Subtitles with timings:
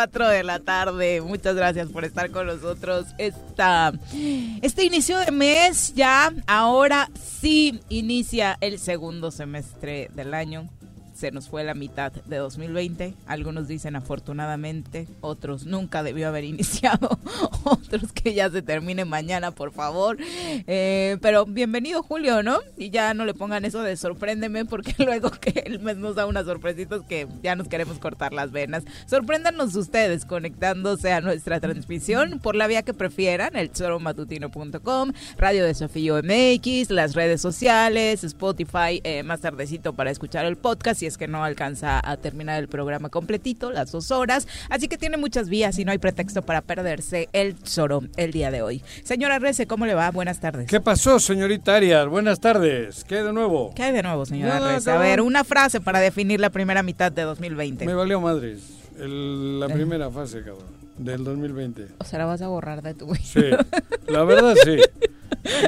[0.00, 1.20] 4 de la tarde.
[1.20, 3.08] Muchas gracias por estar con nosotros.
[3.18, 3.92] Esta,
[4.62, 10.70] este inicio de mes ya, ahora sí inicia el segundo semestre del año
[11.20, 13.12] se nos fue la mitad de 2020.
[13.26, 17.18] Algunos dicen afortunadamente, otros nunca debió haber iniciado,
[17.64, 20.16] otros que ya se termine mañana, por favor.
[20.66, 22.60] Eh, pero bienvenido Julio, ¿no?
[22.78, 26.24] Y ya no le pongan eso de sorpréndeme porque luego que el mes nos da
[26.24, 28.84] unas sorpresitas que ya nos queremos cortar las venas.
[29.04, 35.74] Sorpréndanos ustedes conectándose a nuestra transmisión por la vía que prefieran, el choromatutino.com, Radio de
[35.74, 41.18] Sofío MX, las redes sociales, Spotify, eh, más tardecito para escuchar el podcast y es
[41.18, 44.46] que no alcanza a terminar el programa completito, las dos horas.
[44.70, 48.50] Así que tiene muchas vías y no hay pretexto para perderse el Zoro el día
[48.50, 48.82] de hoy.
[49.02, 50.10] Señora Rece, ¿cómo le va?
[50.10, 50.68] Buenas tardes.
[50.68, 52.06] ¿Qué pasó, señorita Arias?
[52.06, 53.04] Buenas tardes.
[53.04, 53.72] ¿Qué hay de nuevo?
[53.74, 54.90] ¿Qué hay de nuevo, señora Rece?
[54.90, 57.84] A ver, una frase para definir la primera mitad de 2020.
[57.84, 58.62] Me valió madres.
[58.96, 59.72] la eh.
[59.72, 60.80] primera fase, cabrón.
[60.96, 61.88] Del 2020.
[61.98, 63.18] O sea, la vas a borrar de tu vida.
[63.22, 63.42] Sí,
[64.06, 64.76] la verdad sí.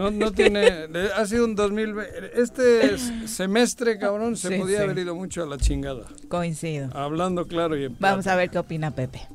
[0.01, 0.89] No, no tiene.
[1.17, 2.41] Ha sido un 2020.
[2.41, 6.05] Este semestre, cabrón, se podía haber ido mucho a la chingada.
[6.29, 6.91] Coincido.
[6.95, 9.27] Hablando claro y en Vamos a ver qué opina Pepe.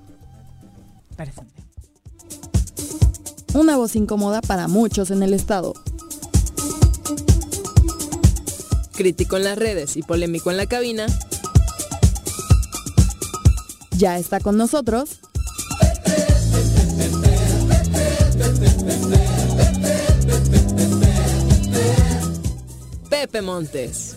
[1.15, 1.41] Parece.
[3.53, 5.73] Una voz incómoda para muchos en el estado.
[8.93, 11.07] Crítico en las redes y polémico en la cabina.
[13.97, 15.21] Ya está con nosotros.
[23.21, 24.15] Pepe Montes.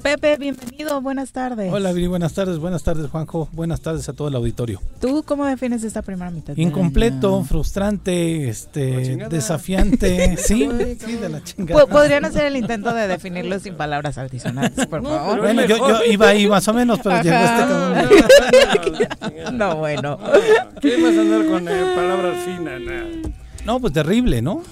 [0.00, 1.72] Pepe, bienvenido, buenas tardes.
[1.72, 4.80] Hola, Viri, buenas tardes, buenas tardes, Juanjo, buenas tardes a todo el auditorio.
[5.00, 6.56] ¿Tú cómo defines esta primera mitad?
[6.56, 10.68] Incompleto, frustrante, este, desafiante, sí,
[11.04, 11.86] sí, de la chingada.
[11.86, 15.40] Podrían hacer el intento de definirlo sin palabras altisonantes, por favor.
[15.40, 17.64] Bueno, yo, iba ahí más o menos, pero llegó este
[19.54, 20.20] No, bueno.
[20.80, 22.80] ¿Qué vas a andar con eh, palabras finas?
[23.66, 24.62] No, pues terrible, ¿no?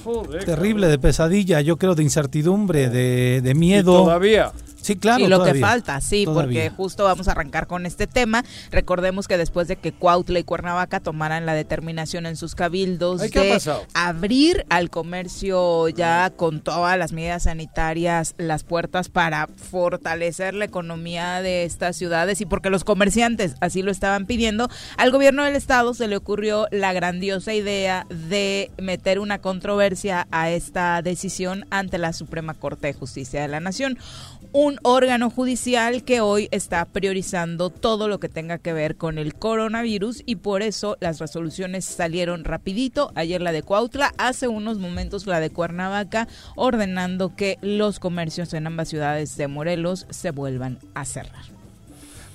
[0.45, 4.05] terrible, de pesadilla, yo creo, de incertidumbre, de, de miedo.
[4.05, 4.53] todavía.
[4.85, 5.25] Sí, claro.
[5.25, 8.45] Y lo que falta, sí, porque justo vamos a arrancar con este tema.
[8.71, 13.61] Recordemos que después de que Cuautla y Cuernavaca tomaran la determinación en sus cabildos de
[13.95, 21.41] abrir al comercio ya con todas las medidas sanitarias las puertas para fortalecer la economía
[21.41, 24.69] de estas ciudades y porque los comerciantes así lo estaban pidiendo,
[24.99, 30.51] al gobierno del estado se le ocurrió la grandiosa idea de meter una controversia a
[30.51, 33.97] esta decisión ante la Suprema Corte de Justicia de la Nación
[34.55, 39.35] un órgano judicial que hoy está priorizando todo lo que tenga que ver con el
[39.35, 43.11] coronavirus y por eso las resoluciones salieron rapidito.
[43.17, 48.69] Ayer la de Cuautla, hace unos momentos la de Cuernavaca, ordenando que los comercios en
[48.69, 51.54] ambas ciudades de Morelos se vuelvan a cerrar.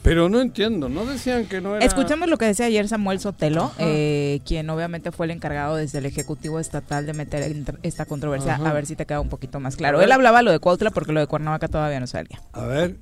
[0.01, 1.85] Pero no entiendo, ¿no decían que no era...?
[1.85, 6.05] Escuchamos lo que decía ayer Samuel Sotelo, eh, quien obviamente fue el encargado desde el
[6.05, 10.01] Ejecutivo Estatal de meter esta controversia, a ver si te queda un poquito más claro.
[10.01, 12.41] Él hablaba lo de Cuautla porque lo de Cuernavaca todavía no salía.
[12.53, 12.97] A ver.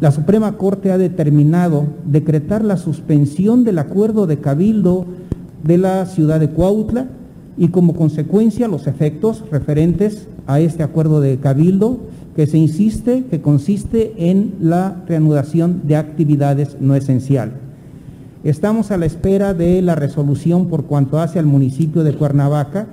[0.00, 5.06] La Suprema Corte ha determinado decretar la suspensión del acuerdo de cabildo
[5.62, 7.08] de la ciudad de Cuautla
[7.56, 12.00] y como consecuencia los efectos referentes a este acuerdo de cabildo
[12.36, 17.54] que se insiste que consiste en la reanudación de actividades no esenciales.
[18.44, 22.88] Estamos a la espera de la resolución por cuanto hace al municipio de Cuernavaca,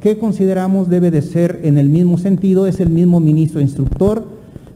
[0.00, 4.24] que consideramos debe de ser en el mismo sentido, es el mismo ministro instructor.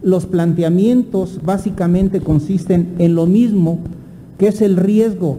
[0.00, 3.80] Los planteamientos básicamente consisten en lo mismo,
[4.38, 5.38] que es el riesgo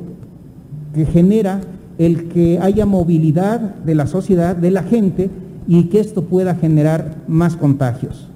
[0.94, 1.62] que genera
[1.98, 5.30] el que haya movilidad de la sociedad, de la gente,
[5.66, 8.28] y que esto pueda generar más contagios.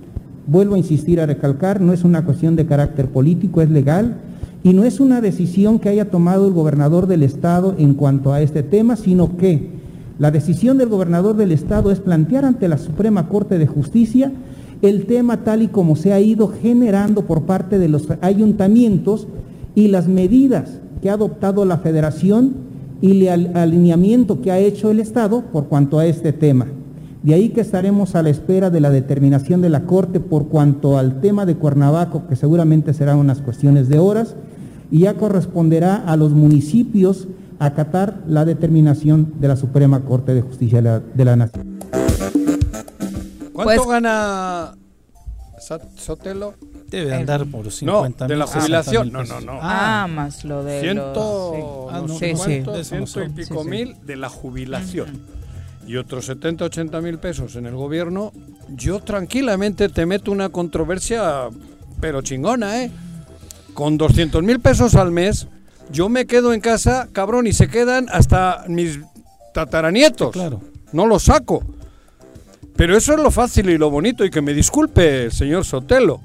[0.49, 4.15] Vuelvo a insistir, a recalcar, no es una cuestión de carácter político, es legal,
[4.63, 8.41] y no es una decisión que haya tomado el gobernador del Estado en cuanto a
[8.41, 9.69] este tema, sino que
[10.17, 14.31] la decisión del gobernador del Estado es plantear ante la Suprema Corte de Justicia
[14.81, 19.27] el tema tal y como se ha ido generando por parte de los ayuntamientos
[19.75, 22.53] y las medidas que ha adoptado la federación
[23.01, 26.65] y el alineamiento que ha hecho el Estado por cuanto a este tema.
[27.23, 30.97] De ahí que estaremos a la espera de la determinación de la Corte por cuanto
[30.97, 34.35] al tema de Cuernavaco, que seguramente serán unas cuestiones de horas,
[34.89, 37.27] y ya corresponderá a los municipios
[37.59, 41.79] acatar la determinación de la Suprema Corte de Justicia de la, Nación.
[43.51, 44.75] ¿Cuánto pues gana
[45.97, 46.53] Sotelo?
[46.87, 49.11] Debe andar por 50 No, de la jubilación.
[49.11, 49.59] No, no, no.
[49.61, 55.38] Ah, más lo de ciento, ah, no, sí, ciento y pico mil de la jubilación.
[55.89, 58.31] Y otros 70, 80 mil pesos en el gobierno.
[58.67, 61.49] Yo tranquilamente te meto una controversia,
[61.99, 62.91] pero chingona, ¿eh?
[63.73, 65.47] Con 200 mil pesos al mes,
[65.91, 68.99] yo me quedo en casa, cabrón, y se quedan hasta mis
[69.51, 70.31] tataranietos.
[70.31, 70.61] claro.
[70.91, 71.63] No los saco.
[72.75, 76.21] Pero eso es lo fácil y lo bonito, y que me disculpe señor Sotelo.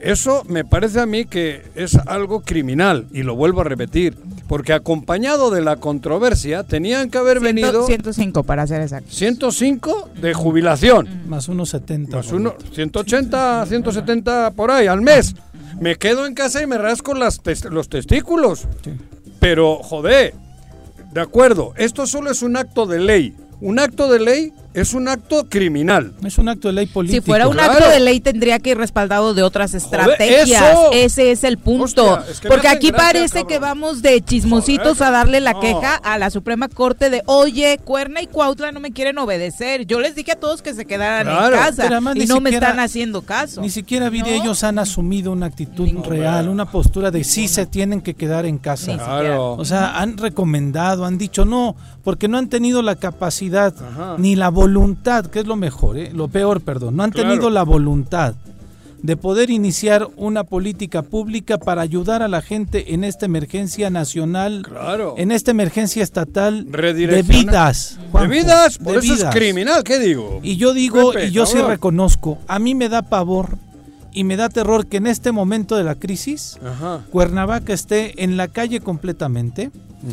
[0.00, 4.16] Eso me parece a mí que es algo criminal, y lo vuelvo a repetir,
[4.46, 7.84] porque acompañado de la controversia tenían que haber venido...
[7.84, 9.10] 105 para ser exacto.
[9.10, 11.08] 105 de jubilación.
[11.26, 12.16] Más unos 70.
[12.16, 15.34] Más uno, 180, 170 por ahí al mes.
[15.80, 17.40] Me quedo en casa y me rasco las
[17.70, 18.66] los testículos.
[19.40, 20.34] Pero, joder,
[21.12, 23.34] de acuerdo, esto solo es un acto de ley.
[23.60, 26.12] Un acto de ley es un acto criminal.
[26.24, 27.22] Es un acto de ley político.
[27.22, 30.76] Si fuera un acto de ley tendría que ir respaldado de otras estrategias.
[30.92, 32.18] Ese es el punto.
[32.46, 37.10] Porque aquí parece que vamos de chismositos a darle la queja a la Suprema Corte
[37.10, 39.86] de, oye, Cuerna y Cuautla no me quieren obedecer.
[39.86, 43.22] Yo les dije a todos que se quedaran en casa y no me están haciendo
[43.22, 43.60] caso.
[43.60, 48.00] Ni siquiera vi ellos han asumido una actitud real, una postura de sí se tienen
[48.00, 48.96] que quedar en casa.
[49.38, 53.74] O sea, han recomendado, han dicho no, porque no han tenido la capacidad
[54.18, 56.10] ni la voluntad que es lo mejor, ¿eh?
[56.12, 58.34] lo peor, perdón, no han tenido la voluntad
[59.02, 64.66] de poder iniciar una política pública para ayudar a la gente en esta emergencia nacional,
[65.16, 68.00] en esta emergencia estatal de vidas.
[68.12, 70.40] de vidas, por eso es criminal, ¿qué digo?
[70.42, 73.58] Y yo digo, y yo sí reconozco, a mí me da pavor
[74.12, 76.58] y me da terror que en este momento de la crisis,
[77.12, 79.70] Cuernavaca esté en la calle completamente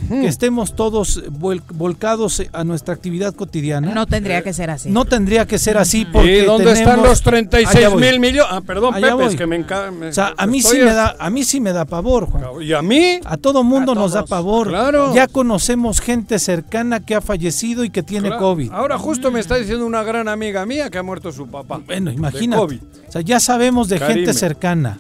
[0.10, 3.94] que estemos todos volcados a nuestra actividad cotidiana.
[3.94, 4.90] No tendría que ser así.
[4.90, 8.52] No tendría que ser así porque ¿Y dónde están los 36 mil millones?
[8.52, 10.08] Ah, perdón, Pepe, es que me encanta.
[10.08, 12.62] O sea, a mí sí me da, a mí sí me da pavor, Juan.
[12.62, 13.20] ¿Y a mí?
[13.26, 14.70] A todo mundo nos da pavor.
[14.70, 15.14] Claro.
[15.14, 18.72] Ya conocemos gente cercana que ha fallecido y que tiene COVID.
[18.72, 21.82] Ahora justo me está diciendo una gran amiga mía que ha muerto su papá.
[21.86, 22.80] Bueno, imagínate.
[23.08, 25.00] O sea, ya sabemos de gente cercana.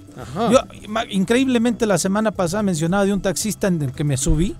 [0.51, 0.59] Yo,
[1.09, 4.55] increíblemente la semana pasada mencionaba de un taxista en el que me subí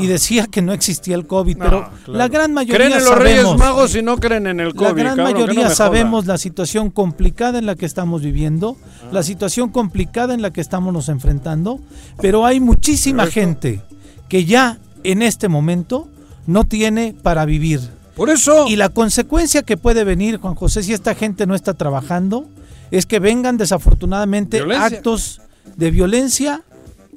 [0.00, 3.56] y decía que no existía el COVID, pero la gran mayoría creen en los Reyes
[3.56, 4.88] Magos y no creen en el COVID.
[4.88, 9.08] La gran mayoría sabemos la situación complicada en la que estamos viviendo, ah.
[9.12, 11.80] la situación complicada en la que estamos nos enfrentando,
[12.20, 13.82] pero hay muchísima gente
[14.28, 16.08] que ya en este momento
[16.46, 17.80] no tiene para vivir.
[18.14, 18.66] Por eso.
[18.68, 22.46] Y la consecuencia que puede venir, Juan José, si esta gente no está trabajando,
[22.90, 25.40] es que vengan desafortunadamente actos
[25.76, 26.62] de violencia,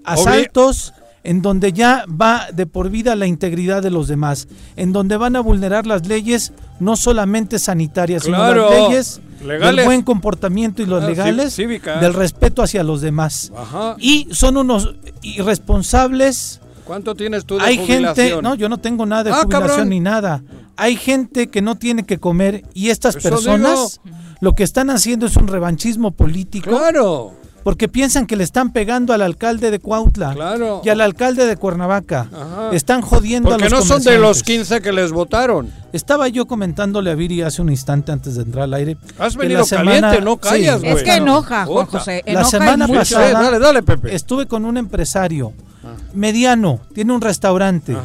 [0.03, 0.93] asaltos,
[1.24, 5.36] en donde ya va de por vida la integridad de los demás, en donde van
[5.36, 11.03] a vulnerar las leyes no solamente sanitarias, sino las leyes del buen comportamiento y los
[11.03, 13.51] legales, del respeto hacia los demás.
[14.00, 16.60] Y son unos irresponsables.
[16.84, 20.01] ¿Cuánto tienes tú de Hay gente, no, yo no tengo nada de ah, jubilación ni
[20.01, 20.44] nada.
[20.75, 24.01] Hay gente que no tiene que comer y estas personas
[24.42, 26.70] lo que están haciendo es un revanchismo político.
[26.70, 30.36] Claro porque piensan que le están pegando al alcalde de Cuautla
[30.84, 32.27] y al alcalde de Cuernavaca.
[32.72, 35.72] Están jodiendo a los no son de los 15 que les votaron.
[35.93, 38.98] Estaba yo comentándole a Viri hace un instante antes de entrar al aire.
[39.20, 40.93] Has venido caliente, no callas, güey.
[40.93, 42.24] Es que enoja, Juan José.
[42.25, 44.15] la semana pasada dale, dale, Pepe.
[44.15, 45.53] estuve con un empresario
[45.84, 45.96] ah.
[46.13, 47.96] mediano, tiene un restaurante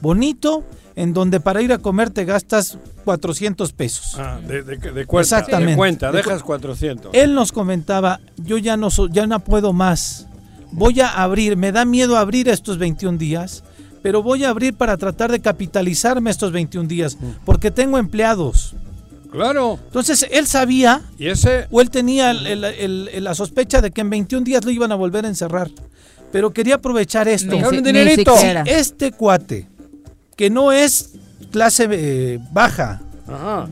[0.00, 0.64] bonito
[0.98, 4.16] en donde para ir a comer te gastas 400 pesos.
[4.18, 5.70] Ah, de, cuenta, Exactamente.
[5.70, 7.14] De cuenta, dejas 400.
[7.14, 10.26] Él nos comentaba, yo ya no, ya no puedo más,
[10.72, 13.62] voy a abrir, me da miedo abrir estos 21 días,
[14.02, 17.44] pero voy a abrir para tratar de capitalizarme estos 21 días, mm.
[17.44, 18.74] porque tengo empleados.
[19.30, 19.78] Claro.
[19.86, 21.68] Entonces él sabía, ¿Y ese?
[21.70, 25.28] o él tenía la sospecha de que en 21 días lo iban a volver a
[25.28, 25.70] encerrar.
[26.32, 27.56] Pero quería aprovechar esto.
[28.66, 29.66] este cuate,
[30.38, 31.10] que no es
[31.50, 33.00] clase eh, baja,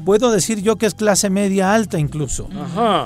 [0.04, 2.48] puedo decir yo que es clase media alta incluso,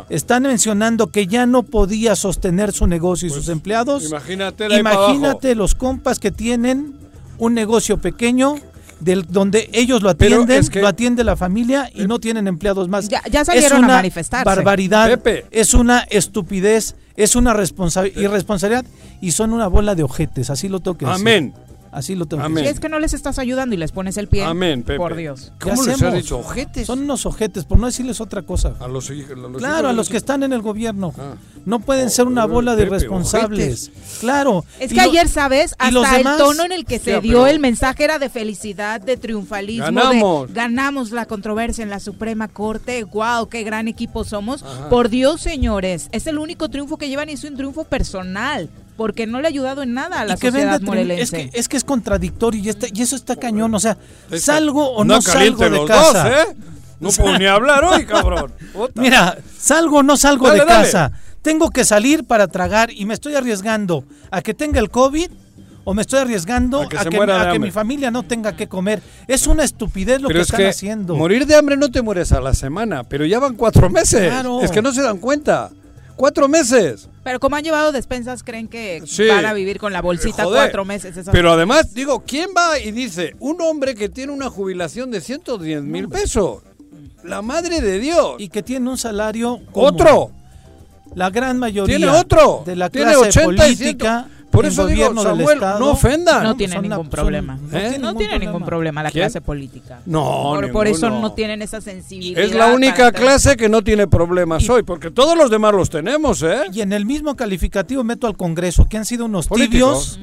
[0.08, 4.06] están mencionando que ya no podía sostener su negocio y sus pues, empleados.
[4.06, 6.94] Imagínate, imagínate los compas que tienen
[7.36, 8.56] un negocio pequeño
[8.98, 13.08] del, donde ellos lo atienden, lo atiende la familia y no tienen empleados más.
[13.08, 14.46] Ya, salieron a manifestarse.
[14.46, 18.86] Barbaridad, es una estupidez, es una irresponsabilidad
[19.20, 21.06] y son una bola de ojetes, así lo toques.
[21.06, 21.52] Amén.
[21.92, 22.64] Así lo tengo Amén.
[22.64, 24.44] es que no les estás ayudando y les pones el pie.
[24.44, 25.52] Amén, Por Dios.
[25.60, 26.86] ¿Cómo les has dicho ojetes?
[26.86, 28.74] Son unos ojetes, por no decirles otra cosa.
[28.80, 29.10] A los,
[29.58, 31.12] Claro, a los que están en el gobierno.
[31.18, 31.34] Ah.
[31.64, 33.90] No pueden ser una bola de irresponsables.
[34.20, 34.64] Claro.
[34.78, 35.74] Es que ayer, ¿sabes?
[35.78, 39.84] Hasta el tono en el que se dio el mensaje era de felicidad, de triunfalismo.
[39.84, 40.52] Ganamos.
[40.52, 43.04] ganamos la controversia en la Suprema Corte.
[43.04, 43.48] ¡Wow!
[43.48, 44.62] ¡Qué gran equipo somos!
[44.88, 46.08] Por Dios, señores.
[46.12, 48.70] Es el único triunfo que llevan y es un triunfo personal
[49.00, 51.22] porque no le ha ayudado en nada a la sociedad morelense.
[51.22, 53.74] Es que, es que es contradictorio y, y eso está cañón.
[53.74, 53.96] O sea,
[54.36, 56.42] salgo o no, salgo de casa.
[56.42, 56.56] ¿eh?
[57.00, 58.52] No puedo ni hablar hoy, cabrón.
[58.96, 61.12] Mira, salgo o no salgo de casa.
[61.40, 65.30] Tengo que salir para tragar y me estoy arriesgando a que tenga el COVID
[65.84, 69.00] o me estoy arriesgando a que, mi familia no tenga que comer.
[69.26, 71.16] Es una estupidez lo que están haciendo.
[71.16, 74.30] Morir de hambre no te mueres a la semana, pero ya van cuatro meses.
[74.60, 75.70] Es que no se dan cuenta.
[76.20, 77.08] Cuatro meses.
[77.24, 81.16] Pero como han llevado despensas, creen que van a vivir con la bolsita cuatro meses.
[81.32, 85.82] Pero además, digo, ¿quién va y dice un hombre que tiene una jubilación de 110
[85.82, 86.62] mil pesos?
[87.24, 88.34] La madre de Dios.
[88.36, 89.60] Y que tiene un salario.
[89.72, 90.32] Otro.
[91.14, 91.96] La gran mayoría.
[91.96, 92.64] Tiene otro.
[92.66, 94.28] De la clase política.
[94.50, 96.42] Por eso digo, Samuel, no ofenda.
[96.42, 97.58] No tiene ningún problema.
[98.00, 100.00] No, tiene ningún problema la clase política.
[100.06, 102.42] No, por, eso no tienen esa sensibilidad.
[102.42, 106.42] Es la única clase que no tiene problemas hoy, porque todos los demás los tenemos,
[106.42, 106.62] ¿eh?
[106.72, 110.18] Y en el mismo calificativo meto al Congreso, que han sido unos tibios,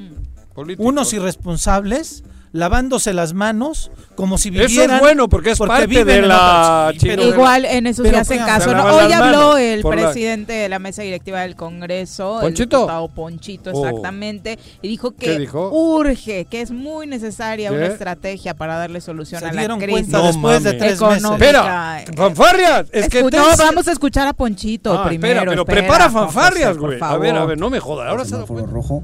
[0.77, 2.23] unos irresponsables,
[2.57, 4.71] lavándose las manos como si vivieran.
[4.71, 6.91] Eso es bueno porque es parte de la.
[7.01, 8.71] igual en eso se hace caso.
[8.71, 13.03] Hoy habló el presidente de la mesa directiva del Congreso, Ponchito.
[13.03, 13.87] el Ponchito, oh.
[13.87, 19.53] exactamente, y dijo que urge, que es muy necesaria una estrategia para darle solución a
[19.53, 21.23] la crisis después de tres meses.
[21.23, 25.43] Espera, fanfarrias, es que no, vamos a escuchar a Ponchito ah, primero.
[25.47, 26.97] pero prepara fanfarrias, güey.
[27.01, 28.09] A ver, a ver, no me jodas.
[28.09, 29.03] Ahora se rojo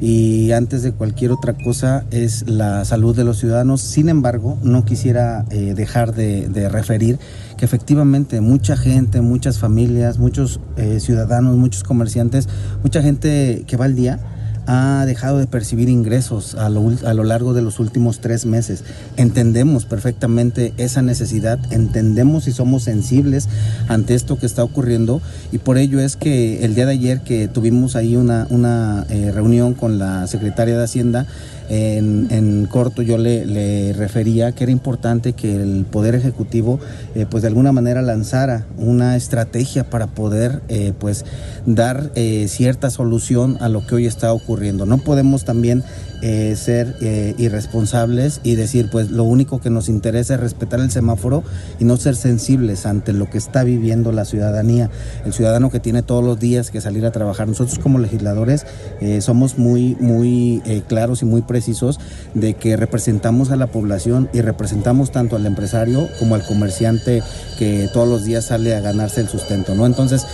[0.00, 3.80] y antes de cualquier otra cosa es la salud de los ciudadanos.
[3.80, 7.18] Sin embargo, no quisiera eh, dejar de, referir
[7.56, 12.48] que efectivamente mucha gente, muchas familias, muchos eh, ciudadanos, muchos comerciantes,
[12.82, 14.20] mucha gente que va al día,
[14.68, 18.84] ha dejado de percibir ingresos a lo, a lo, largo de los últimos tres meses.
[19.16, 23.48] Entendemos perfectamente esa necesidad, entendemos y somos sensibles
[23.88, 25.22] ante esto que está ocurriendo
[25.52, 29.32] y por ello es que el día de ayer que tuvimos ahí una, una eh,
[29.32, 31.26] reunión con la secretaria de Hacienda,
[31.68, 36.80] en, corto yo le, refería que era importante que el Poder Ejecutivo
[37.14, 41.24] eh, pues de alguna manera lanzara una estrategia para poder eh, pues
[41.66, 44.86] dar eh, cierta solución a lo que hoy está ocurriendo.
[44.86, 45.84] No podemos también
[46.20, 50.90] eh, ser eh, irresponsables y decir, pues lo único que nos interesa es respetar el
[50.90, 51.44] semáforo
[51.78, 54.90] y no ser sensibles ante lo que está viviendo la ciudadanía,
[55.24, 57.46] el ciudadano que tiene todos los días que salir a trabajar.
[57.46, 58.66] Nosotros como legisladores
[59.00, 62.00] eh, somos muy, muy claros y muy precisos
[62.34, 67.22] de que representamos a la población y representamos tanto al empresario como al comerciante
[67.60, 69.86] que todos los días sale a ganarse el sustento, ¿no?
[69.86, 70.26] Entonces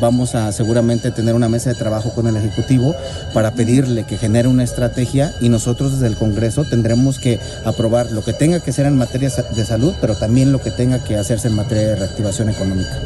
[0.00, 2.94] vamos a seguramente tener una mesa de trabajo con el Ejecutivo
[3.34, 8.22] para pedirle que genere una estrategia y nosotros desde el Congreso tendremos que aprobar lo
[8.22, 11.48] que tenga que ser en materia de salud, pero también lo que tenga que hacerse
[11.48, 13.00] en materia de reactivación económica.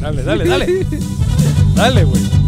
[0.00, 0.86] dale, dale, dale.
[1.74, 2.45] Dale, güey.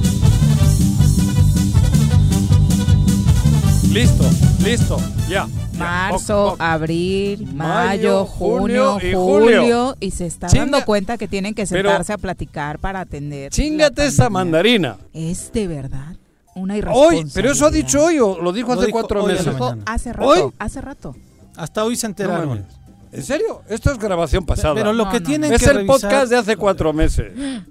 [3.99, 4.31] Listo,
[4.65, 4.97] listo,
[5.29, 5.49] ya.
[5.77, 12.13] Marzo, abril, mayo, junio, y julio, y se está dando cuenta que tienen que sentarse
[12.13, 13.51] a platicar para atender.
[13.51, 14.99] Chingate esa mandarina.
[15.13, 16.15] Es de verdad
[16.55, 17.25] una irresponsabilidad.
[17.27, 19.47] Hoy, pero eso ha dicho hoy o lo dijo hace cuatro meses.
[19.47, 21.17] Lo dijo hace rato, hace rato.
[21.57, 22.65] Hasta hoy se enteraron.
[23.11, 23.63] ¿En serio?
[23.69, 24.77] Esto es grabación pasada.
[24.77, 27.33] Pero lo que tienen es el podcast de hace cuatro meses.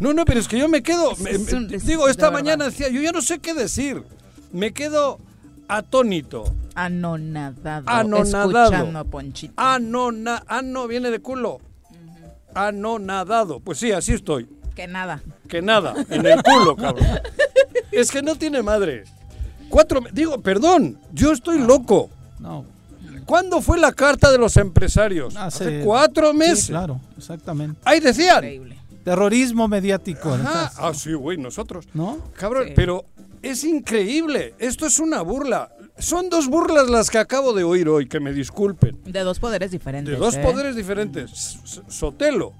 [0.00, 1.12] No, no, pero es que yo me quedo.
[1.84, 4.02] digo, esta mañana decía, yo ya no sé qué decir.
[4.52, 5.18] me quedo
[5.68, 6.54] atónito.
[6.74, 7.84] Anonadado.
[7.86, 8.62] Anonadado.
[8.64, 9.54] Escuchando a Ponchito.
[9.56, 11.60] Anona, ano viene de culo.
[12.54, 13.60] Anonadado.
[13.60, 14.48] Pues sí, así estoy.
[14.74, 15.22] Que nada.
[15.48, 17.06] Que nada, en el culo, cabrón.
[17.92, 19.04] es que no tiene madre.
[19.68, 22.10] Cuatro, digo, perdón, yo estoy loco.
[22.38, 22.64] No.
[23.26, 25.36] ¿Cuándo fue la carta de los empresarios?
[25.36, 26.66] Hace, cuatro meses.
[26.66, 27.78] Sí, claro, exactamente.
[27.84, 28.42] Ahí decían.
[29.04, 30.36] Terrorismo mediático.
[30.44, 31.86] Ah, sí, güey, nosotros.
[31.94, 32.18] ¿No?
[32.36, 33.04] Cabrón, pero
[33.42, 34.54] es increíble.
[34.58, 35.70] Esto es una burla.
[35.98, 38.98] Son dos burlas las que acabo de oír hoy, que me disculpen.
[39.04, 40.12] De dos poderes diferentes.
[40.12, 40.42] De dos ¿eh?
[40.42, 41.58] poderes diferentes.
[41.88, 42.52] Sotelo.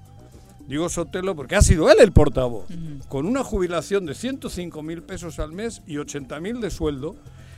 [0.67, 2.67] Digo Sotelo porque ha sido él el portavoz.
[3.07, 7.15] Con una jubilación de 105 mil pesos al mes y 80 mil de sueldo,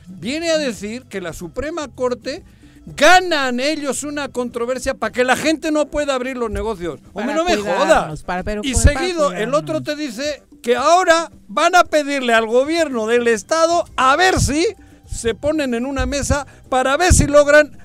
[0.08, 2.42] viene a decir que la Suprema Corte
[2.86, 7.00] ganan ellos una controversia para que la gente no pueda abrir los negocios.
[7.12, 8.24] Hombre, no me jodas.
[8.62, 13.84] y seguido, el otro te dice que ahora van a pedirle al gobierno del Estado
[13.96, 14.64] a ver si
[15.10, 17.78] se ponen en una mesa para ver si logran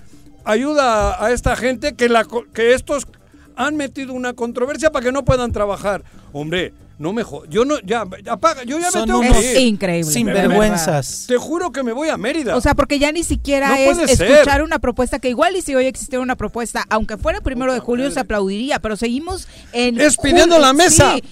[0.45, 3.07] ayuda a esta gente que, la, que estos
[3.55, 6.03] han metido una controversia para que no puedan trabajar.
[6.31, 9.67] Hombre, no me Yo no, ya, apaga, yo ya me tengo que ir.
[9.67, 10.11] increíble.
[10.11, 11.25] Sin vergüenzas.
[11.27, 12.55] Te juro que me voy a Mérida.
[12.55, 15.85] O sea, porque ya ni siquiera es escuchar una propuesta que igual y si hoy
[15.85, 19.99] existiera una propuesta, aunque fuera el primero de julio se aplaudiría, pero seguimos en...
[19.99, 21.13] Es pidiendo la mesa.
[21.13, 21.23] Sí,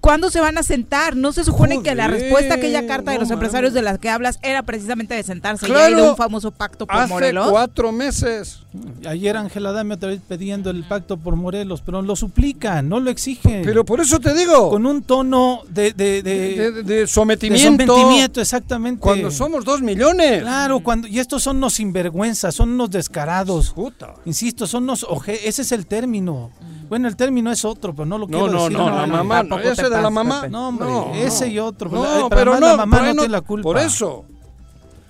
[0.00, 1.16] ¿Cuándo se van a sentar?
[1.16, 4.08] ¿No se supone que la respuesta a aquella carta de los empresarios de la que
[4.08, 7.50] hablas era precisamente de sentarse claro, y de un famoso pacto por hace Morelos?
[7.50, 8.60] cuatro meses.
[9.06, 13.10] Ayer Ángela Dame otra vez pidiendo el pacto por Morelos, pero lo suplican, no lo
[13.10, 13.62] exigen.
[13.64, 14.70] Pero por eso te digo.
[14.70, 15.92] Con un tono de...
[15.92, 17.72] De, de, sometimiento.
[17.72, 19.00] De sometimiento, exactamente.
[19.00, 20.42] Cuando somos dos millones.
[20.42, 23.70] Claro, cuando y estos son los sinvergüenzas, son unos descarados.
[23.70, 24.14] Puta.
[24.24, 25.04] Insisto, son unos...
[25.26, 26.52] Ese es el término.
[26.88, 28.78] Bueno, el término es otro, pero no lo quiero no, decir.
[28.78, 30.46] No, no, la mamá, no, ese de la mamá.
[30.48, 31.90] No, hombre, ese y otro.
[31.90, 33.64] No, pero, no, la mamá no, tiene la culpa.
[33.64, 34.24] Por eso.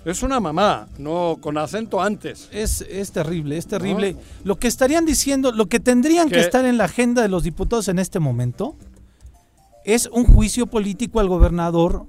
[0.04, 2.48] Es una mamá, no con acento antes.
[2.50, 4.16] Es, es terrible, es terrible.
[4.42, 7.88] Lo que estarían diciendo, lo que tendrían que estar en la agenda de los diputados
[7.88, 8.74] en este momento
[9.94, 12.06] es un juicio político al gobernador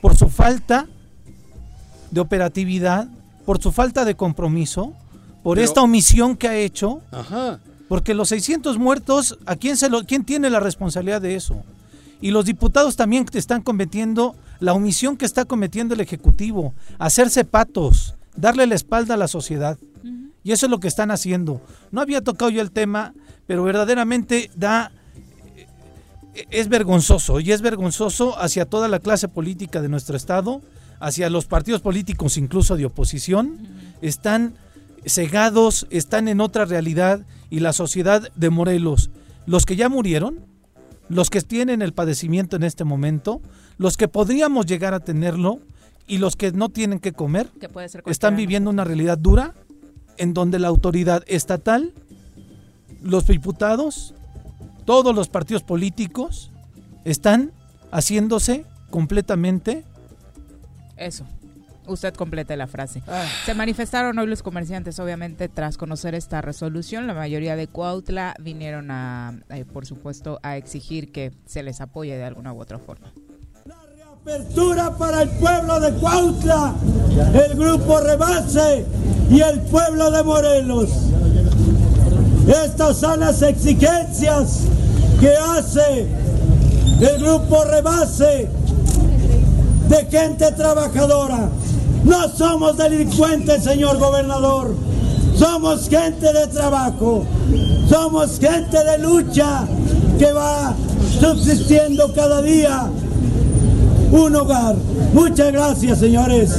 [0.00, 0.86] por su falta
[2.10, 3.08] de operatividad,
[3.46, 4.92] por su falta de compromiso,
[5.42, 7.00] por esta omisión que ha hecho.
[7.10, 11.62] Ajá porque los 600 muertos, ¿a quién, se lo, quién tiene la responsabilidad de eso?
[12.20, 18.14] Y los diputados también están cometiendo la omisión que está cometiendo el Ejecutivo, hacerse patos,
[18.36, 19.78] darle la espalda a la sociedad.
[20.42, 21.60] Y eso es lo que están haciendo.
[21.90, 23.14] No había tocado yo el tema,
[23.46, 24.90] pero verdaderamente da
[26.50, 30.60] es vergonzoso y es vergonzoso hacia toda la clase política de nuestro estado,
[31.00, 33.58] hacia los partidos políticos incluso de oposición,
[34.00, 34.54] están
[35.06, 39.10] cegados, están en otra realidad y la sociedad de Morelos,
[39.46, 40.40] los que ya murieron,
[41.08, 43.40] los que tienen el padecimiento en este momento,
[43.76, 45.60] los que podríamos llegar a tenerlo
[46.06, 47.50] y los que no tienen que comer,
[48.06, 49.54] están viviendo una realidad dura
[50.16, 51.92] en donde la autoridad estatal,
[53.02, 54.14] los diputados,
[54.84, 56.50] todos los partidos políticos
[57.04, 57.52] están
[57.90, 59.84] haciéndose completamente
[60.96, 61.26] eso
[61.86, 63.02] Usted complete la frase.
[63.06, 63.26] Ah.
[63.44, 67.06] Se manifestaron hoy los comerciantes, obviamente, tras conocer esta resolución.
[67.06, 72.16] La mayoría de Cuautla vinieron a, eh, por supuesto, a exigir que se les apoye
[72.16, 73.12] de alguna u otra forma.
[73.66, 76.74] La reapertura para el pueblo de Cuautla,
[77.34, 78.86] el grupo Rebase
[79.30, 80.90] y el pueblo de Morelos.
[82.46, 84.60] Estas son las exigencias
[85.20, 86.06] que hace
[87.00, 88.48] el grupo Rebase
[89.88, 91.48] de gente trabajadora
[92.04, 94.74] no somos delincuentes, señor gobernador.
[95.36, 97.24] Somos gente de trabajo.
[97.88, 99.66] Somos gente de lucha
[100.18, 100.74] que va
[101.18, 102.86] subsistiendo cada día
[104.12, 104.76] un hogar.
[105.14, 106.50] Muchas gracias, señores.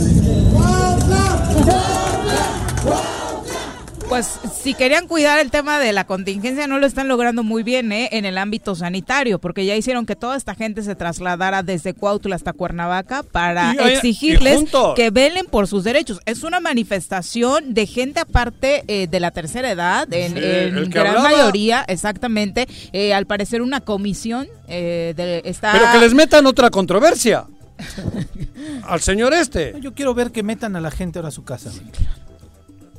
[4.09, 7.91] Pues si querían cuidar el tema de la contingencia no lo están logrando muy bien
[7.91, 8.09] ¿eh?
[8.11, 12.35] en el ámbito sanitario, porque ya hicieron que toda esta gente se trasladara desde Cuautla
[12.35, 14.63] hasta Cuernavaca para exigirles
[14.95, 16.19] que velen por sus derechos.
[16.25, 22.67] Es una manifestación de gente aparte eh, de la tercera edad, en, gran mayoría, exactamente.
[22.93, 25.71] Eh, al parecer una comisión de, está...
[25.71, 27.45] Pero que les metan otra controversia.
[28.83, 29.75] al señor este.
[29.81, 31.71] Yo quiero ver que metan a la gente ahora a su casa.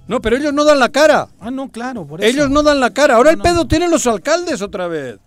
[0.09, 1.29] No, pero ellos no dan la cara.
[1.41, 2.29] Ah, no, claro, por eso.
[2.29, 3.17] Ellos no dan la cara.
[3.17, 5.19] Ahora el pedo tienen los alcaldes otra vez.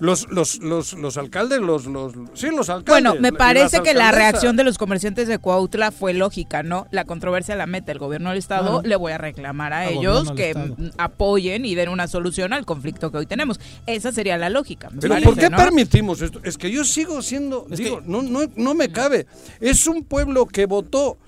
[0.00, 3.02] Los, los, los, los alcaldes, los, los, sí, los alcaldes.
[3.04, 6.86] Bueno, me parece que la reacción de los comerciantes de Cuautla fue lógica, ¿no?
[6.90, 10.54] La controversia la mete el gobierno del Estado, le voy a reclamar a ellos que
[10.96, 13.60] apoyen y den una solución al conflicto que hoy tenemos.
[13.86, 14.88] Esa sería la lógica.
[14.98, 16.40] Pero ¿por qué permitimos esto?
[16.44, 19.26] Es que yo sigo siendo, digo, no, no, no me cabe.
[19.60, 21.18] Es un pueblo que votó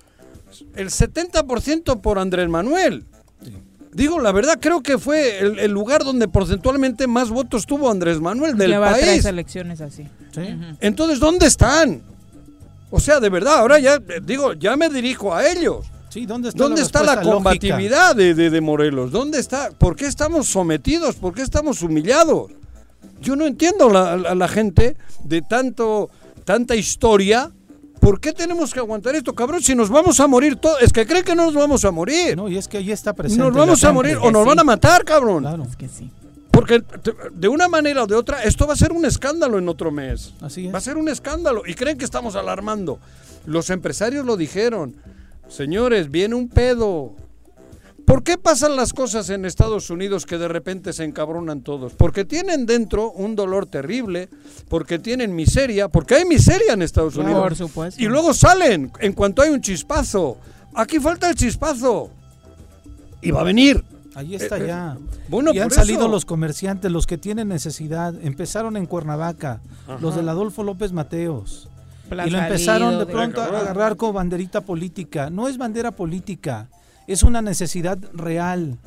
[0.75, 3.05] el 70% por Andrés Manuel.
[3.93, 8.57] Digo, la verdad, creo que fue el, lugar donde porcentualmente más votos tuvo Andrés Manuel
[8.57, 9.05] del Lleva país.
[9.05, 10.07] tres elecciones así.
[10.79, 12.01] Entonces, ¿dónde están?
[12.89, 15.85] O sea, de verdad, ahora ya, digo, ya me dirijo a ellos.
[16.09, 19.11] Sí, ¿dónde está ¿Dónde la, está la combatividad de, de, Morelos?
[19.11, 19.71] ¿Dónde está?
[19.71, 21.15] ¿Por qué estamos sometidos?
[21.15, 22.51] ¿Por qué estamos humillados?
[23.19, 26.11] Yo no entiendo a la, la, gente de tanto,
[26.45, 27.51] tanta historia.
[28.03, 29.63] ¿Por qué tenemos que aguantar esto, cabrón?
[29.63, 30.81] Si nos vamos a morir todos.
[30.81, 32.35] Es que creen que no nos vamos a morir.
[32.35, 33.41] No, y es que ahí está presente.
[33.41, 35.43] Nos vamos a morir o nos van a matar, cabrón.
[35.43, 35.63] Claro.
[35.63, 36.11] Es que sí.
[36.51, 36.83] Porque
[37.31, 40.33] de una manera o de otra, esto va a ser un escándalo en otro mes.
[40.41, 40.73] Así es.
[40.73, 41.63] Va a ser un escándalo.
[41.65, 42.99] Y creen que estamos alarmando.
[43.45, 44.97] Los empresarios lo dijeron.
[45.47, 47.13] Señores, viene un pedo.
[48.05, 51.93] ¿Por qué pasan las cosas en Estados Unidos que de repente se encabronan todos?
[51.93, 54.29] Porque tienen dentro un dolor terrible,
[54.67, 57.41] porque tienen miseria, porque hay miseria en Estados Unidos.
[57.41, 58.01] Por supuesto.
[58.03, 60.37] Y luego salen en cuanto hay un chispazo.
[60.75, 62.09] Aquí falta el chispazo.
[63.21, 63.83] Y va a venir.
[64.15, 64.97] Ahí está Eh, eh, ya.
[65.29, 66.07] bueno, y han por salido eso.
[66.09, 68.13] los comerciantes, los que tienen necesidad.
[68.21, 69.61] Empezaron en Cuernavaca,
[70.01, 71.69] los del Adolfo López Mateos.
[72.09, 75.29] Plaza y lo empezaron Lido, de de- pronto a agarrar como banderita política.
[75.29, 76.67] No es bandera política,
[77.07, 78.77] es una necesidad real.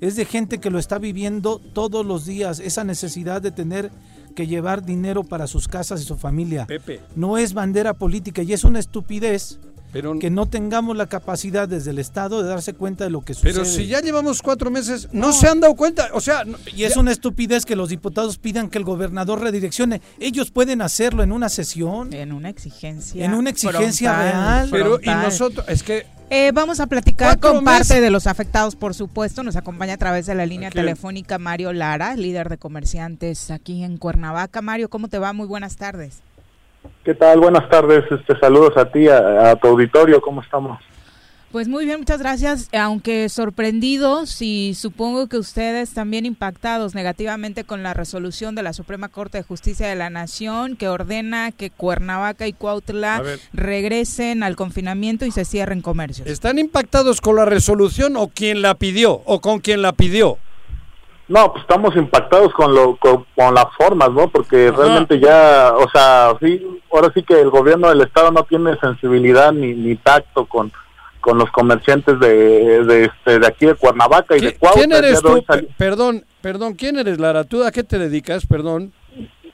[0.00, 3.90] Es de gente que lo está viviendo todos los días, esa necesidad de tener
[4.36, 6.66] que llevar dinero para sus casas y su familia.
[6.66, 7.00] Pepe.
[7.16, 9.58] No es bandera política y es una estupidez
[9.92, 13.34] Pero, que no tengamos la capacidad desde el Estado de darse cuenta de lo que
[13.34, 13.52] sucede.
[13.54, 16.10] pero si ya llevamos cuatro meses, no, se han dado cuenta.
[16.12, 20.00] O sea, no- Y es una estupidez que los diputados pidan que el gobernador redireccione.
[20.20, 22.12] Ellos pueden hacerlo en una sesión.
[22.12, 23.24] En una exigencia.
[23.24, 24.68] En una exigencia frontal, real.
[24.70, 28.92] pero y nosotros, es que Eh, vamos a platicar con parte de los afectados, por
[28.92, 29.42] supuesto.
[29.42, 33.96] Nos acompaña a través de la línea telefónica Mario Lara, líder de comerciantes aquí en
[33.96, 34.60] Cuernavaca.
[34.60, 35.32] Mario, ¿cómo te va?
[35.32, 36.20] Muy buenas tardes.
[37.02, 37.40] ¿Qué tal?
[37.40, 38.04] Buenas tardes.
[38.10, 40.20] Este, saludos a ti, a, a tu auditorio.
[40.20, 40.78] ¿Cómo estamos?
[41.50, 42.68] Pues muy bien, muchas gracias.
[42.74, 49.08] Aunque sorprendidos y supongo que ustedes también impactados negativamente con la resolución de la Suprema
[49.08, 53.22] Corte de Justicia de la Nación que ordena que Cuernavaca y Cuautla
[53.54, 56.28] regresen al confinamiento y se cierren comercios.
[56.28, 60.36] ¿están impactados con la resolución o quien la pidió o con quien la pidió?
[61.28, 64.28] No, pues estamos impactados con lo con, con las formas, ¿no?
[64.28, 64.76] Porque Ajá.
[64.76, 69.52] realmente ya, o sea, sí, ahora sí que el gobierno del estado no tiene sensibilidad
[69.52, 70.70] ni, ni tacto con
[71.20, 74.80] con los comerciantes de, de, este, de aquí de Cuernavaca y de ¿Qui- Cuautla.
[74.82, 75.44] ¿Quién eres de tú?
[75.76, 77.44] Perdón, perdón, ¿quién eres, Lara?
[77.44, 78.46] ¿Tú a qué te dedicas?
[78.46, 78.92] Perdón.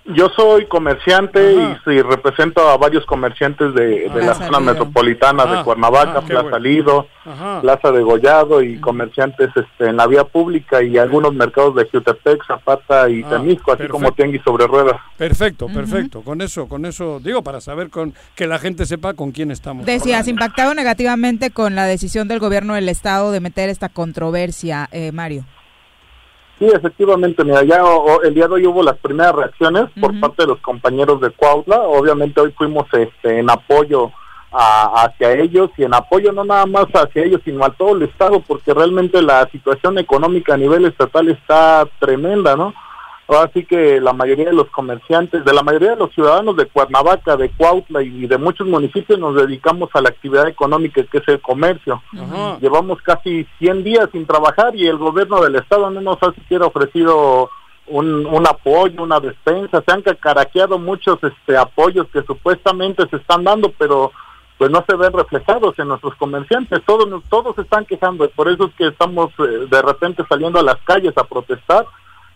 [0.07, 1.81] Yo soy comerciante Ajá.
[1.87, 6.19] y sí, represento a varios comerciantes de, de la Plaza zona metropolitana Ah, de Cuernavaca,
[6.19, 6.59] ah, Plaza bueno.
[6.59, 7.63] Lido, Ajá.
[7.63, 12.47] Plaza de Gollado y comerciantes este, en la vía pública y algunos mercados de Jutepec,
[12.47, 14.17] Zapata y Ah, Temisco, así como perfecto.
[14.17, 15.01] Tianguis sobre ruedas.
[15.17, 16.21] Perfecto, perfecto.
[16.21, 19.87] Con eso, con eso, digo, para saber con que la gente sepa con quién estamos.
[19.87, 25.13] Decías, impactado negativamente con la decisión del gobierno del estado de meter esta controversia, eh,
[25.13, 25.45] Mario.
[26.65, 30.19] Sí, efectivamente, mira, ya o- o el día de hoy hubo las primeras reacciones por
[30.21, 31.81] parte de los compañeros de Cuautla.
[31.83, 34.11] Obviamente hoy fuimos este, en apoyo
[34.51, 38.03] a- hacia ellos y en apoyo no nada más hacia ellos, sino a todo el
[38.05, 42.73] Estado, porque realmente la situación económica a nivel estatal está tremenda, ¿no?
[43.27, 47.37] Así que la mayoría de los comerciantes, de la mayoría de los ciudadanos de Cuernavaca,
[47.37, 51.41] de Cuautla y de muchos municipios nos dedicamos a la actividad económica que es el
[51.41, 52.03] comercio.
[52.13, 52.59] Ajá.
[52.61, 56.67] Llevamos casi 100 días sin trabajar y el gobierno del estado no nos ha siquiera
[56.67, 57.49] ofrecido
[57.87, 59.83] un, un apoyo, una despensa.
[59.87, 64.13] Se han cacaraqueado muchos este, apoyos que supuestamente se están dando, pero
[64.59, 66.83] pues no se ven reflejados en nuestros comerciantes.
[66.87, 70.63] Todos, todos se están quejando por eso es que estamos eh, de repente saliendo a
[70.63, 71.87] las calles a protestar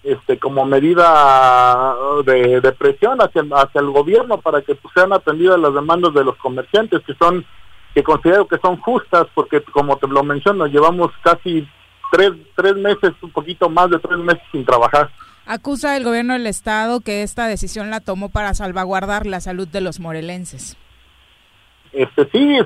[0.02, 5.58] este como medida de, de presión hacia, hacia el gobierno para que pues, sean atendidas
[5.58, 7.44] las demandas de los comerciantes que son
[7.94, 11.66] que considero que son justas porque como te lo menciono llevamos casi
[12.12, 15.11] tres, tres meses un poquito más de tres meses sin trabajar
[15.46, 19.80] Acusa el gobierno del estado que esta decisión la tomó para salvaguardar la salud de
[19.80, 20.76] los morelenses.
[21.92, 22.58] este sí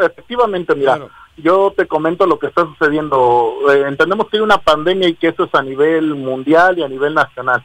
[0.00, 1.10] efectivamente mira Claro.
[1.42, 3.52] Yo te comento lo que está sucediendo.
[3.72, 6.88] Eh, entendemos que hay una pandemia y que eso es a nivel mundial y a
[6.88, 7.64] nivel nacional.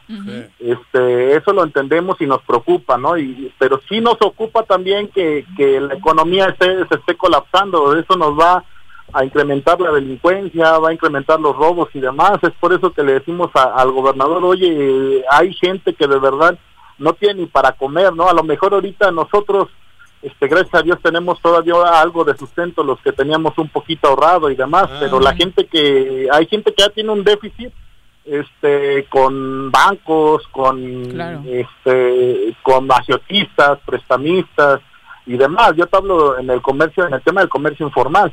[0.58, 5.44] Este eso lo entendemos y nos preocupa no y pero sí nos ocupa también que,
[5.56, 7.96] que la economía esté, se esté colapsando.
[7.96, 8.64] Eso nos va
[9.12, 12.38] a incrementar la delincuencia va a incrementar los robos y demás.
[12.42, 16.58] Es por eso que le decimos a- al gobernador oye hay gente que de verdad
[16.98, 19.68] no tiene ni para comer no a lo mejor ahorita nosotros
[20.28, 24.50] este gracias a Dios tenemos todavía algo de sustento los que teníamos un poquito ahorrado
[24.50, 24.96] y demás Ah.
[25.00, 27.72] pero la gente que hay gente que ya tiene un déficit
[28.24, 31.42] este con bancos con Claro.
[31.46, 34.80] este con agiotistas prestamistas
[35.26, 38.32] y demás yo te hablo en el comercio en el tema del comercio informal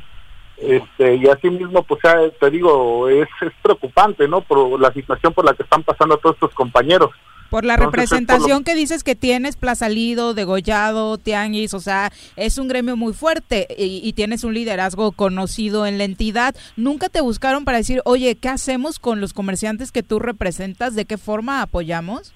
[0.56, 4.40] Este, y así mismo, pues ya te digo, es, es preocupante, ¿no?
[4.40, 7.10] Por la situación por la que están pasando todos estos compañeros.
[7.54, 12.66] Por la representación que dices que tienes, Plaza Lido, Degollado, Tianguis, o sea, es un
[12.66, 16.56] gremio muy fuerte y, tienes un liderazgo conocido en la entidad.
[16.76, 20.96] ¿Nunca te buscaron para decir, oye, ¿qué hacemos con los comerciantes que tú representas?
[20.96, 22.34] ¿De qué forma apoyamos?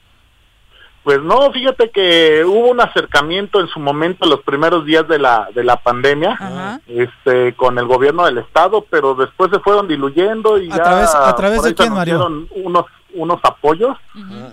[1.03, 5.49] Pues no, fíjate que hubo un acercamiento en su momento, los primeros días de la,
[5.53, 10.71] de la pandemia, este, con el gobierno del estado, pero después se fueron diluyendo y
[10.71, 12.47] ¿A Través, ¿A través de quién, Mario?
[12.51, 12.85] Unos
[13.19, 13.97] unos apoyos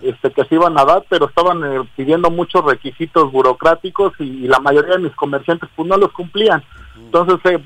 [0.01, 4.59] este que se iban a dar pero estaban eh, pidiendo muchos requisitos burocráticos y, la
[4.59, 6.63] mayoría de mis comerciantes pues no los cumplían.
[6.97, 7.59] Entonces eh,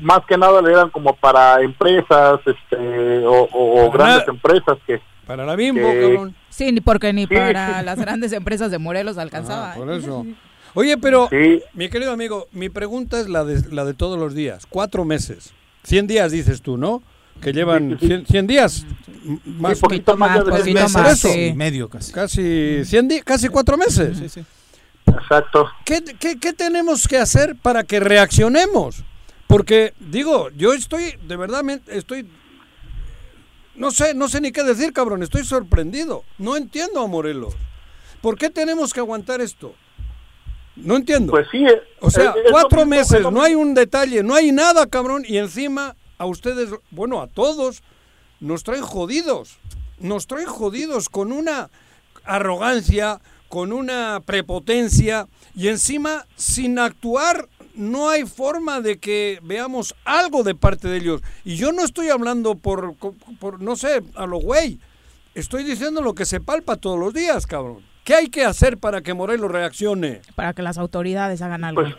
[0.00, 5.56] más que nada le eran como para empresas este o, grandes empresas que para la
[5.56, 6.34] Bimbo cabrón.
[6.50, 10.26] sí ni porque ni para las grandes empresas de Morelos alcanzaba ah, por eso.
[10.74, 11.28] Oye pero
[11.72, 15.54] mi querido amigo mi pregunta es la de la de todos los días cuatro meses
[15.84, 17.02] 100 días dices tú no
[17.40, 18.86] que llevan 100, días.
[19.44, 22.12] Más, poquito más, de medio casi.
[22.12, 24.18] Casi 100 días, casi cuatro meses.
[24.18, 24.44] Sí, sí.
[25.06, 25.70] Exacto.
[25.84, 29.04] ¿Qué, ¿Qué, qué, tenemos que hacer para que reaccionemos?
[29.46, 32.28] Porque, digo, yo estoy, de verdad, estoy,
[33.74, 36.24] no sé, no sé ni qué decir, cabrón, estoy sorprendido.
[36.38, 37.54] No entiendo a Morelos.
[38.20, 39.74] ¿Por qué tenemos que aguantar esto?
[40.76, 41.30] No entiendo.
[41.30, 41.64] Pues sí.
[42.00, 46.26] O sea, cuatro meses, no hay un detalle, no hay nada, cabrón, y encima a
[46.26, 47.82] ustedes, bueno, a todos,
[48.40, 49.58] nos traen jodidos.
[49.98, 51.70] Nos traen jodidos con una
[52.24, 60.42] arrogancia, con una prepotencia y encima sin actuar no hay forma de que veamos algo
[60.42, 61.22] de parte de ellos.
[61.44, 62.94] Y yo no estoy hablando por,
[63.40, 64.78] por no sé, a lo güey.
[65.34, 67.93] Estoy diciendo lo que se palpa todos los días, cabrón.
[68.04, 70.20] ¿Qué hay que hacer para que Morelos reaccione?
[70.34, 71.82] Para que las autoridades hagan algo.
[71.82, 71.94] Pues,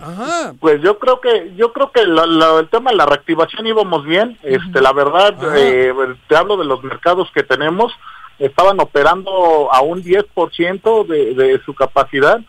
[0.60, 4.38] pues yo creo que yo creo que el tema de la reactivación íbamos bien.
[4.44, 5.92] Este, la verdad, eh,
[6.28, 7.92] te hablo de los mercados que tenemos
[8.40, 12.42] estaban operando a un 10% de, de su capacidad.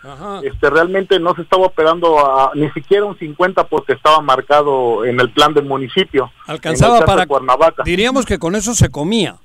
[0.43, 5.21] Este realmente no se estaba operando a, ni siquiera un 50 porque estaba marcado en
[5.21, 6.31] el plan del municipio.
[6.47, 7.85] Alcanzaba para Cuernavaca.
[7.85, 9.37] Diríamos que con eso se comía.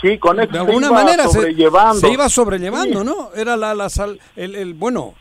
[0.00, 2.00] Sí, con eso de alguna manera sobrellevando.
[2.00, 3.30] Se, iba sobrellevando, ¿no?
[3.34, 5.14] Era la, la sal, el, el bueno,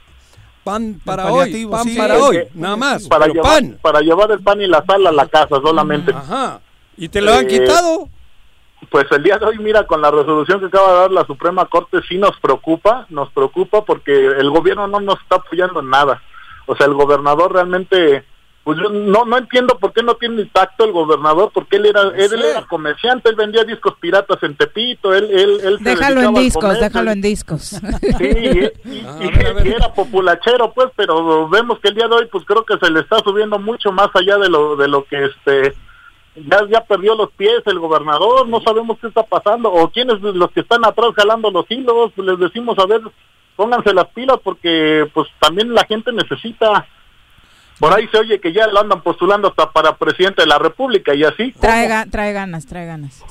[0.64, 3.08] pan para hoy, pan para hoy, nada más.
[3.08, 3.80] Para llevar, pan.
[3.82, 6.12] para llevar el pan y la sal a la casa solamente.
[6.12, 6.60] Ajá.
[6.98, 8.10] ¿Y te lo han eh, quitado?
[8.92, 11.66] Pues el día de hoy, mira, con la resolución que acaba de dar la Suprema
[11.66, 16.22] Corte, sí nos preocupa, nos preocupa porque el gobierno no nos está apoyando en nada.
[16.66, 18.26] O sea, el gobernador realmente
[18.68, 22.02] pues yo no no entiendo por qué no tiene tacto el gobernador porque él era
[22.02, 26.78] él, era comerciante él vendía discos piratas en Tepito él él, él déjalo en discos
[26.78, 27.80] déjalo en discos.
[28.18, 32.78] Sí y, era populachero pues pero vemos que el día de hoy pues creo que
[32.78, 35.74] se le está subiendo mucho más allá de lo de lo que este
[36.36, 40.52] ya, ya perdió los pies el gobernador, no sabemos qué está pasando, o quiénes los
[40.52, 43.02] que están atrás jalando los hilos, les decimos a ver,
[43.56, 46.86] pónganse las pilas porque pues también la gente necesita
[47.80, 51.14] por ahí se oye que ya lo andan postulando hasta para presidente de la República
[51.14, 51.54] y así.
[51.60, 53.24] Trae, trae ganas, trae ganas.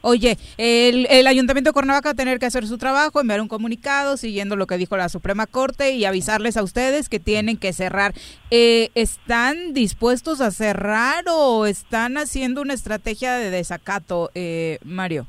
[0.00, 3.48] Oye, el, el, Ayuntamiento de Cuernavaca va a tener que hacer su trabajo, enviar un
[3.48, 7.72] comunicado siguiendo lo que dijo la Suprema Corte y avisarles a ustedes que tienen que
[7.72, 8.14] cerrar.
[8.50, 15.26] Eh, ¿Están dispuestos a cerrar o están haciendo una estrategia de desacato, eh, Mario?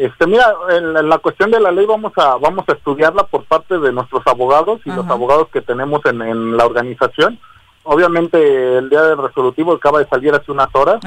[0.00, 3.78] Este, mira, en la, cuestión de la ley vamos a vamos a estudiarla por parte
[3.78, 7.38] de nuestros abogados y los abogados que tenemos en, la organización.
[7.82, 11.00] Obviamente el día del resolutivo acaba de salir hace unas horas.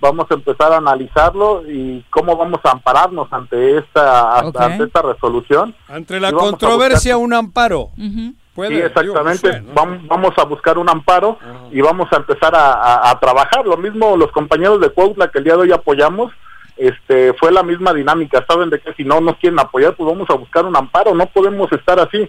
[0.00, 5.72] Vamos a empezar a analizarlo y cómo vamos a ampararnos ante esta ante esta resolución.
[5.88, 7.90] Entre la controversia un amparo.
[7.96, 9.62] sí, exactamente.
[10.08, 11.38] vamos, a buscar un amparo
[11.70, 13.64] y vamos a empezar a, trabajar.
[13.64, 16.32] Lo mismo los compañeros de Cuautla que el día de hoy apoyamos
[16.80, 20.28] este fue la misma dinámica, saben de que si no nos quieren apoyar, pues vamos
[20.30, 22.28] a buscar un amparo, no podemos estar así.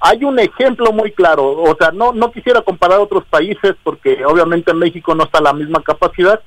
[0.00, 4.70] Hay un ejemplo muy claro, o sea, no no quisiera comparar otros países porque obviamente
[4.70, 6.40] en México no está la misma capacidad,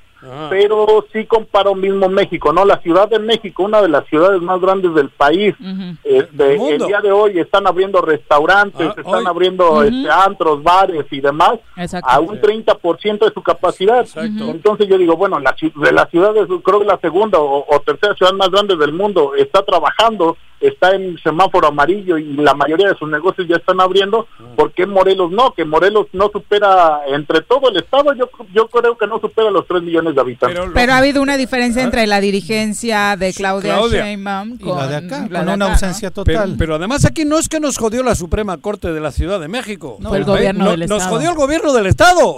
[0.49, 2.65] pero sí comparo mismo México, ¿no?
[2.65, 5.55] La Ciudad de México, una de las ciudades más grandes del país,
[6.03, 11.21] este, el día de hoy están abriendo restaurantes, ah, están abriendo este, antros, bares y
[11.21, 11.59] demás
[12.03, 14.05] a un 30% de su capacidad.
[14.15, 18.33] Entonces yo digo, bueno, la, de las ciudades, creo que la segunda o, tercera ciudad
[18.33, 23.09] más grande del mundo está trabajando está en semáforo amarillo y la mayoría de sus
[23.09, 25.53] negocios ya están abriendo, ¿por qué Morelos no?
[25.53, 29.67] Que Morelos no supera, entre todo el estado, yo, yo creo que no supera los
[29.67, 30.61] 3 millones de habitantes.
[30.73, 35.27] Pero, ha habido una diferencia entre la dirigencia de Claudia, Sheinbaum con la de acá,
[35.27, 36.55] con una ausencia total.
[36.57, 39.47] Pero, además aquí no es que nos jodió la Suprema Corte de la Ciudad de
[39.47, 39.97] México.
[39.99, 40.99] No, el gobierno del Estado.
[40.99, 42.37] Nos jodió el gobierno del Estado.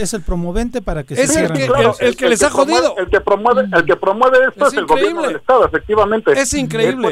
[0.00, 1.68] es el promovente para que es el que,
[2.00, 2.94] el, que les ha jodido.
[2.96, 6.32] el que promueve, el que promueve esto es, el gobierno del Estado, efectivamente.
[6.32, 7.09] Es increíble.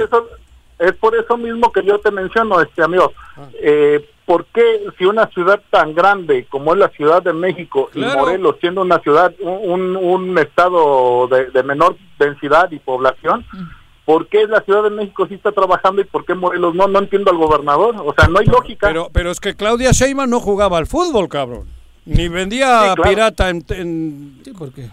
[0.79, 3.13] Es por eso, mismo que yo te menciono, este amigo.
[3.37, 3.49] Ah.
[3.61, 8.01] Eh, ¿Por qué si una ciudad tan grande como es la Ciudad de México y
[8.01, 13.65] Morelos siendo una ciudad, un, un estado de, menor densidad y población, mm.
[14.05, 16.87] ¿por qué la Ciudad de México sí está trabajando y por qué Morelos no?
[16.89, 17.97] No entiendo al gobernador.
[18.05, 18.89] O sea, no hay lógica.
[18.89, 21.67] Pero, pero es que Claudia Sheinbaum no jugaba al fútbol, cabrón.
[22.05, 24.91] Ni vendía pirata en, Sí, porque...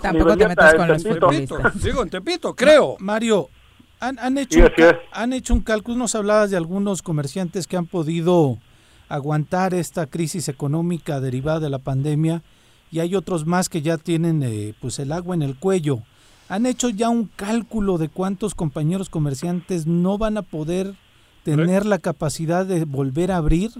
[0.00, 1.82] Tampoco te metas con los futbolistas.
[1.82, 2.96] Digo, en Tepito, creo.
[2.98, 3.48] Mario,
[4.00, 4.70] han, hecho un,
[5.12, 8.58] han hecho un cálculo, nos hablabas de algunos comerciantes que han podido
[9.08, 12.42] aguantar esta crisis económica derivada de la pandemia
[12.90, 16.02] y hay otros más que ya tienen eh, pues el agua en el cuello.
[16.48, 20.94] ¿Han hecho ya un cálculo de cuántos compañeros comerciantes no van a poder
[21.44, 23.70] tener la capacidad de volver a abrir?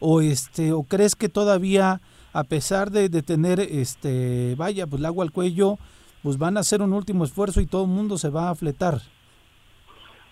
[0.00, 2.00] ¿O, este, o crees que todavía,
[2.32, 5.78] a pesar de, de tener, este, vaya, pues el agua al cuello,
[6.22, 9.00] pues van a hacer un último esfuerzo y todo el mundo se va a fletar?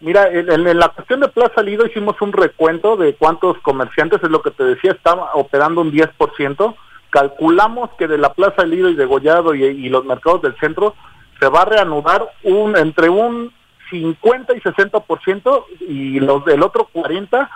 [0.01, 4.43] Mira, en, la cuestión de Plaza Lido hicimos un recuento de cuántos comerciantes, es lo
[4.43, 6.75] que te decía, están operando un 10%.
[7.11, 10.95] Calculamos que de la Plaza Lido y de Gollado y, los mercados del centro
[11.41, 13.53] se va a reanudar un entre un
[13.91, 17.49] 50 y 60% y los del otro 40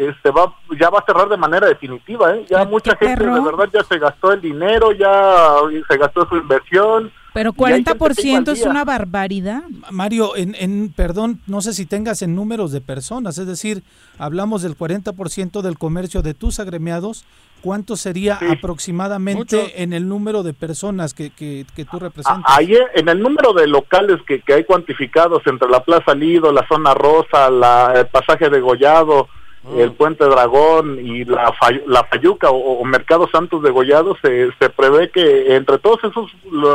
[0.00, 2.46] este va ya va a cerrar de manera definitiva, ¿eh?
[2.48, 5.56] Ya mucha gente de verdad ya se gastó el dinero, ya
[5.88, 9.64] se gastó su inversión pero 40% es una barbaridad.
[9.90, 13.82] Mario, en, en, perdón, no sé si tengas en números de personas, es decir,
[14.18, 17.24] hablamos del 40% del comercio de tus agremiados,
[17.60, 22.44] ¿cuánto sería aproximadamente en el número de personas que, que, tú representas?
[22.46, 26.64] Ahí en el número de locales que, que hay cuantificados entre la Plaza Lido, la
[26.68, 29.28] Zona Rosa, la, el pasaje de Gollado,
[29.64, 29.80] Mm.
[29.80, 31.54] el Puente Dragón y la,
[31.86, 36.30] la Fayuca o, Mercado Santos de Gollado, se, se prevé que entre todos esos,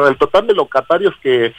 [0.08, 1.54] el total de locatarios que,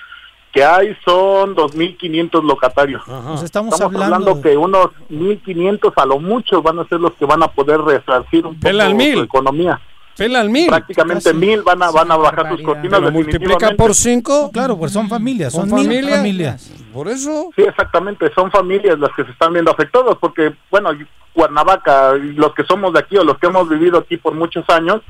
[0.52, 3.02] que hay son 2.500 locatarios.
[3.06, 7.42] Pues estamos, hablando, que unos 1.500 a lo mucho van a ser los que van
[7.42, 9.80] a poder resarcir un poco su economía.
[10.16, 10.68] Pela al mil.
[10.68, 13.00] Prácticamente mil van a, van a bajar sus cortinas.
[13.00, 14.50] Lo multiplica por cinco.
[14.52, 16.72] Claro, pues son familias, son, familias.
[16.92, 17.50] Por eso.
[17.56, 20.90] Sí, exactamente, son familias las que se están viendo afectadas, porque, bueno,
[21.32, 25.00] Cuernavaca, los que somos de aquí o los que hemos vivido aquí por muchos años,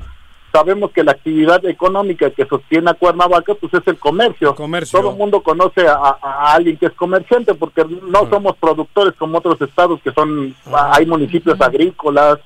[0.51, 4.53] sabemos que la actividad económica que sostiene a Cuernavaca pues es el comercio.
[4.91, 6.17] Todo el mundo conoce a,
[6.53, 11.59] alguien que es comerciante porque no somos productores como otros estados que son, hay municipios
[11.61, 12.39] agrícolas,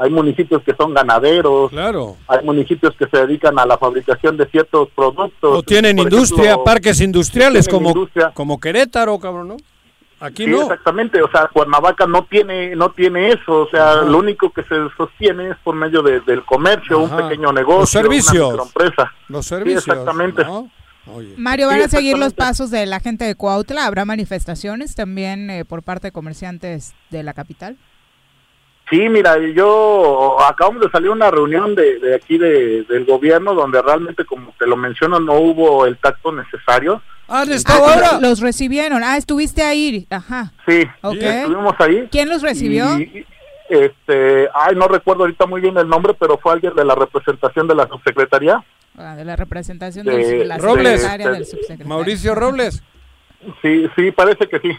[0.00, 2.16] hay municipios que son ganaderos, claro.
[2.26, 5.58] hay municipios que se dedican a la fabricación de ciertos productos.
[5.58, 7.92] O tienen industria, parques industriales como,
[8.32, 9.56] como Querétaro, cabrón, ¿no?
[10.18, 10.62] Aquí no.
[10.62, 14.76] Exactamente, o sea, Cuernavaca no tiene no tiene eso, o sea, lo único que se
[14.96, 19.12] sostiene es por medio del comercio, un pequeño negocio, los servicios, una empresa.
[19.28, 19.86] Los servicios.
[19.86, 20.44] exactamente.
[21.36, 23.86] Mario, ¿van a seguir los pasos de la gente de Cuautla?
[23.86, 27.76] ¿Habrá manifestaciones también eh, por parte de comerciantes de la capital?
[28.90, 33.80] Sí, mira, yo acabamos de salir una reunión de, de aquí de, del gobierno donde
[33.80, 37.00] realmente, como te lo menciono, no hubo el tacto necesario.
[37.28, 38.18] Ah, ahora?
[38.20, 39.04] Los recibieron.
[39.04, 40.08] Ah, estuviste ahí.
[40.10, 40.52] Ajá.
[40.66, 42.08] Sí, estuvimos ahí.
[42.10, 42.86] ¿Quién los recibió?
[43.68, 47.68] este, ay, no recuerdo ahorita muy bien el nombre, pero fue alguien de la representación
[47.68, 48.64] de la subsecretaría.
[48.98, 51.86] Ah, de la representación de, la Robles, del subsecretario.
[51.86, 52.82] Mauricio Robles.
[53.62, 54.78] Sí, sí, parece que sí.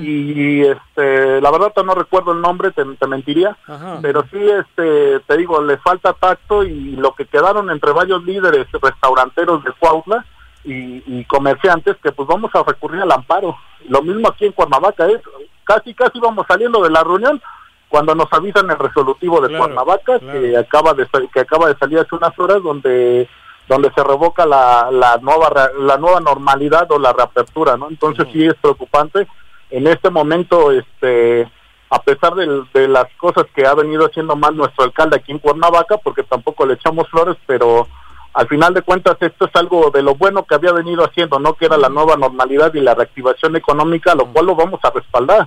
[0.00, 3.56] Y, este, la verdad no recuerdo el nombre, te, mentiría,
[4.00, 8.66] pero sí, este, te digo, le falta tacto y lo que quedaron entre varios líderes
[8.72, 10.24] restauranteros de Cuautla
[10.64, 13.56] y, comerciantes, que pues vamos a recurrir al amparo.
[13.88, 15.20] Lo mismo aquí en Cuernavaca, es
[15.64, 17.40] casi, casi vamos saliendo de la reunión
[17.88, 22.14] cuando nos avisan el resolutivo de Cuernavaca que acaba de que acaba de salir hace
[22.14, 23.28] unas horas donde
[23.70, 27.88] donde se revoca la, la nueva la nueva normalidad o la reapertura, ¿no?
[27.88, 29.28] Entonces sí es preocupante.
[29.70, 31.48] En este momento, este,
[31.88, 35.38] a pesar de, de, las cosas que ha venido haciendo mal nuestro alcalde aquí en
[35.38, 37.86] Cuernavaca, porque tampoco le echamos flores, pero
[38.34, 41.54] al final de cuentas esto es algo de lo bueno que había venido haciendo, ¿no?
[41.54, 45.42] Que era la nueva normalidad y la reactivación económica, lo cual lo vamos a respaldar.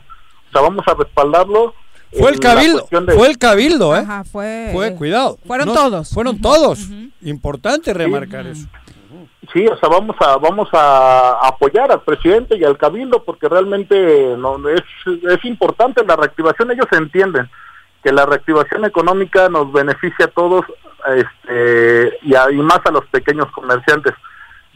[0.47, 1.74] O sea, vamos a respaldarlo
[2.18, 4.05] fue el cabildo, fue el cabildo, ¿eh?
[4.32, 5.38] fue, fue, cuidado.
[5.45, 6.14] Fueron todos.
[6.14, 6.88] Fueron todos.
[7.22, 8.68] Importante remarcar eso.
[9.51, 14.36] Sí, o sea, vamos a vamos a apoyar al presidente y al cabildo porque realmente
[14.38, 16.72] no es es importante la reactivación.
[16.72, 17.49] Ellos entienden
[18.03, 20.66] que la reactivación económica nos beneficia a todos,
[21.16, 24.14] este, y, y más a los pequeños comerciantes.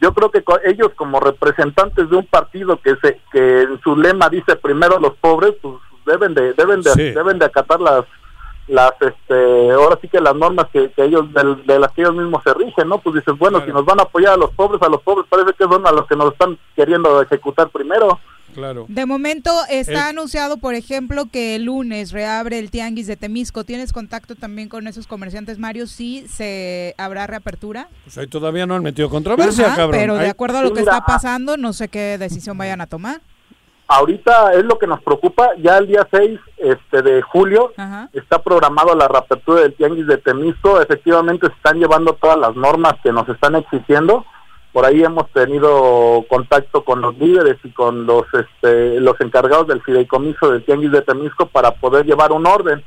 [0.00, 4.28] Yo creo que ellos como representantes de un partido que se que en su lema
[4.28, 5.74] dice primero los pobres, pues
[6.08, 8.04] deben de deben de deben de acatar las
[8.68, 12.54] las este ahora sí que las normas que, ellos de, las que ellos mismos se
[12.54, 15.02] rigen no pues dices bueno si nos van a apoyar a los pobres a los
[15.02, 18.20] pobres parece que son a los que nos están queriendo ejecutar primero.
[18.54, 18.86] Claro.
[18.88, 23.62] De momento está anunciado por ejemplo que el lunes reabre el tianguis de Temisco.
[23.62, 28.74] Tienes contacto también con esos comerciantes Mario sí se habrá reapertura pues ahí todavía no
[28.74, 30.00] han metido controversia cabrón.
[30.00, 33.20] pero de acuerdo a lo que está pasando no sé qué decisión vayan a tomar
[33.88, 37.72] ahorita es lo que nos preocupa, ya el día 6 este, de julio
[38.12, 42.94] está programado la reapertura del Tianguis de Temisco, efectivamente se están llevando todas las normas
[43.02, 44.24] que nos están exigiendo,
[44.72, 49.82] por ahí hemos tenido contacto con los líderes y con los, este, los encargados del
[49.82, 52.84] fideicomiso del Tianguis de Temisco para poder llevar un orden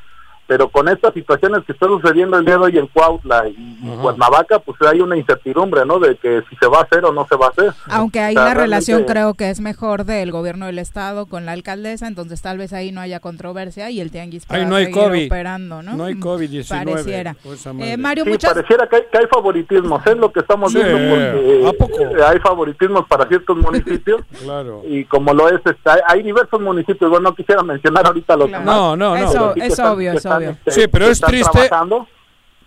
[0.52, 4.60] pero con estas situaciones que están sucediendo el día de hoy en Cuautla y, Cuernavaca,
[4.60, 5.97] pues hay una incertidumbre, ¿no?
[5.97, 7.72] De que si se va a hacer o no se va a hacer.
[7.88, 12.06] Aunque hay una relación creo que es mejor del gobierno del estado con la alcaldesa,
[12.06, 15.26] entonces tal vez ahí no haya controversia y el tianguis pueda no hay seguir COVID.
[15.28, 15.95] operando, ¿no?
[15.95, 16.68] No hay COVID-19.
[16.68, 17.36] Pareciera.
[17.80, 21.66] Eh, Mario, sí, pareciera que hay, que hay, favoritismos, es lo que estamos viendo, porque
[21.66, 22.26] ¿A poco?
[22.28, 24.22] hay favoritismos para ciertos municipios.
[24.43, 24.82] claro.
[24.86, 28.97] Y como lo es, está, hay diversos municipios, bueno, no quisiera mencionar ahorita los No,
[28.97, 29.16] no, no.
[29.16, 30.58] Eso, es obvio, es obvio.
[30.66, 31.70] Este, sí, pero es triste.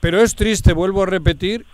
[0.01, 1.65] Pero es triste, vuelvo a repetir,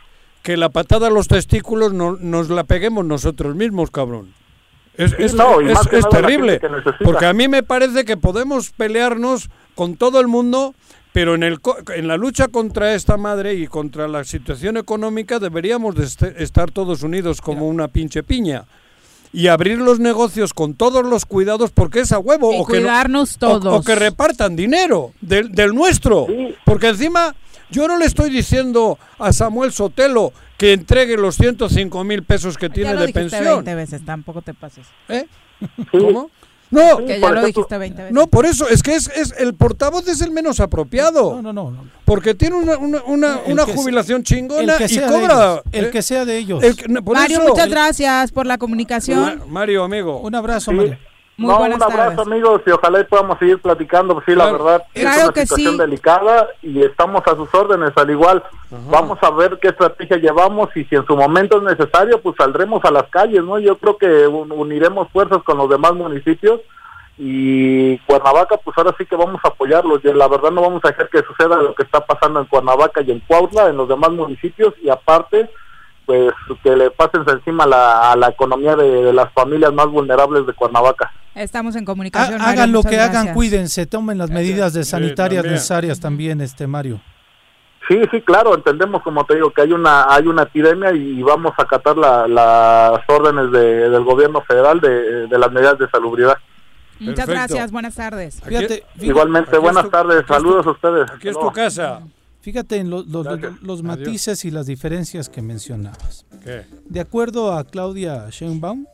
[0.43, 4.33] que la patada a los testículos no, nos la peguemos nosotros mismos, cabrón.
[4.97, 5.35] Es, es,
[5.93, 6.61] es terrible,
[7.03, 10.75] porque a mí me parece que podemos pelearnos con todo el mundo,
[11.13, 11.59] pero en, el,
[11.95, 17.03] en la lucha contra esta madre y contra la situación económica deberíamos de estar todos
[17.03, 18.67] unidos como una pinche piña
[19.33, 22.51] y abrir los negocios con todos los cuidados porque es a huevo.
[22.57, 23.81] o cuidarnos que todos.
[23.81, 26.27] O, que repartan dinero del, del nuestro.
[26.65, 27.35] Porque encima
[27.71, 32.69] yo no le estoy diciendo a Samuel Sotelo que entregue los 105 mil pesos que
[32.69, 33.65] tiene de pensión.
[33.65, 34.87] 20 veces, tampoco te pases.
[35.09, 35.27] ¿Eh?
[35.91, 36.31] ¿Cómo?
[36.71, 38.15] No, que ya lo dijiste 20 veces.
[38.15, 41.43] No, por eso, es que es, es, el portavoz es el menos apropiado.
[41.43, 41.85] No, no, no.
[42.05, 45.63] Porque tiene una, una, una, jubilación chingona y cobra.
[45.73, 45.91] el ¿eh?
[45.91, 46.63] que sea de ellos.
[47.05, 49.43] Mario, muchas gracias por la comunicación.
[49.49, 50.21] Mario, amigo.
[50.21, 50.99] Un abrazo, Mario.
[51.41, 55.05] Muy no, un abrazo amigos y ojalá podamos seguir platicando, pues sí, la verdad es
[55.05, 58.45] una situación delicada y estamos a sus órdenes al igual.
[58.91, 62.85] Vamos a ver qué estrategia llevamos y si en su momento es necesario, pues saldremos
[62.85, 63.59] a las calles, ¿no?
[63.59, 66.61] Yo creo que uniremos fuerzas con los demás municipios
[67.17, 70.05] y Cuernavaca, pues ahora sí que vamos a apoyarlos.
[70.05, 73.01] Y la verdad no vamos a dejar que suceda lo que está pasando en Cuernavaca
[73.01, 75.49] y en Cuautla, en los demás municipios y aparte
[76.07, 76.33] pues
[76.63, 81.13] que le pasen encima a la economía de, las familias más vulnerables de Cuernavaca.
[81.35, 82.41] Estamos en comunicación.
[82.41, 87.01] hagan lo que hagan, cuídense, tomen las medidas de sanitarias necesarias también, este Mario.
[87.89, 91.53] Sí, sí, claro, entendemos como te digo que hay una hay una epidemia y vamos
[91.59, 96.37] a acatar las órdenes del gobierno federal de, las medidas de salubridad.
[97.01, 98.43] Muchas gracias, buenas tardes.
[99.01, 101.11] Igualmente, buenas tardes, saludos a ustedes.
[101.11, 102.03] Aquí es tu casa.
[102.41, 106.25] Fíjate en los matices y las diferencias que mencionabas.
[106.89, 108.87] De acuerdo a Claudia Sheinbaum,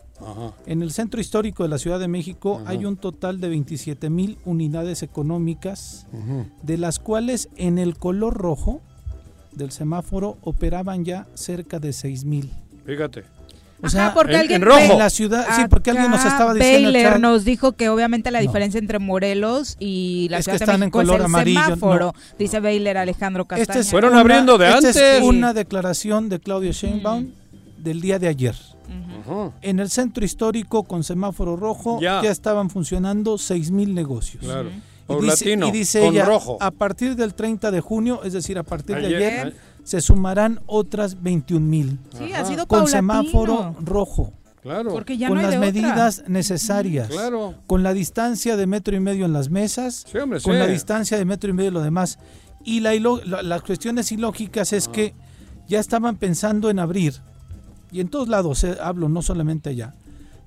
[0.66, 4.38] en el centro histórico de la Ciudad de México hay un total de 27 mil
[4.44, 6.07] unidades económicas,
[6.62, 8.80] de las cuales en el color rojo
[9.53, 12.51] del semáforo operaban ya cerca de 6 mil.
[12.84, 13.24] Fíjate.
[13.82, 14.98] O sea, porque alguien en rojo.
[14.98, 16.92] la ciudad, sí, porque alguien nos estaba diciendo.
[16.92, 21.08] Baylor nos dijo que obviamente la diferencia entre Morelos y la Ciudad de México es
[21.08, 23.84] el semáforo, dice Baylor Alejandro este Castaña.
[23.84, 24.96] Fueron abriendo de antes.
[24.96, 27.28] es una declaración de Claudio Sheinbaum
[27.78, 28.56] del día de ayer.
[29.62, 34.44] En el centro histórico con semáforo rojo ya, estaban funcionando seis mil negocios.
[34.44, 34.70] Claro.
[35.08, 36.28] Y dice, y dice ella,
[36.60, 39.54] a partir del 30 de junio, es decir, a partir de ayer
[39.87, 42.01] se sumarán otras 21 mil.
[42.18, 44.32] Sí, ha sido Con semáforo rojo.
[44.61, 44.91] Claro.
[44.91, 47.09] Porque ya con no las medidas necesarias.
[47.09, 47.55] Claro.
[47.68, 50.05] Con la distancia de metro y medio en las mesas.
[50.11, 52.18] Sí, hombre, con la distancia de metro y medio en lo demás.
[52.64, 55.14] Y la, las cuestiones ilógicas es que
[55.68, 57.14] ya estaban pensando en abrir.
[57.93, 59.95] Y en todos lados, eh, hablo, no solamente allá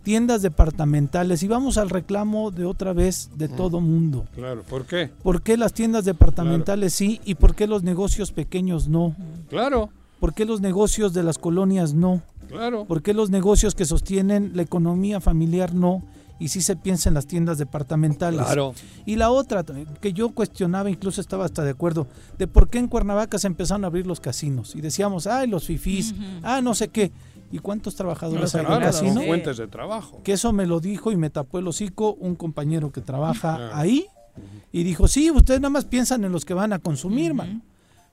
[0.10, 3.56] tiendas departamentales y vamos al reclamo de otra vez de mm.
[3.56, 4.26] todo mundo.
[4.34, 5.12] Claro, ¿por qué?
[5.22, 9.16] ¿Por qué las tiendas departamentales sí y por qué los negocios pequeños no?
[9.50, 9.92] Claro.
[10.20, 12.24] ¿Por qué los negocios de las colonias no?
[12.48, 12.86] Claro.
[12.86, 16.02] ¿Por qué los negocios que sostienen la economía familiar no?
[16.40, 18.42] Y sí se piensa en las tiendas departamentales.
[18.42, 18.74] Claro.
[19.06, 19.64] Y la otra,
[20.02, 22.08] que yo cuestionaba, incluso estaba hasta de acuerdo,
[22.40, 24.76] de por qué en Cuernavaca se empezaron a abrir los casinos.
[24.76, 27.12] Y decíamos, ay, los fifís, ah, no sé qué
[27.52, 29.22] ¿Y cuántos trabajadores hay en casino?
[29.22, 30.22] fuentes de trabajo.
[30.24, 34.08] Que eso me lo dijo y me tapó el hocico un compañero que trabaja ahí
[34.72, 37.64] y dijo, sí, ustedes nada más piensan en los que van a consumir, man.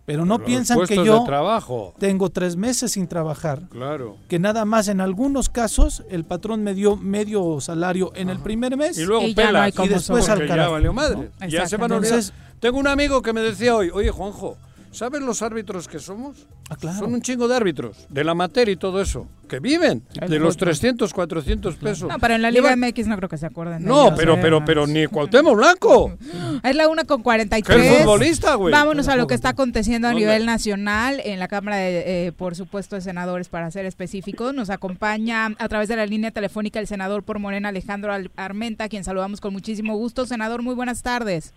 [0.06, 1.92] Pero no piensan que yo trabajo.
[1.98, 3.68] tengo tres meses sin trabajar.
[3.68, 4.16] Claro.
[4.28, 8.76] Que nada más en algunos casos el patrón me dio medio salario en el primer
[8.76, 8.96] mes.
[8.96, 9.68] Y luego pela.
[9.68, 11.30] y después al Ya valió madre.
[11.48, 12.22] Ya se van a olvidar.
[12.60, 14.56] Tengo un amigo que me decía hoy, oye Juanjo,
[14.90, 16.46] ¿Sabes los árbitros que somos?
[16.68, 16.98] Ah, claro.
[16.98, 20.56] Son un chingo de árbitros, de la materia y todo eso, que viven de los
[20.56, 22.08] 300, 400 pesos.
[22.08, 23.84] No, pero en la Liga MX no creo que se acuerden.
[23.84, 26.16] no, pero, pero, pero ni Cuauhtémoc Blanco.
[26.62, 27.80] Es la una con 43.
[27.80, 28.72] ¿Qué futbolista, güey?
[28.72, 32.56] Vámonos a lo que está aconteciendo a nivel nacional en la Cámara, de, eh, por
[32.56, 34.54] supuesto, de Senadores, para ser específicos.
[34.54, 39.04] Nos acompaña a través de la línea telefónica el senador por Morena, Alejandro Armenta, quien
[39.04, 40.26] saludamos con muchísimo gusto.
[40.26, 41.52] Senador, muy buenas tardes.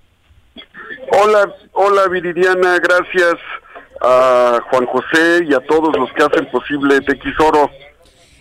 [1.12, 3.36] Hola, hola Viridiana, gracias
[4.02, 7.00] a Juan José y a todos los que hacen posible
[7.39, 7.70] Oro.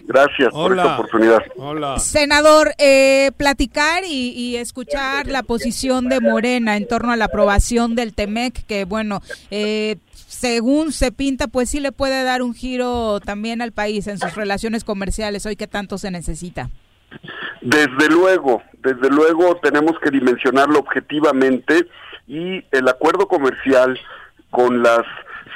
[0.08, 1.42] Gracias por esta oportunidad.
[1.56, 1.98] Hola.
[1.98, 8.14] Senador, eh, platicar y, escuchar la posición de Morena en torno a la aprobación del
[8.14, 13.60] TEMEC, que bueno, eh, según se pinta, pues sí le puede dar un giro también
[13.60, 16.70] al país en sus relaciones comerciales, hoy que tanto se necesita.
[17.60, 21.88] Desde luego, desde luego tenemos que dimensionarlo objetivamente
[22.26, 23.98] y el acuerdo comercial
[24.50, 25.04] con las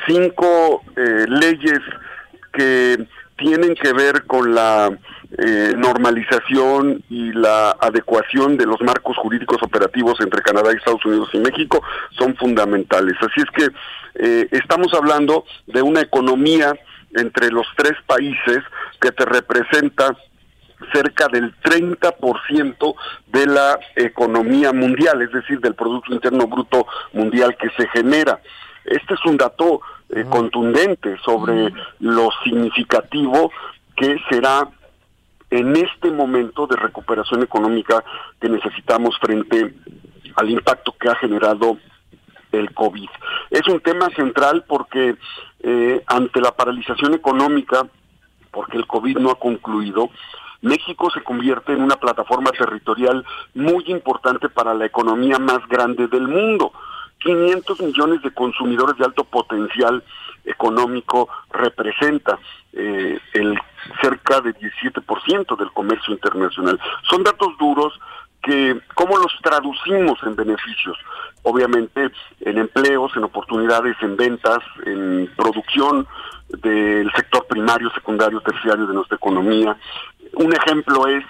[0.07, 1.81] cinco eh, leyes
[2.53, 4.91] que tienen que ver con la
[5.39, 11.39] eh, normalización y la adecuación de los marcos jurídicos operativos entre Canadá Estados Unidos y
[11.39, 13.15] México son fundamentales.
[13.21, 13.69] Así es que
[14.15, 16.75] eh, estamos hablando de una economía
[17.15, 18.59] entre los tres países
[19.01, 20.17] que te representa
[20.93, 22.95] cerca del 30%
[23.27, 28.41] de la economía mundial, es decir, del Producto Interno Bruto Mundial que se genera.
[28.85, 33.51] Este es un dato eh, contundente sobre lo significativo
[33.97, 34.69] que será
[35.51, 38.03] en este momento de recuperación económica
[38.41, 39.75] que necesitamos frente
[40.37, 41.77] al impacto que ha generado
[42.53, 43.09] el COVID.
[43.51, 45.17] Es un tema central porque
[45.61, 47.87] eh, ante la paralización económica,
[48.51, 50.11] porque el COVID no ha concluido,
[50.63, 56.29] México se convierte en una plataforma territorial muy importante para la economía más grande del
[56.29, 56.73] mundo.
[57.19, 60.03] 500 millones de consumidores de alto potencial
[60.45, 62.39] económico representa
[62.73, 63.59] eh, el
[64.01, 66.79] cerca de 17% del comercio internacional.
[67.09, 67.99] Son datos duros
[68.43, 70.99] que cómo los traducimos en beneficios,
[71.43, 72.11] obviamente
[72.41, 76.07] en empleos, en oportunidades, en ventas, en producción
[76.61, 79.77] del sector primario, secundario, terciario de nuestra economía,
[80.35, 81.25] un ejemplo es,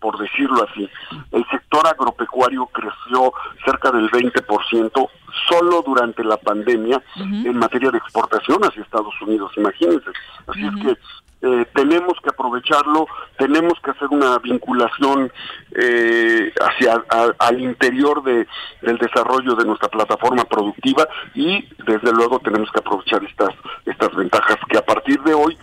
[0.00, 0.88] por decirlo así,
[1.32, 3.32] el sector agropecuario creció
[3.64, 5.08] cerca del 20%
[5.48, 10.10] solo durante la pandemia en materia de exportación hacia Estados Unidos, imagínense.
[10.46, 10.98] Así es que
[11.42, 13.06] eh, tenemos que aprovecharlo,
[13.38, 15.30] tenemos que hacer una vinculación
[15.74, 17.04] eh, hacia
[17.38, 18.46] al interior de,
[18.82, 23.50] del desarrollo de nuestra plataforma productiva y desde luego tenemos que aprovechar estas
[23.84, 25.56] estas ventajas que a partir de hoy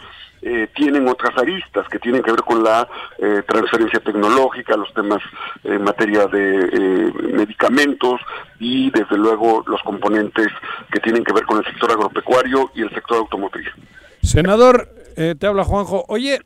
[0.45, 2.85] eh, tienen otras aristas que tienen que ver con la
[3.17, 5.21] eh, transferencia tecnológica, los temas
[5.63, 8.19] en materia de eh, medicamentos
[8.59, 10.47] y desde luego los componentes
[10.91, 13.69] que tienen que ver con el sector agropecuario y el sector automotriz.
[14.21, 16.05] Senador, te habla Juanjo.
[16.07, 16.39] Oye,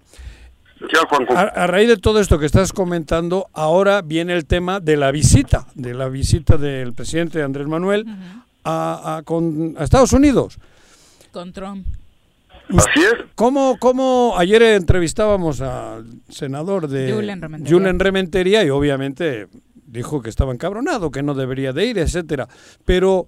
[1.36, 5.68] a, raíz de todo esto que estás comentando, ahora viene el tema de la visita,
[5.76, 8.06] de la visita del presidente Andrés Manuel
[8.64, 10.58] a, con, a Estados Unidos.
[11.32, 11.88] Con Trump.
[12.70, 13.14] Así es.
[13.36, 18.64] ¿Cómo, cómo ayer entrevistábamos al senador de Julen Rementería.
[18.64, 19.48] y obviamente
[19.86, 22.48] dijo que estaba encabronado, que no debería de ir, etcétera.
[22.84, 23.26] Pero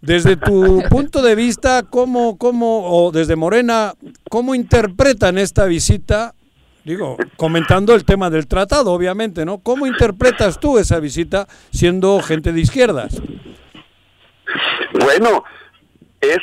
[0.00, 3.94] desde tu punto de vista, ¿cómo, cómo, o desde Morena,
[4.30, 6.34] cómo interpretan esta visita?
[6.84, 9.58] Digo, comentando el tema del tratado, obviamente, ¿no?
[9.58, 13.20] ¿Cómo interpretas tú esa visita siendo gente de izquierdas?
[14.92, 15.44] Bueno,
[16.20, 16.38] es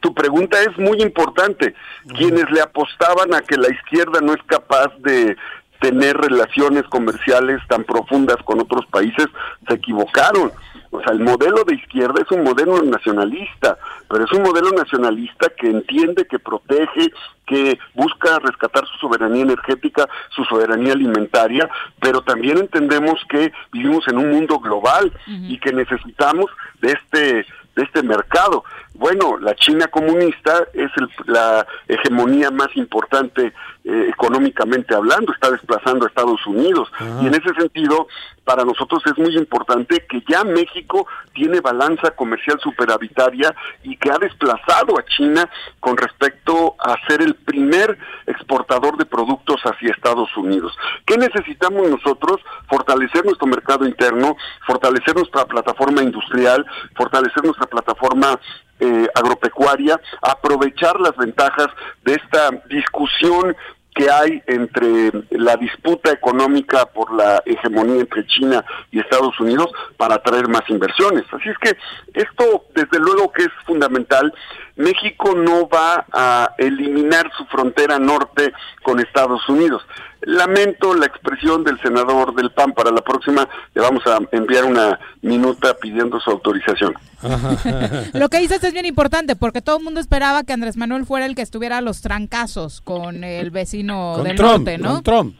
[0.00, 1.74] tu pregunta es muy importante.
[2.16, 5.36] Quienes le apostaban a que la izquierda no es capaz de
[5.80, 9.26] tener relaciones comerciales tan profundas con otros países,
[9.68, 10.52] se equivocaron.
[10.94, 13.76] O sea, el modelo de izquierda es un modelo nacionalista,
[14.08, 17.10] pero es un modelo nacionalista que entiende, que protege,
[17.44, 21.68] que busca rescatar su soberanía energética, su soberanía alimentaria,
[22.00, 26.46] pero también entendemos que vivimos en un mundo global y que necesitamos
[26.80, 28.62] de este de este mercado.
[28.94, 30.90] bueno, la China comunista es
[31.26, 36.88] la hegemonía más importante eh, económicamente hablando, está desplazando a Estados Unidos.
[37.20, 38.06] Y en ese sentido,
[38.44, 44.18] para nosotros es muy importante que ya México tiene balanza comercial superavitaria y que ha
[44.18, 45.48] desplazado a China
[45.80, 50.76] con respecto a ser el primer exportador de productos hacia Estados Unidos.
[51.06, 52.40] ¿Qué necesitamos nosotros?
[52.68, 54.36] Fortalecer nuestro mercado interno,
[54.66, 56.64] fortalecer nuestra plataforma industrial,
[56.94, 58.38] fortalecer nuestra plataforma
[58.80, 61.68] eh, agropecuaria, aprovechar las ventajas
[62.04, 63.56] de esta discusión
[63.94, 70.16] que hay entre la disputa económica por la hegemonía entre China y Estados Unidos para
[70.16, 71.24] atraer más inversiones.
[71.32, 71.76] Así es que
[72.12, 74.34] esto, desde luego que es fundamental.
[74.76, 79.82] México no va a eliminar su frontera norte con Estados Unidos.
[80.26, 82.72] Lamento la expresión del senador del PAN.
[82.72, 86.94] Para la próxima le vamos a enviar una minuta pidiendo su autorización.
[88.12, 91.26] Lo que dices es bien importante porque todo el mundo esperaba que Andrés Manuel fuera
[91.26, 94.94] el que estuviera a los trancazos con el vecino del norte, ¿no?
[94.94, 95.36] Con Trump.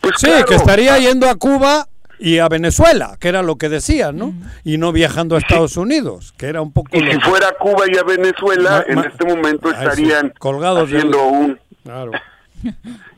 [0.00, 1.88] Pues sí, que estaría yendo a Cuba
[2.18, 4.34] y a Venezuela, que era lo que decían, ¿no?
[4.64, 6.96] Y no viajando a Estados Unidos, que era un poco...
[6.96, 11.58] Y si fuera Cuba y a Venezuela, en este momento estarían colgados haciendo un...
[11.82, 12.12] Claro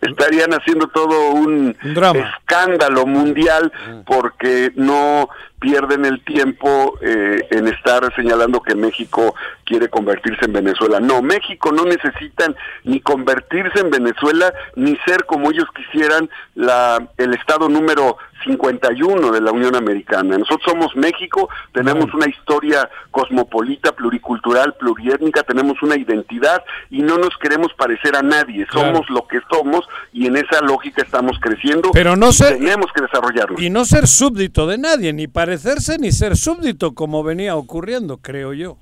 [0.00, 4.02] estarían haciendo todo un, escándalo mundial ah.
[4.06, 5.28] porque no
[5.64, 9.34] pierden el tiempo eh, en estar señalando que México
[9.64, 11.00] quiere convertirse en Venezuela.
[11.00, 12.54] No, México no necesitan
[12.84, 19.40] ni convertirse en Venezuela ni ser como ellos quisieran la el estado número 51 de
[19.40, 20.36] la Unión Americana.
[20.36, 27.30] Nosotros somos México, tenemos una historia cosmopolita, pluricultural, pluriétnica, tenemos una identidad y no nos
[27.40, 28.66] queremos parecer a nadie.
[28.70, 31.90] Somos lo que somos y en esa lógica estamos creciendo.
[31.92, 33.56] Pero no ser, tenemos que desarrollarlo.
[33.58, 35.26] Y no ser súbdito de nadie, ni
[35.98, 38.76] ni ser súbdito como venía ocurriendo, creo yo.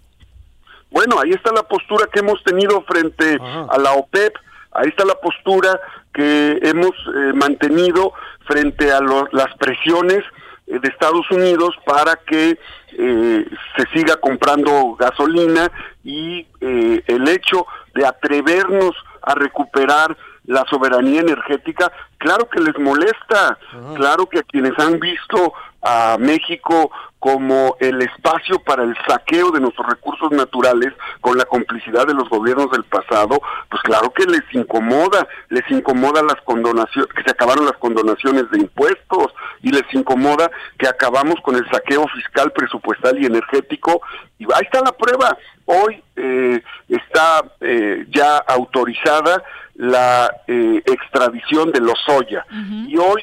[0.90, 4.34] Bueno, ahí está la postura que hemos tenido frente a la OPEP,
[4.72, 5.80] ahí está la postura
[6.12, 8.12] que hemos eh, mantenido
[8.46, 10.22] frente a las presiones
[10.66, 12.58] eh, de Estados Unidos para que
[12.98, 13.46] eh,
[13.76, 15.70] se siga comprando gasolina
[16.04, 20.16] y el hecho de atrevernos a recuperar
[20.46, 23.56] la soberanía energética, claro que les molesta,
[23.94, 26.90] claro que a quienes han visto a México
[27.22, 32.28] como el espacio para el saqueo de nuestros recursos naturales con la complicidad de los
[32.28, 37.64] gobiernos del pasado, pues claro que les incomoda, les incomoda las condonaciones, que se acabaron
[37.64, 43.26] las condonaciones de impuestos y les incomoda que acabamos con el saqueo fiscal, presupuestal y
[43.26, 44.02] energético.
[44.40, 45.38] Y ahí está la prueba.
[45.66, 49.44] Hoy eh, está eh, ya autorizada
[49.76, 52.44] la eh, extradición de los Soya
[52.88, 53.22] y hoy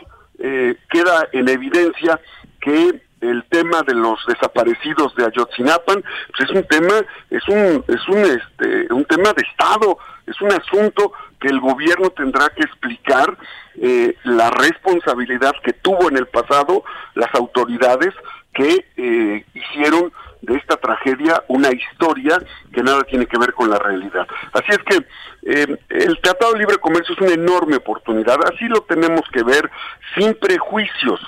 [0.90, 2.18] queda en evidencia
[2.60, 6.04] que el tema de los desaparecidos de Ayotzinapan
[6.38, 6.94] pues es un tema
[7.30, 12.10] es un es un este un tema de estado es un asunto que el gobierno
[12.12, 13.38] tendrá que explicar
[13.76, 16.84] eh, la responsabilidad que tuvo en el pasado
[17.16, 18.14] las autoridades
[18.54, 22.42] que eh, hicieron de esta tragedia una historia
[22.74, 24.28] que nada tiene que ver con la realidad.
[24.54, 25.06] Así es que
[25.44, 29.70] eh, el Tratado de Libre Comercio es una enorme oportunidad, así lo tenemos que ver
[30.16, 31.20] sin prejuicios,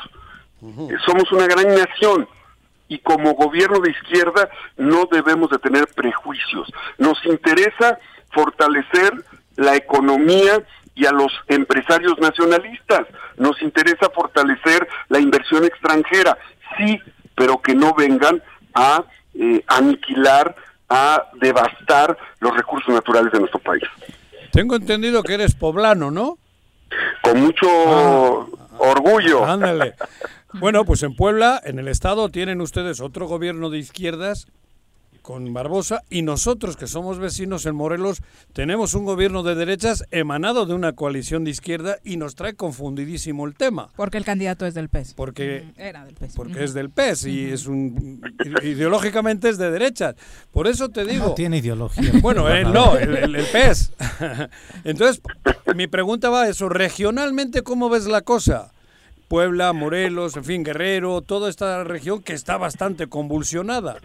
[1.05, 2.27] somos una gran nación
[2.87, 6.71] y como gobierno de izquierda no debemos de tener prejuicios.
[6.97, 7.97] Nos interesa
[8.31, 9.13] fortalecer
[9.55, 10.61] la economía
[10.93, 13.07] y a los empresarios nacionalistas.
[13.37, 16.37] Nos interesa fortalecer la inversión extranjera,
[16.77, 16.99] sí,
[17.35, 18.43] pero que no vengan
[18.73, 19.05] a
[19.35, 20.55] eh, aniquilar,
[20.89, 23.83] a devastar los recursos naturales de nuestro país.
[24.51, 26.37] Tengo entendido que eres poblano, ¿no?
[27.23, 28.45] Con mucho ah.
[28.79, 29.45] orgullo.
[29.45, 29.95] Ándale.
[30.59, 34.47] Bueno, pues en Puebla, en el Estado, tienen ustedes otro gobierno de izquierdas
[35.21, 38.21] con Barbosa y nosotros que somos vecinos en Morelos
[38.53, 43.45] tenemos un gobierno de derechas emanado de una coalición de izquierda y nos trae confundidísimo
[43.45, 43.89] el tema.
[43.95, 45.13] Porque el candidato es del PES.
[45.13, 46.33] Porque era del PES.
[46.35, 48.21] Porque es del PES y es un
[48.63, 50.15] ideológicamente es de derechas.
[50.51, 51.27] Por eso te digo.
[51.27, 52.11] No tiene ideología.
[52.21, 53.93] Bueno, no, el, el PES.
[54.83, 55.21] Entonces,
[55.75, 58.71] mi pregunta va a eso, regionalmente cómo ves la cosa?
[59.31, 63.95] Puebla, Morelos, en fin, Guerrero, toda esta región que está bastante convulsionada.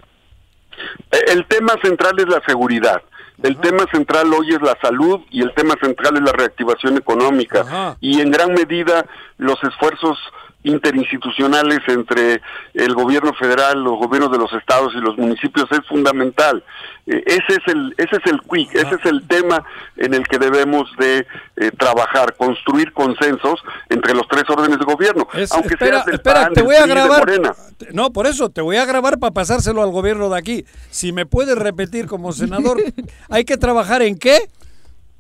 [1.10, 3.02] Eh, el tema central es la seguridad.
[3.42, 7.96] El tema central hoy es la salud y el tema central es la reactivación económica.
[8.00, 9.04] Y en gran medida
[9.38, 10.16] los esfuerzos
[10.66, 12.42] interinstitucionales entre
[12.74, 16.62] el gobierno federal, los gobiernos de los estados y los municipios es fundamental.
[17.06, 19.64] Eh, ese es el ese es el quick, ese es el tema
[19.96, 25.26] en el que debemos de eh, trabajar, construir consensos entre los tres órdenes de gobierno.
[25.52, 27.24] aunque espera, espera, te voy a grabar.
[27.92, 30.64] No, por eso te voy a grabar para pasárselo al gobierno de aquí.
[30.90, 32.78] Si me puedes repetir como senador,
[33.30, 34.48] hay que trabajar en qué?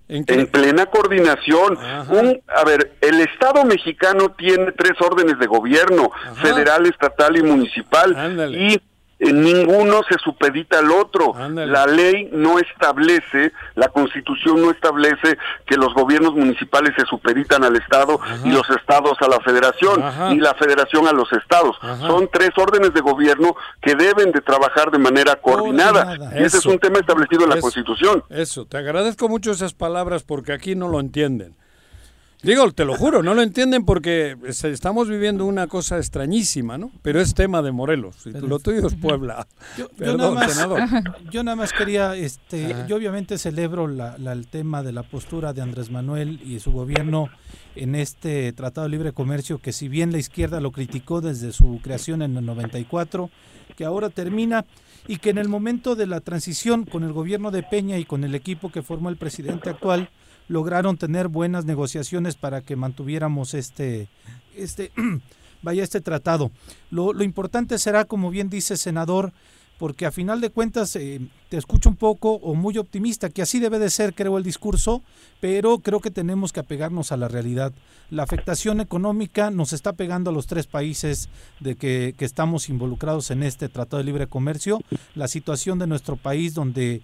[0.08, 1.78] ¿En, plena coordinación.
[1.78, 8.54] a ver, el Estado mexicano tiene tres órdenes de gobierno, federal, estatal y municipal.
[8.54, 8.80] Y
[9.18, 11.34] ninguno se supedita al otro.
[11.50, 17.76] La ley no establece, la constitución no establece que los gobiernos municipales se supeditan al
[17.76, 20.02] Estado y los estados a la federación
[20.32, 21.76] y la federación a los estados.
[22.00, 26.16] Son tres órdenes de gobierno que deben de trabajar de manera coordinada.
[26.38, 28.24] Y ese es un tema establecido en la constitución.
[28.28, 31.56] Eso, te agradezco mucho esas palabras porque aquí no lo entienden.
[32.46, 36.92] Digo, te lo juro, no lo entienden porque estamos viviendo una cosa extrañísima, ¿no?
[37.02, 39.48] Pero es tema de Morelos, y lo tuyo es Puebla.
[39.76, 40.56] Yo, nada, más,
[41.32, 45.62] yo nada más quería, este, yo obviamente celebro la, el tema de la postura de
[45.62, 47.30] Andrés Manuel y su gobierno
[47.74, 51.80] en este Tratado de Libre Comercio, que si bien la izquierda lo criticó desde su
[51.82, 53.28] creación en el 94,
[53.76, 54.64] que ahora termina
[55.08, 58.22] y que en el momento de la transición con el gobierno de Peña y con
[58.22, 60.10] el equipo que formó el presidente actual,
[60.48, 64.08] lograron tener buenas negociaciones para que mantuviéramos este,
[64.54, 64.92] este,
[65.62, 66.50] vaya este tratado.
[66.90, 69.32] Lo, lo importante será, como bien dice senador,
[69.78, 73.60] porque a final de cuentas eh, te escucho un poco o muy optimista, que así
[73.60, 75.02] debe de ser, creo, el discurso,
[75.40, 77.72] pero creo que tenemos que apegarnos a la realidad.
[78.10, 81.28] La afectación económica nos está pegando a los tres países
[81.60, 84.80] de que, que estamos involucrados en este Tratado de Libre Comercio.
[85.14, 87.02] La situación de nuestro país, donde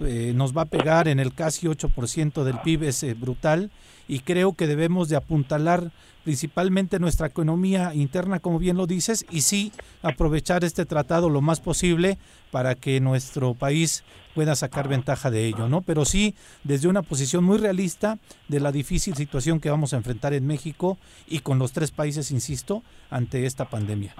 [0.00, 3.70] eh, nos va a pegar en el casi 8% del PIB, es eh, brutal
[4.08, 5.90] y creo que debemos de apuntalar
[6.24, 9.72] principalmente nuestra economía interna, como bien lo dices, y sí
[10.02, 12.18] aprovechar este tratado lo más posible
[12.54, 15.80] para que nuestro país pueda sacar ventaja de ello, ¿no?
[15.80, 20.34] Pero sí desde una posición muy realista de la difícil situación que vamos a enfrentar
[20.34, 20.96] en México
[21.26, 24.14] y con los tres países, insisto, ante esta pandemia.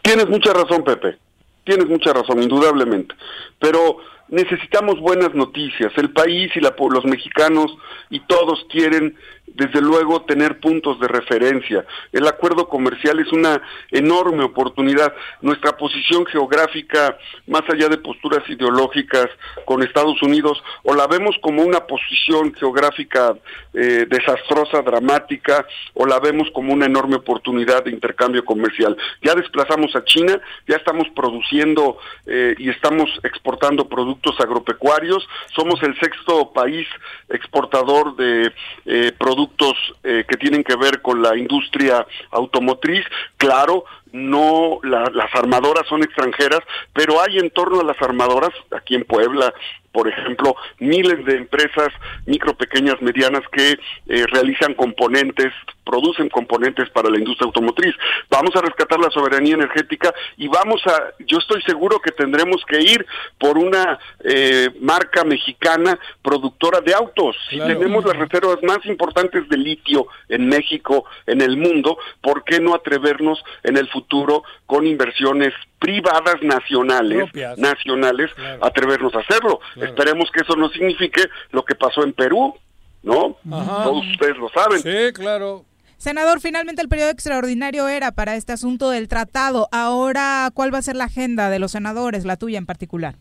[0.00, 1.18] Tienes mucha razón, Pepe.
[1.64, 3.14] Tienes mucha razón, indudablemente.
[3.58, 5.92] Pero necesitamos buenas noticias.
[5.98, 7.76] El país y los mexicanos
[8.08, 9.14] y todos quieren
[9.46, 11.84] desde luego tener puntos de referencia.
[12.12, 15.14] El acuerdo comercial es una enorme oportunidad.
[15.40, 17.16] Nuestra posición geográfica,
[17.46, 19.28] más allá de posturas ideológicas
[19.64, 23.34] con Estados Unidos, o la vemos como una posición geográfica
[23.72, 28.96] eh, desastrosa, dramática, o la vemos como una enorme oportunidad de intercambio comercial.
[29.22, 35.98] Ya desplazamos a China, ya estamos produciendo eh, y estamos exportando productos agropecuarios, somos el
[35.98, 36.86] sexto país
[37.28, 38.52] exportador de
[38.86, 43.04] eh, productos productos eh, que tienen que ver con la industria automotriz.
[43.36, 46.60] Claro, no las armadoras son extranjeras,
[46.94, 49.52] pero hay en torno a las armadoras, aquí en Puebla,
[49.96, 51.88] por ejemplo, miles de empresas
[52.26, 53.78] micro, pequeñas, medianas que
[54.08, 55.54] eh, realizan componentes,
[55.86, 57.94] producen componentes para la industria automotriz.
[58.28, 62.78] Vamos a rescatar la soberanía energética y vamos a, yo estoy seguro que tendremos que
[62.78, 63.06] ir
[63.38, 67.34] por una eh, marca mexicana productora de autos.
[67.48, 72.60] Si tenemos las reservas más importantes de litio en México, en el mundo, ¿por qué
[72.60, 79.60] no atrevernos en el futuro con inversiones privadas nacionales, nacionales, atrevernos a hacerlo.
[79.76, 82.54] Esperemos que eso no signifique lo que pasó en Perú,
[83.02, 83.36] ¿no?
[83.48, 84.80] Todos ustedes lo saben.
[84.80, 85.64] Sí, claro.
[85.98, 89.68] Senador, finalmente el periodo extraordinario era para este asunto del tratado.
[89.72, 93.16] Ahora, ¿cuál va a ser la agenda de los senadores, la tuya en particular?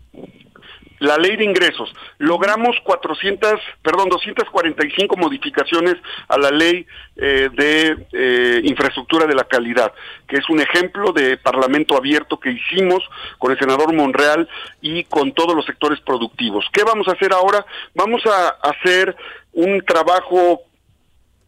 [0.99, 1.93] La ley de ingresos.
[2.17, 5.95] Logramos 400, perdón, 245 modificaciones
[6.27, 6.85] a la ley
[7.17, 9.93] eh, de eh, infraestructura de la calidad,
[10.27, 13.03] que es un ejemplo de parlamento abierto que hicimos
[13.37, 14.47] con el senador Monreal
[14.81, 16.65] y con todos los sectores productivos.
[16.71, 17.65] ¿Qué vamos a hacer ahora?
[17.93, 19.15] Vamos a hacer
[19.53, 20.61] un trabajo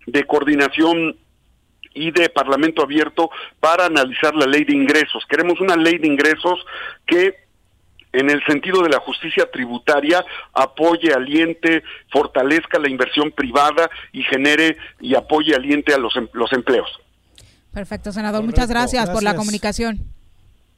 [0.06, 1.18] de coordinación
[1.94, 3.30] y de Parlamento abierto
[3.60, 5.26] para analizar la ley de ingresos.
[5.28, 6.64] Queremos una ley de ingresos
[7.06, 7.47] que
[8.14, 14.78] en el sentido de la justicia tributaria, apoye, aliente, fortalezca la inversión privada y genere
[15.00, 16.90] y apoye, aliente a los, em, los empleos.
[17.74, 18.44] Perfecto, senador.
[18.44, 20.17] Muchas gracias, por la comunicación.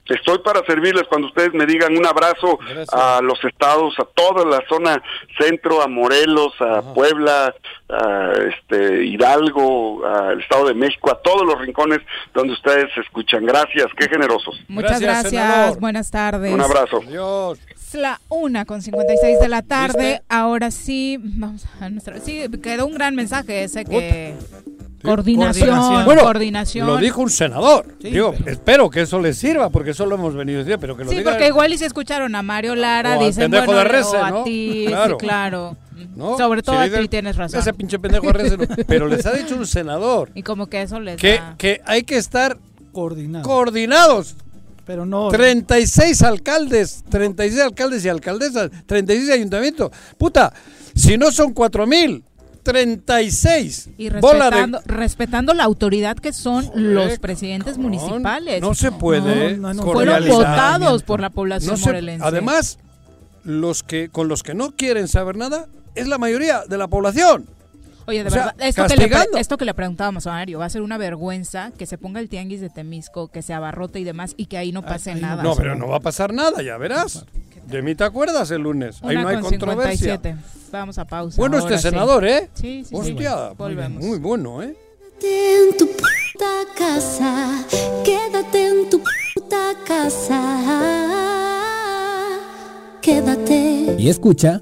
[0.09, 2.59] Estoy para servirles cuando ustedes me digan un abrazo
[2.91, 5.01] a los estados, a toda la zona
[5.39, 7.53] centro, a Morelos, a Puebla,
[7.89, 11.99] a este Hidalgo, al Estado de México, a todos los rincones
[12.33, 13.45] donde ustedes se escuchan.
[13.45, 14.59] Gracias, qué generosos.
[14.67, 16.53] Muchas gracias, buenas tardes.
[16.53, 17.01] Un abrazo.
[17.05, 17.59] Adiós.
[17.91, 20.21] Es la una con 56 de la tarde.
[20.29, 22.19] Ahora sí, vamos a nuestra.
[22.19, 24.35] Sí, quedó un gran mensaje ese que.
[25.01, 26.85] Coordinación, bueno, coordinación.
[26.85, 27.97] Lo dijo un senador.
[27.99, 31.05] Digo, espero que eso les sirva, porque eso lo hemos venido a decir, pero que
[31.05, 34.23] lo Sí, porque igual y se escucharon a Mario Lara, dicen, bueno, de Rece, o
[34.23, 35.17] a ti, claro.
[35.17, 35.77] Sí, claro.
[36.15, 36.37] ¿No?
[36.37, 37.59] Sobre todo a ti tienes razón.
[37.61, 40.31] Ese pinche pendejo de Rece, pero les ha dicho un senador.
[40.35, 41.55] Y como que eso les que, da...
[41.57, 42.57] que hay que estar
[42.91, 43.47] Coordinados.
[43.47, 44.35] coordinados.
[44.89, 45.29] Pero no.
[45.29, 49.91] 36 alcaldes, 36 alcaldes y alcaldesas, 36 ayuntamientos.
[50.17, 50.51] Puta,
[50.95, 52.23] si no son 4 mil,
[52.63, 53.91] 36.
[53.99, 58.63] Y respetando, respetando la autoridad que son los presidentes municipales.
[58.63, 59.57] No se puede.
[59.75, 62.25] Fueron votados por la población morelense.
[62.25, 62.79] Además,
[63.43, 67.45] los que con los que no quieren saber nada es la mayoría de la población.
[68.09, 70.81] Oye, de verdad, esto que, le, esto que, le, preguntábamos a Mario, va a ser
[70.81, 74.47] una vergüenza que se ponga el tianguis de Temisco, que se abarrote y demás, y
[74.47, 75.43] que ahí no pase nada.
[75.43, 77.23] No, pero no va a pasar nada, ya verás.
[77.67, 78.97] De mí te acuerdas el lunes.
[79.03, 80.17] ahí no hay controversia.
[80.17, 80.35] 57.
[80.71, 81.37] Vamos a pausa.
[81.37, 82.49] Bueno, este senador, ¿eh?
[82.55, 84.03] Sí, sí, Hostia, Volvemos.
[84.03, 84.75] Muy, bueno, ¿eh?
[85.19, 87.65] Quédate en tu puta casa,
[88.03, 89.03] quédate en tu
[89.35, 90.41] puta casa,
[93.01, 93.95] quédate.
[93.99, 94.61] Y escucha.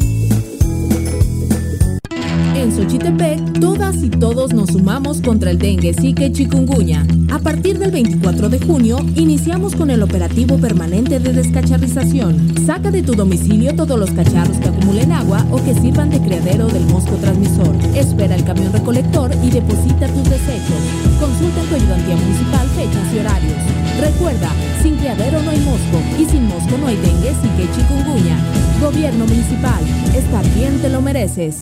[2.61, 7.07] En Xochitepec, todas y todos nos sumamos contra el dengue, zika y chikungunya.
[7.31, 12.53] A partir del 24 de junio, iniciamos con el operativo permanente de descacharrización.
[12.63, 16.67] Saca de tu domicilio todos los cacharros que acumulen agua o que sirvan de criadero
[16.67, 17.75] del mosco transmisor.
[17.95, 20.81] Espera el camión recolector y deposita tus desechos.
[21.19, 23.57] Consulta en tu ayudantía municipal fechas y horarios.
[23.99, 24.51] Recuerda,
[24.83, 28.37] sin criadero no hay mosco y sin mosco no hay dengue, zika y chikungunya.
[28.79, 29.81] Gobierno municipal,
[30.15, 31.61] estar bien te lo mereces.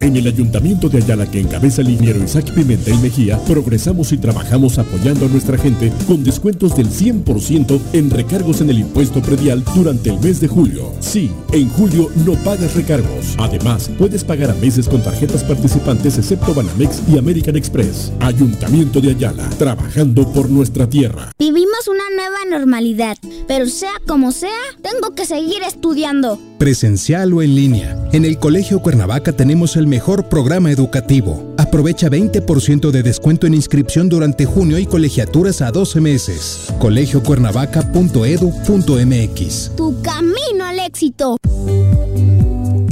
[0.00, 4.78] En el Ayuntamiento de Ayala que encabeza el ingeniero Isaac Pimentel Mejía, progresamos y trabajamos
[4.78, 10.10] apoyando a nuestra gente con descuentos del 100% en recargos en el impuesto predial durante
[10.10, 10.92] el mes de julio.
[11.00, 13.34] Sí, en julio no pagas recargos.
[13.38, 18.12] Además, puedes pagar a meses con tarjetas participantes excepto Banamex y American Express.
[18.20, 21.32] Ayuntamiento de Ayala, trabajando por nuestra tierra.
[21.40, 23.18] Vivimos una nueva normalidad,
[23.48, 26.38] pero sea como sea, tengo que seguir estudiando.
[26.58, 28.08] Presencial o en línea.
[28.12, 31.54] En el Colegio Cuernavaca tenemos el mejor programa educativo.
[31.58, 36.72] Aprovecha 20% de descuento en inscripción durante junio y colegiaturas a 12 meses.
[36.78, 39.72] colegiocuernavaca.edu.mx.
[39.76, 41.36] Tu camino al éxito.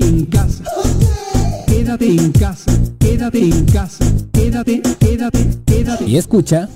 [0.00, 0.64] en casa.
[1.66, 6.04] Quédate en casa, quédate en casa, quédate, quédate, quédate.
[6.04, 6.68] Y escucha.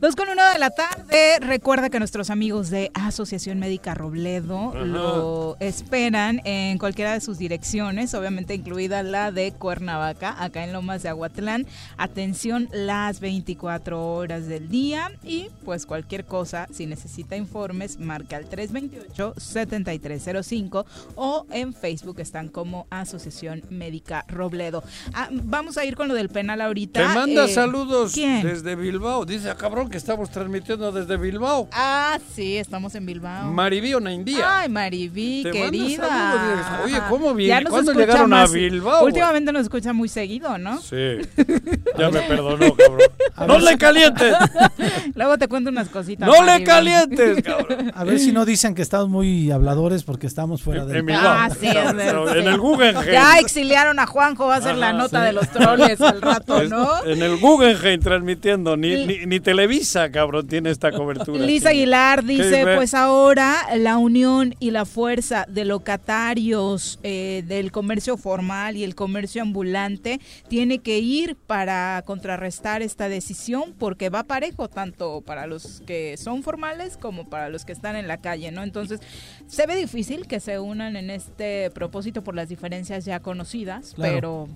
[0.00, 0.99] Dos con uno de la tarde.
[1.40, 8.14] Recuerda que nuestros amigos de Asociación Médica Robledo lo esperan en cualquiera de sus direcciones,
[8.14, 11.66] obviamente incluida la de Cuernavaca, acá en Lomas de Aguatlán.
[11.96, 18.48] Atención las 24 horas del día y pues cualquier cosa, si necesita informes, marca al
[18.48, 20.84] 328-7305
[21.16, 24.84] o en Facebook están como Asociación Médica Robledo.
[25.12, 27.00] Ah, vamos a ir con lo del penal ahorita.
[27.00, 29.24] Te manda eh, saludos desde Bilbao.
[29.24, 31.68] Dice, ah, cabrón, que estamos transmitiendo desde Bilbao.
[31.72, 33.52] Ah, sí, estamos en Bilbao.
[33.52, 34.60] Maribí India.
[34.60, 36.80] Ay, Maribí, querida.
[36.84, 37.64] Oye, ¿cómo viene?
[37.64, 39.04] ¿Cuándo llegaron a Bilbao?
[39.04, 40.80] Últimamente nos escucha muy seguido, ¿no?
[40.80, 41.18] Sí.
[41.98, 43.00] Ya me perdonó, cabrón.
[43.46, 44.34] ¡No le calientes!
[45.14, 46.26] Luego te cuento unas cositas.
[46.26, 47.92] ¡No le calientes, cabrón!
[47.94, 51.04] A ver si no dicen que estamos muy habladores porque estamos fuera de...
[51.12, 53.12] Ah, sí, En el Guggenheim.
[53.12, 57.04] Ya exiliaron a Juanjo, va a ser la nota de los troles al rato, ¿no?
[57.04, 61.44] En el Guggenheim transmitiendo, ni, ni, ni Televisa, cabrón, tiene esta cobertura.
[61.44, 68.16] Lisa Aguilar dice, pues ahora la unión y la fuerza de locatarios eh, del comercio
[68.16, 74.68] formal y el comercio ambulante tiene que ir para contrarrestar esta decisión porque va parejo
[74.68, 78.62] tanto para los que son formales como para los que están en la calle, ¿no?
[78.62, 79.00] Entonces,
[79.46, 84.48] se ve difícil que se unan en este propósito por las diferencias ya conocidas, pero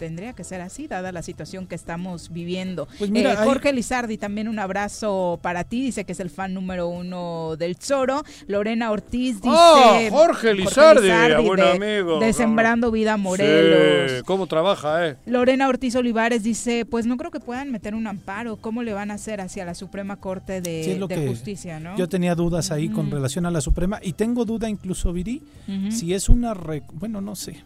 [0.00, 2.88] tendría que ser así, dada la situación que estamos viviendo.
[2.98, 6.88] Pues eh, Jorge Lizardi, también un abrazo para ti, dice que es el fan número
[6.88, 8.24] uno del Zoro.
[8.46, 9.50] Lorena Ortiz dice...
[9.50, 11.10] ¡Oh, Jorge Lizardi!
[11.46, 12.18] buen amigo.
[12.18, 14.10] De Sembrando Vida Morelos.
[14.10, 15.16] Sí, ¿Cómo trabaja, eh?
[15.26, 18.56] Lorena Ortiz Olivares dice, pues no creo que puedan meter un amparo.
[18.56, 20.98] ¿Cómo le van a hacer hacia la Suprema Corte de,
[21.28, 21.94] Justicia, no?
[21.98, 25.42] Yo tenía dudas ahí con relación a la Suprema y tengo duda incluso, Viri,
[25.90, 26.54] si es una...
[26.94, 27.62] Bueno, no sé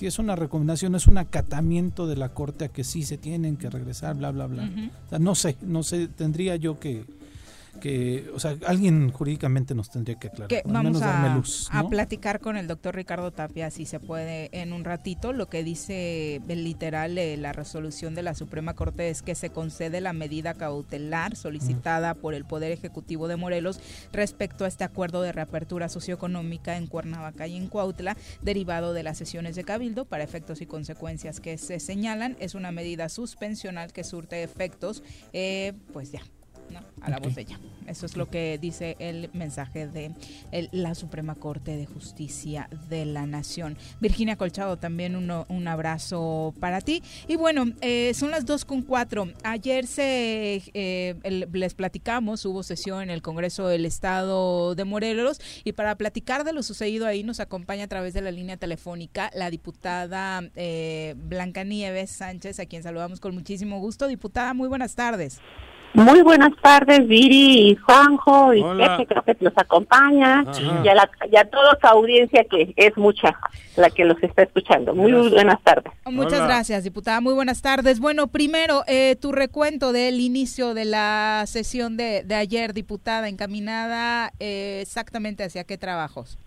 [0.00, 3.58] si es una recomendación, es un acatamiento de la Corte a que sí se tienen
[3.58, 4.66] que regresar, bla, bla, bla.
[5.18, 7.04] no sé, no sé, tendría yo que,
[7.80, 10.48] que, o sea, alguien jurídicamente nos tendría que aclarar.
[10.48, 14.72] Que vamos a, luz, a platicar con el doctor Ricardo Tapia, si se puede, en
[14.72, 15.32] un ratito.
[15.32, 20.00] Lo que dice literal eh, la resolución de la Suprema Corte es que se concede
[20.00, 23.80] la medida cautelar solicitada por el Poder Ejecutivo de Morelos
[24.12, 29.18] respecto a este acuerdo de reapertura socioeconómica en Cuernavaca y en Cuautla, derivado de las
[29.18, 32.36] sesiones de Cabildo para efectos y consecuencias que se señalan.
[32.40, 35.02] Es una medida suspensional que surte efectos,
[35.32, 36.22] eh, pues ya,
[37.00, 37.58] a la botella.
[37.86, 40.12] Eso es lo que dice el mensaje de
[40.72, 43.76] la Suprema Corte de Justicia de la Nación.
[44.00, 47.02] Virginia Colchado, también un abrazo para ti.
[47.26, 49.28] Y bueno, eh, son las dos con cuatro.
[49.42, 55.72] Ayer se eh, les platicamos, hubo sesión en el Congreso del Estado de Morelos y
[55.72, 59.50] para platicar de lo sucedido ahí nos acompaña a través de la línea telefónica la
[59.50, 64.06] diputada eh, Blanca Nieves Sánchez, a quien saludamos con muchísimo gusto.
[64.06, 65.40] Diputada, muy buenas tardes.
[65.92, 70.44] Muy buenas tardes, Viri y Juanjo y Pepe, creo que los acompaña,
[70.84, 73.36] y a, la, y a toda su audiencia que es mucha
[73.76, 74.94] la que los está escuchando.
[74.94, 75.92] Muy buenas tardes.
[76.04, 77.20] Muchas gracias, diputada.
[77.20, 77.98] Muy buenas tardes.
[77.98, 84.32] Bueno, primero, eh, tu recuento del inicio de la sesión de, de ayer, diputada, encaminada
[84.38, 86.38] eh, exactamente hacia qué trabajos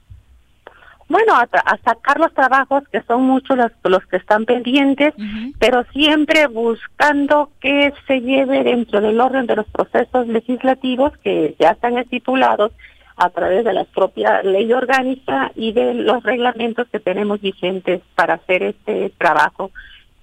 [1.09, 5.13] bueno, a, sacar los trabajos que son muchos los, los que están pendientes,
[5.59, 11.71] pero siempre buscando que se lleve dentro del orden de los procesos legislativos que ya
[11.71, 12.71] están estipulados
[13.15, 18.35] a través de la propia ley orgánica y de los reglamentos que tenemos vigentes para
[18.35, 19.71] hacer este trabajo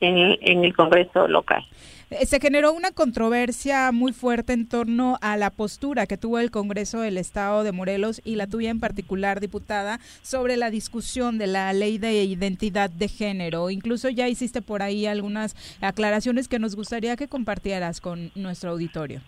[0.01, 1.65] en, en el Congreso local.
[2.11, 6.51] Eh, se generó una controversia muy fuerte en torno a la postura que tuvo el
[6.51, 11.47] Congreso del Estado de Morelos y la tuya en particular, diputada, sobre la discusión de
[11.47, 13.71] la ley de identidad de género.
[13.71, 19.21] Incluso ya hiciste por ahí algunas aclaraciones que nos gustaría que compartieras con nuestro auditorio.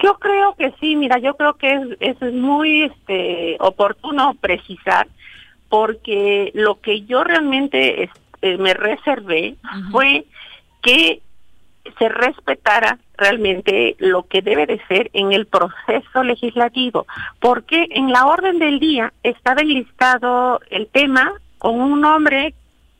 [0.00, 5.08] Yo creo que sí, mira, yo creo que es, es muy este, oportuno precisar
[5.68, 8.10] porque lo que yo realmente
[8.42, 9.54] este, me reservé
[9.90, 10.26] fue
[10.82, 11.22] que
[11.98, 17.06] se respetara realmente lo que debe de ser en el proceso legislativo,
[17.40, 22.54] porque en la orden del día estaba enlistado el tema con un nombre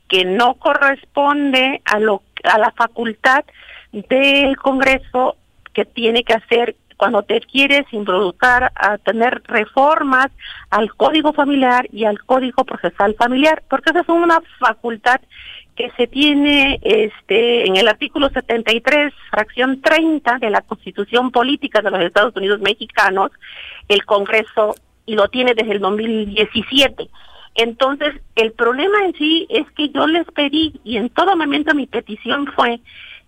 [0.07, 3.45] que no corresponde a lo a la facultad
[3.91, 5.37] del Congreso
[5.73, 8.39] que tiene que hacer cuando te quieres introducir
[8.75, 10.27] a tener reformas
[10.69, 15.19] al Código Familiar y al Código Procesal Familiar, porque esa es una facultad
[15.75, 21.91] que se tiene este en el artículo 73, fracción 30 de la Constitución Política de
[21.91, 23.31] los Estados Unidos Mexicanos,
[23.89, 24.75] el Congreso
[25.05, 27.09] y lo tiene desde el 2017.
[27.55, 31.85] Entonces, el problema en sí es que yo les pedí y en todo momento mi
[31.85, 32.79] petición fue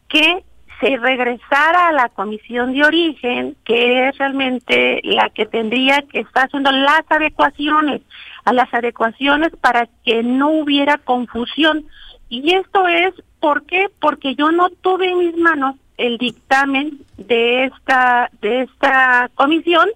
[0.07, 0.45] que
[0.79, 6.45] se regresara a la comisión de origen, que es realmente la que tendría que estar
[6.45, 8.01] haciendo las adecuaciones,
[8.43, 11.85] a las adecuaciones para que no hubiera confusión.
[12.29, 13.89] Y esto es, ¿por qué?
[13.99, 19.87] Porque yo no tuve en mis manos el dictamen de esta, de esta comisión,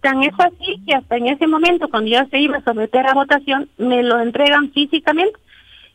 [0.00, 3.14] tan es así que hasta en ese momento, cuando ya se iba a someter a
[3.14, 5.38] votación, me lo entregan físicamente.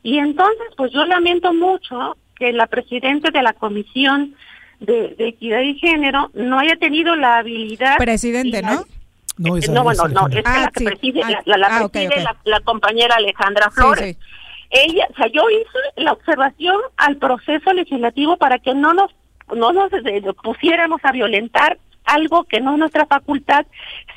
[0.02, 4.36] Y entonces, pues yo lamento mucho que la presidenta de la Comisión
[4.80, 7.98] de, Equidad y Género no haya tenido la habilidad...
[7.98, 8.86] Presidente, ¿no?
[9.38, 14.16] No, no, bueno, no, es que la que preside, la, preside La, compañera Alejandra Flores.
[14.70, 19.12] Ella, o sea, yo hice la observación al proceso legislativo para que no nos,
[19.56, 23.66] no nos eh, pusiéramos a violentar algo que no es nuestra facultad,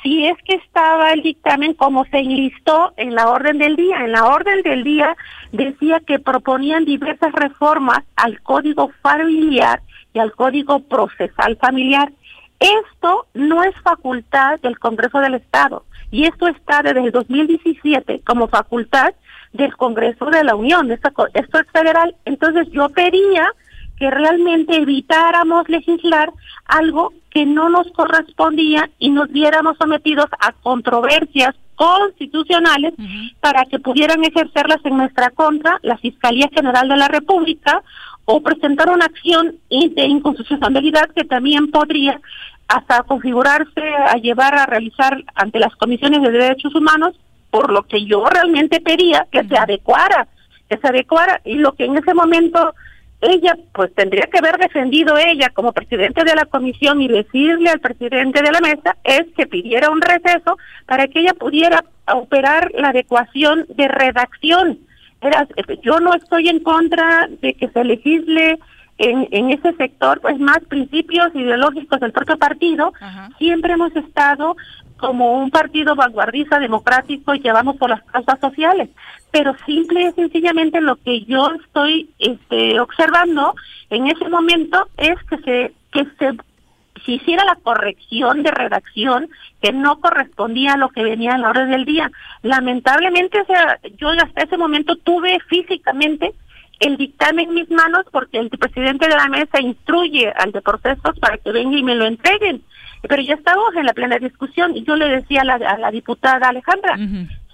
[0.03, 4.03] si es que estaba el dictamen como se enlistó en la orden del día.
[4.03, 5.15] En la orden del día
[5.51, 9.81] decía que proponían diversas reformas al código familiar
[10.13, 12.11] y al código procesal familiar.
[12.59, 18.47] Esto no es facultad del Congreso del Estado y esto está desde el 2017 como
[18.47, 19.13] facultad
[19.53, 20.91] del Congreso de la Unión.
[20.91, 22.15] Esto, esto es federal.
[22.25, 23.51] Entonces yo pedía
[23.97, 26.31] que realmente evitáramos legislar
[26.65, 32.93] algo que no nos correspondía y nos viéramos sometidos a controversias constitucionales
[33.39, 37.83] para que pudieran ejercerlas en nuestra contra la Fiscalía General de la República
[38.25, 42.19] o presentar una acción de inconstitucionalidad que también podría
[42.67, 47.15] hasta configurarse a llevar a realizar ante las comisiones de derechos humanos,
[47.49, 50.27] por lo que yo realmente pedía que se adecuara,
[50.69, 51.39] que se adecuara.
[51.45, 52.73] Y lo que en ese momento
[53.21, 57.79] ella pues tendría que haber defendido ella como presidente de la comisión y decirle al
[57.79, 62.89] presidente de la mesa es que pidiera un receso para que ella pudiera operar la
[62.89, 64.79] adecuación de redacción.
[65.19, 65.47] Era,
[65.81, 68.59] yo no estoy en contra de que se legisle
[68.99, 72.93] en, en ese sector, pues más principios ideológicos del propio partido.
[73.39, 74.55] Siempre hemos estado
[74.97, 78.89] como un partido vanguardista democrático y llevamos por las causas sociales
[79.31, 83.55] pero simple y sencillamente lo que yo estoy este, observando
[83.89, 89.29] en ese momento es que se que se, hiciera la corrección de redacción
[89.61, 92.11] que no correspondía a lo que venía en la orden del día.
[92.41, 96.33] Lamentablemente, o sea, yo hasta ese momento tuve físicamente
[96.81, 101.17] el dictamen en mis manos porque el presidente de la mesa instruye al de procesos
[101.19, 102.61] para que venga y me lo entreguen.
[103.01, 105.91] Pero ya estamos en la plena discusión y yo le decía a la, a la
[105.91, 106.97] diputada Alejandra,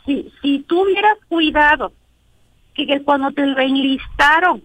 [0.06, 1.94] si, si tú hubieras cuidado
[2.74, 4.64] que, cuando te lo enlistaron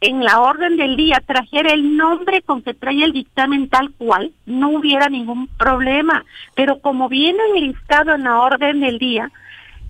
[0.00, 4.32] en la orden del día trajera el nombre con que trae el dictamen tal cual,
[4.46, 6.24] no hubiera ningún problema.
[6.54, 9.30] Pero como viene enlistado en la orden del día,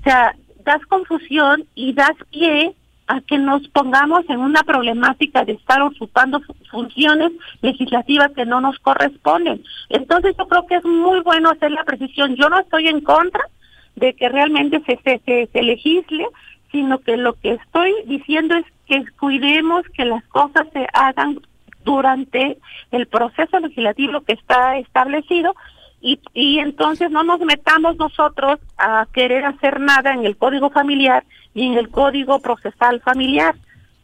[0.00, 0.34] o sea,
[0.64, 2.74] das confusión y das pie
[3.10, 6.40] a que nos pongamos en una problemática de estar ocupando
[6.70, 9.64] funciones legislativas que no nos corresponden.
[9.88, 12.36] Entonces yo creo que es muy bueno hacer la precisión.
[12.36, 13.42] Yo no estoy en contra
[13.96, 16.24] de que realmente se, se, se, legisle,
[16.70, 21.40] sino que lo que estoy diciendo es que cuidemos que las cosas se hagan
[21.84, 22.58] durante
[22.92, 25.56] el proceso legislativo que está establecido
[26.00, 31.24] y, y entonces no nos metamos nosotros a querer hacer nada en el código familiar
[31.54, 33.54] y en el código procesal familiar.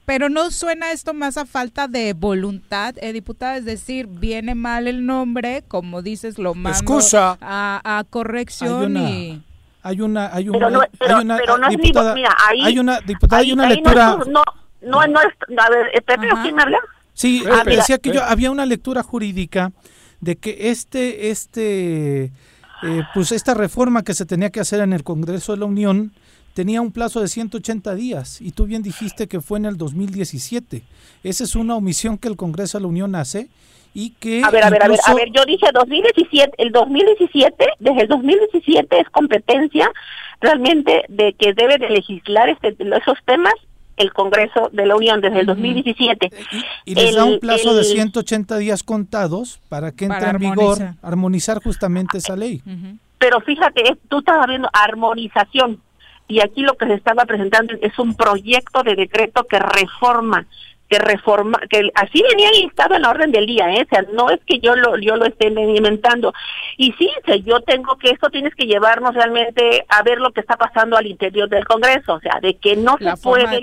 [0.04, 4.86] Pero no suena esto más a falta de voluntad, eh, diputada, es decir, viene mal
[4.86, 7.00] el nombre, como dices, lo mando
[7.40, 9.42] A, a corrección y
[9.86, 12.14] hay una hay una hay una diputada
[12.48, 14.18] hay una diputada hay una lectura.
[14.26, 14.42] no
[14.82, 16.78] no no, es a ver Pepe quién habla
[17.14, 19.70] sí ah, decía que yo había una lectura jurídica
[20.26, 22.24] de que este este
[22.82, 26.12] eh, pues esta reforma que se tenía que hacer en el Congreso de la Unión
[26.52, 30.82] tenía un plazo de 180 días y tú bien dijiste que fue en el 2017.
[31.22, 33.48] Esa es una omisión que el Congreso de la Unión hace
[33.94, 37.66] y que a ver a ver a ver a ver yo dije 2017 el 2017
[37.78, 39.90] desde el 2017 es competencia
[40.40, 43.54] realmente de que debe de legislar este, esos temas
[43.96, 46.30] el Congreso de la Unión desde el 2017
[46.84, 51.62] y, les da un plazo de 180 días contados para que entre en vigor armonizar.
[51.62, 52.62] justamente esa ley.
[53.18, 55.80] Pero fíjate tú estás viendo armonización
[56.28, 60.46] y aquí lo que se estaba presentando es un proyecto de decreto que reforma
[60.88, 63.84] que reforma, que así venía listado en la orden del día, ¿eh?
[63.84, 66.32] o sea, no es que yo lo, yo lo esté inventando.
[66.76, 67.10] Y sí,
[67.44, 71.06] yo tengo que esto tienes que llevarnos realmente a ver lo que está pasando al
[71.06, 73.62] interior del Congreso, o sea, de que no se puede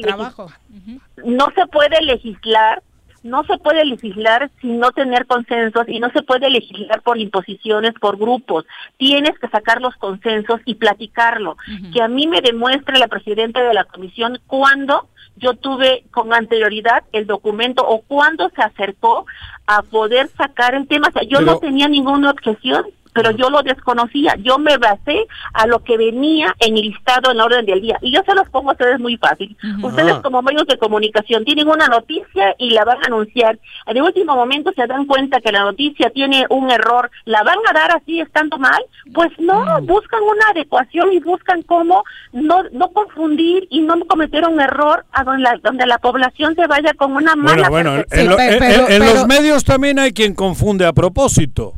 [1.23, 2.81] no se puede legislar
[3.23, 7.93] no se puede legislar sin no tener consensos y no se puede legislar por imposiciones,
[7.93, 8.65] por grupos.
[8.97, 11.55] Tienes que sacar los consensos y platicarlo.
[11.93, 17.03] Que a mí me demuestre la presidenta de la comisión cuándo yo tuve con anterioridad
[17.11, 19.25] el documento o cuándo se acercó
[19.65, 21.07] a poder sacar el tema.
[21.09, 24.35] O sea, yo no tenía ninguna objeción pero yo lo desconocía.
[24.39, 27.97] Yo me basé a lo que venía enlistado en la orden del día.
[28.01, 29.55] Y yo se los pongo a ustedes muy fácil.
[29.81, 33.59] Ustedes como medios de comunicación tienen una noticia y la van a anunciar.
[33.85, 37.11] En el último momento se dan cuenta que la noticia tiene un error.
[37.25, 38.83] ¿La van a dar así estando mal?
[39.13, 44.59] Pues no, buscan una adecuación y buscan cómo no, no confundir y no cometer un
[44.59, 48.99] error a donde la, donde la población se vaya con una mala Bueno, bueno, en,
[48.99, 51.73] los medios también hay quien confunde a propósito.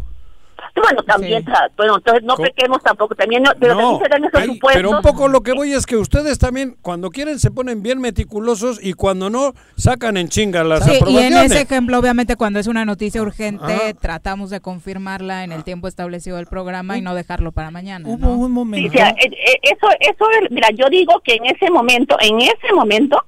[0.75, 1.45] Bueno, también,
[1.77, 4.73] bueno, entonces no pequemos tampoco, también, no, pero también se dan esos supuestos.
[4.73, 7.99] Pero un poco lo que voy es que ustedes también, cuando quieren, se ponen bien
[8.01, 12.59] meticulosos y cuando no, sacan en chinga las sí, Y en ese ejemplo, obviamente, cuando
[12.59, 17.15] es una noticia urgente, tratamos de confirmarla en el tiempo establecido del programa y no
[17.15, 18.07] dejarlo para mañana.
[18.07, 18.91] Hubo un momento.
[18.91, 23.23] Sí, eh, eh, eso, eso, mira, yo digo que en ese momento, en ese momento,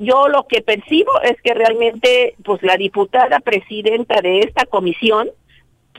[0.00, 5.28] yo lo que percibo es que realmente, pues la diputada presidenta de esta comisión,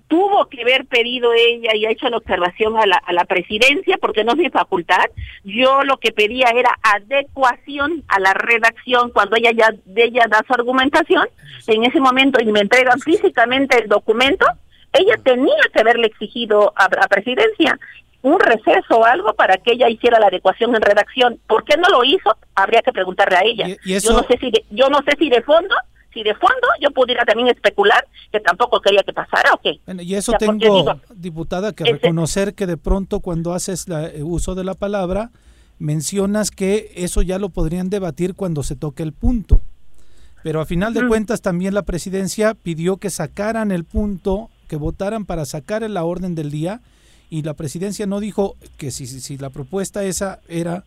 [0.08, 3.98] tuvo que haber pedido ella y ha hecho la observación a la, a la presidencia
[4.00, 5.06] porque no es mi facultad.
[5.44, 10.44] Yo lo que pedía era adecuación a la redacción cuando ella ya de ella da
[10.46, 11.28] su argumentación.
[11.68, 14.46] En ese momento y me entregan físicamente el documento,
[14.92, 17.80] ella tenía que haberle exigido a la presidencia
[18.22, 21.40] un receso o algo para que ella hiciera la adecuación en redacción.
[21.46, 22.38] ¿Por qué no lo hizo?
[22.56, 23.68] Habría que preguntarle a ella.
[23.84, 25.76] Yo no sé si yo no sé si de fondo
[26.14, 29.80] si de fondo yo pudiera también especular que tampoco quería que pasara o qué.
[30.04, 34.64] y eso tengo, diputada, que reconocer que de pronto cuando haces el eh, uso de
[34.64, 35.32] la palabra,
[35.80, 39.62] mencionas que eso ya lo podrían debatir cuando se toque el punto.
[40.44, 45.26] Pero a final de cuentas también la presidencia pidió que sacaran el punto, que votaran
[45.26, 46.82] para sacar la orden del día
[47.30, 50.84] y la presidencia no dijo que si, si la propuesta esa era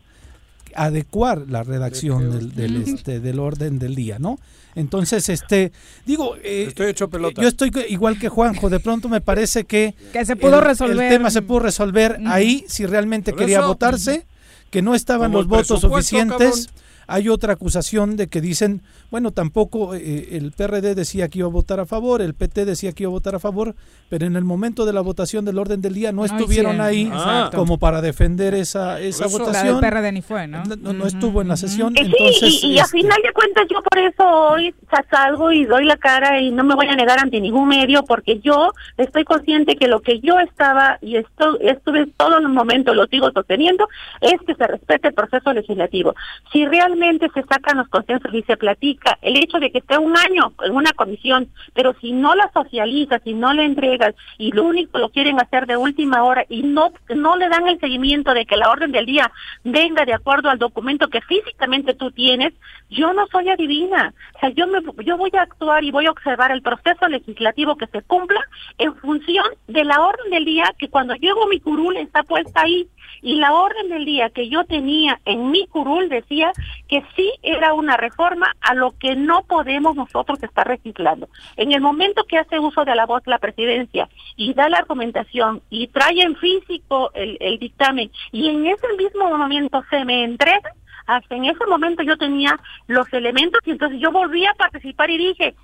[0.75, 4.39] adecuar la redacción del, del, este, del orden del día, ¿no?
[4.77, 5.71] Entonces, este,
[6.05, 7.41] digo, eh, estoy hecho pelota.
[7.41, 11.05] Yo estoy igual que Juanjo, de pronto me parece que, que se pudo el, resolver.
[11.05, 14.27] El tema se pudo resolver ahí si realmente quería votarse,
[14.69, 16.69] que no estaban los votos suficientes.
[17.07, 21.51] Hay otra acusación de que dicen, bueno, tampoco eh, el PRD decía que iba a
[21.51, 23.75] votar a favor, el PT decía que iba a votar a favor,
[24.09, 27.09] pero en el momento de la votación del orden del día no estuvieron ahí
[27.55, 29.81] como para defender esa, esa votación.
[29.81, 30.63] La PRD ni fue, ¿no?
[30.63, 31.93] No, estuvo en la sesión.
[31.95, 34.73] entonces, y, a este final de cuentas yo por eso hoy
[35.09, 38.39] salgo y doy la cara y no me voy a negar ante ningún medio porque
[38.39, 43.07] yo estoy consciente que lo que yo estaba y esto, estuve todo el momento, lo
[43.07, 43.87] sigo sosteniendo,
[44.21, 46.15] es que se respete el proceso legislativo.
[46.51, 50.15] Si realmente se sacan los consensos y se platica, el hecho de que esté un
[50.17, 54.63] año en una comisión, pero si no la socializas, si no la entregas y lo
[54.63, 58.45] único lo quieren hacer de última hora y no no le dan el seguimiento de
[58.45, 59.31] que la orden del día
[59.63, 62.53] venga de acuerdo al documento que físicamente tú tienes,
[62.89, 64.13] yo no soy adivina.
[64.35, 67.75] O sea, yo me yo voy a actuar y voy a observar el proceso legislativo
[67.75, 68.41] que se cumpla
[68.77, 72.87] en función de la orden del día que cuando llego mi curul está puesta ahí
[73.21, 76.51] y la orden del día que yo tenía en mi curul decía
[76.87, 81.29] que sí era una reforma a lo que no podemos nosotros estar reciclando.
[81.55, 85.61] En el momento que hace uso de la voz la presidencia y da la argumentación
[85.69, 90.71] y trae en físico el, el dictamen y en ese mismo momento se me entrega,
[91.05, 95.17] hasta en ese momento yo tenía los elementos y entonces yo volví a participar y
[95.17, 95.55] dije,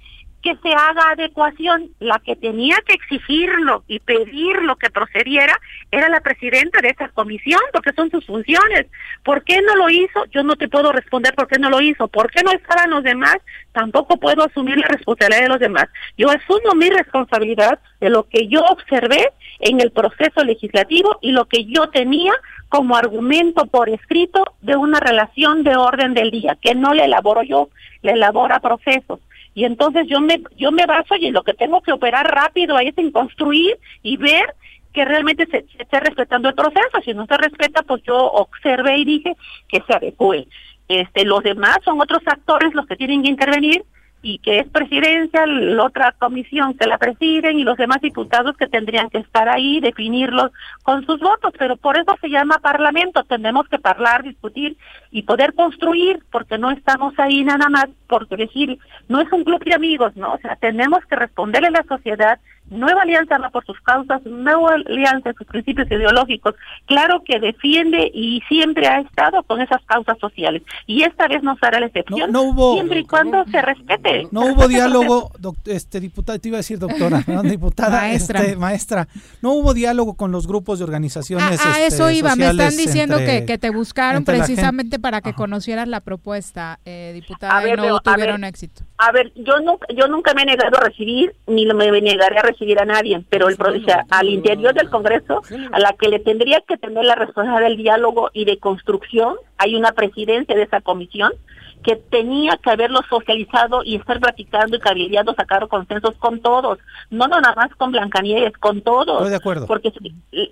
[0.43, 1.89] que se haga adecuación.
[1.99, 5.59] La que tenía que exigirlo y pedirlo que procediera
[5.89, 8.87] era la presidenta de esa comisión, porque son sus funciones.
[9.23, 10.25] ¿Por qué no lo hizo?
[10.31, 12.07] Yo no te puedo responder por qué no lo hizo.
[12.09, 13.37] ¿Por qué no estaban los demás?
[13.71, 15.85] Tampoco puedo asumir la responsabilidad de los demás.
[16.17, 19.29] Yo asumo mi responsabilidad de lo que yo observé
[19.59, 22.33] en el proceso legislativo y lo que yo tenía
[22.67, 27.43] como argumento por escrito de una relación de orden del día, que no le elaboro
[27.43, 27.69] yo,
[28.01, 29.19] le elabora procesos
[29.55, 32.87] y entonces yo me yo me baso y lo que tengo que operar rápido ahí
[32.87, 34.55] es en construir y ver
[34.93, 37.01] que realmente se, esté respetando el proceso.
[37.03, 39.35] Si no se respeta, pues yo observé y dije
[39.67, 40.47] que se adecue.
[40.87, 43.83] Este, los demás son otros actores los que tienen que intervenir
[44.23, 48.67] y que es presidencia, la otra comisión que la presiden y los demás diputados que
[48.67, 50.51] tendrían que estar ahí, definirlos
[50.81, 54.77] con sus votos, pero por eso se llama parlamento, tenemos que hablar, discutir
[55.11, 58.77] y poder construir, porque no estamos ahí nada más por decir,
[59.09, 60.33] no es un club de amigos, ¿no?
[60.33, 64.75] O sea, tenemos que responderle a la sociedad Nueva Alianza va por sus causas, Nueva
[64.75, 70.63] Alianza, sus principios ideológicos, claro que defiende y siempre ha estado con esas causas sociales.
[70.87, 74.27] Y esta vez no será la excepción, no, hubo, siempre y cuando se respete.
[74.31, 75.31] No hubo diálogo,
[75.65, 78.41] este diputada, te iba a decir doctora, diputada, maestra.
[78.41, 79.07] Este, maestra,
[79.41, 81.59] no hubo diálogo con los grupos de organizaciones.
[81.63, 85.87] Ah, este, eso iba, me están diciendo que, que, te buscaron precisamente para que conocieras
[85.87, 88.83] la propuesta, eh, diputada, y no tuvieron éxito.
[89.05, 92.41] A ver, yo nunca, yo nunca me he negado a recibir, ni me negaré a
[92.41, 95.41] recibir a nadie, pero el, o sea, al interior del Congreso,
[95.73, 99.75] a la que le tendría que tener la responsabilidad del diálogo y de construcción, hay
[99.75, 101.33] una presidencia de esa comisión
[101.83, 106.79] que tenía que haberlo socializado y estar platicando y cabildeando, sacar consensos con todos,
[107.09, 109.17] no, no nada más con Blancanieves, con todos.
[109.17, 109.67] Estoy de acuerdo.
[109.67, 109.91] Porque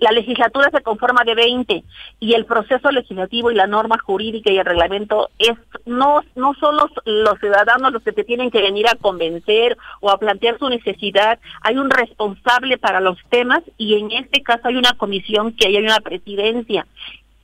[0.00, 1.84] la legislatura se conforma de 20
[2.20, 5.54] y el proceso legislativo y la norma jurídica y el reglamento es
[5.86, 10.10] no no son los, los ciudadanos los que te tienen que venir a convencer o
[10.10, 14.76] a plantear su necesidad, hay un responsable para los temas y en este caso hay
[14.76, 16.86] una comisión que hay una presidencia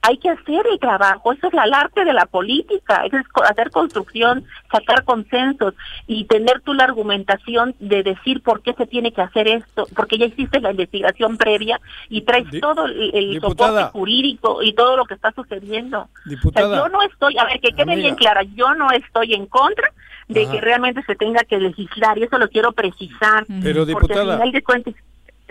[0.09, 3.13] hay que hacer el trabajo, eso es el arte de la política, es
[3.45, 5.75] hacer construcción, sacar consensos
[6.07, 10.17] y tener tú la argumentación de decir por qué se tiene que hacer esto, porque
[10.17, 11.79] ya existe la investigación previa
[12.09, 16.09] y traes todo el, soporte jurídico y todo lo que está sucediendo.
[16.57, 19.93] yo no estoy, a ver, que quede bien clara, yo no estoy en contra
[20.27, 23.45] de que realmente se tenga que legislar y eso lo quiero precisar.
[23.63, 24.95] Pero diputada, de cuentas,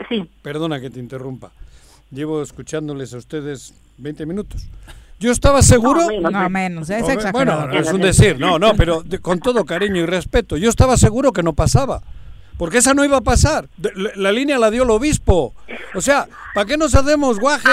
[0.10, 0.28] sí.
[0.42, 1.52] Perdona que te interrumpa.
[2.12, 4.66] Llevo escuchándoles a ustedes 20 minutos.
[5.20, 6.08] Yo estaba seguro.
[6.22, 7.68] No, menos, es exagerado.
[7.68, 10.58] Bueno, es un decir, no, no, pero con todo cariño y respeto.
[10.58, 12.02] Yo estaba seguro que no pasaba.
[12.58, 13.68] Porque esa no iba a pasar.
[14.16, 15.54] La, línea la dio el obispo.
[15.94, 17.70] O sea, ¿para qué nos hacemos guajes?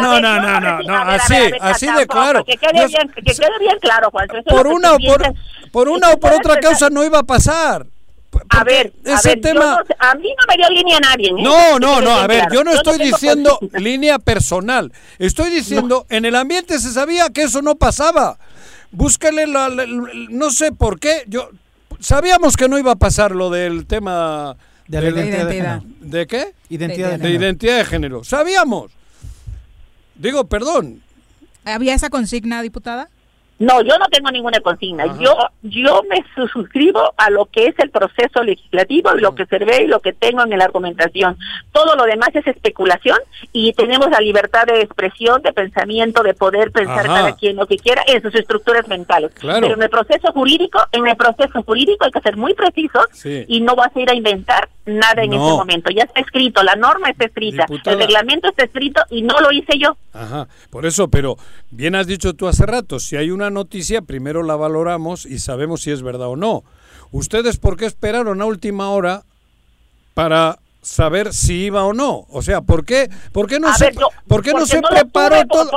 [0.00, 2.44] no, no, no, no, no, así, así de claro.
[2.44, 4.28] Que quede, bien, que quede bien claro, Juan.
[4.48, 5.22] Por una, o por,
[5.70, 7.86] por una o por otra causa no iba a pasar
[8.48, 9.82] a ver, ese tema...
[9.98, 11.28] a mí no me dio línea nadie.
[11.28, 11.42] ¿eh?
[11.42, 14.92] No, no, no, a ver, yo no estoy diciendo línea personal.
[15.18, 18.38] Estoy diciendo, en el ambiente se sabía que eso no pasaba.
[18.90, 19.68] Búscale la,
[20.30, 21.50] no sé por qué, yo
[22.00, 24.56] sabíamos que no iba a pasar lo del tema
[24.88, 25.82] de, la identidad.
[26.00, 26.54] De, qué?
[26.68, 28.24] Identidad de, identidad de género.
[28.24, 28.92] Sabíamos.
[30.14, 31.02] Digo, perdón.
[31.64, 33.08] ¿Había esa consigna, diputada?
[33.58, 35.06] No, yo no tengo ninguna consigna.
[35.18, 39.58] Yo yo me suscribo a lo que es el proceso legislativo y lo que se
[39.58, 41.36] ve y lo que tengo en la argumentación.
[41.72, 43.18] Todo lo demás es especulación
[43.52, 47.76] y tenemos la libertad de expresión, de pensamiento, de poder pensar cada quien lo que
[47.76, 49.32] quiera en sus estructuras mentales.
[49.40, 53.60] Pero en el proceso jurídico, en el proceso jurídico hay que ser muy precisos y
[53.60, 55.90] no vas a ir a inventar nada en ese momento.
[55.90, 59.78] Ya está escrito, la norma está escrita, el reglamento está escrito y no lo hice
[59.78, 59.96] yo.
[60.12, 61.36] Ajá, por eso, pero
[61.70, 65.82] bien has dicho tú hace rato, si hay una noticia, primero la valoramos y sabemos
[65.82, 66.64] si es verdad o no.
[67.10, 69.24] ¿Ustedes por qué esperaron a última hora
[70.14, 72.26] para saber si iba o no.
[72.30, 73.92] O sea, ¿por qué, por qué no se,
[74.28, 75.70] ¿por qué no se preparó todo?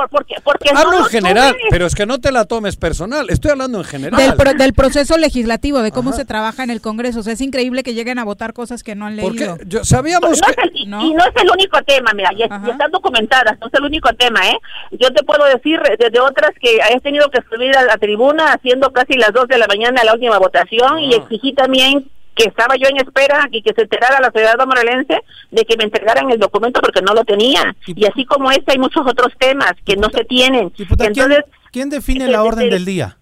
[0.74, 3.28] Hablo en general, pero es que no te la tomes personal.
[3.28, 4.36] Estoy hablando en general.
[4.56, 7.20] Del, proceso legislativo, de cómo se trabaja en el Congreso.
[7.20, 9.56] O sea, es increíble que lleguen a votar cosas que no han leído.
[9.56, 10.54] Porque yo, sabíamos que...
[10.74, 14.48] Y no es el único tema, mira, ya, están documentadas, no es el único tema,
[14.48, 14.58] ¿eh?
[14.92, 18.92] Yo te puedo decir de, otras que he tenido que subir a la tribuna haciendo
[18.92, 22.10] casi las 2 de la mañana la última votación y exigí también
[22.40, 25.84] que estaba yo en espera y que se enterara la ciudad morelense de que me
[25.84, 27.76] entregaran el documento porque no lo tenía.
[27.86, 30.72] Y así como este hay muchos otros temas que no se tienen.
[30.78, 33.18] Entonces, ¿quién, define la orden del día?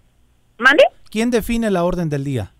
[0.57, 0.85] ¿Mande?
[1.11, 2.53] ¿Quién define la orden del día?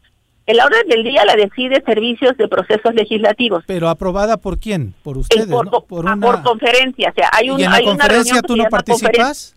[0.47, 3.63] La orden del día la decide Servicios de Procesos Legislativos.
[3.67, 4.95] ¿Pero aprobada por quién?
[5.03, 5.47] ¿Por ustedes?
[5.47, 7.11] por, por, ah, por, conferencia.
[7.11, 9.55] O sea, hay, un, ¿Y en la conferencia tú no participas?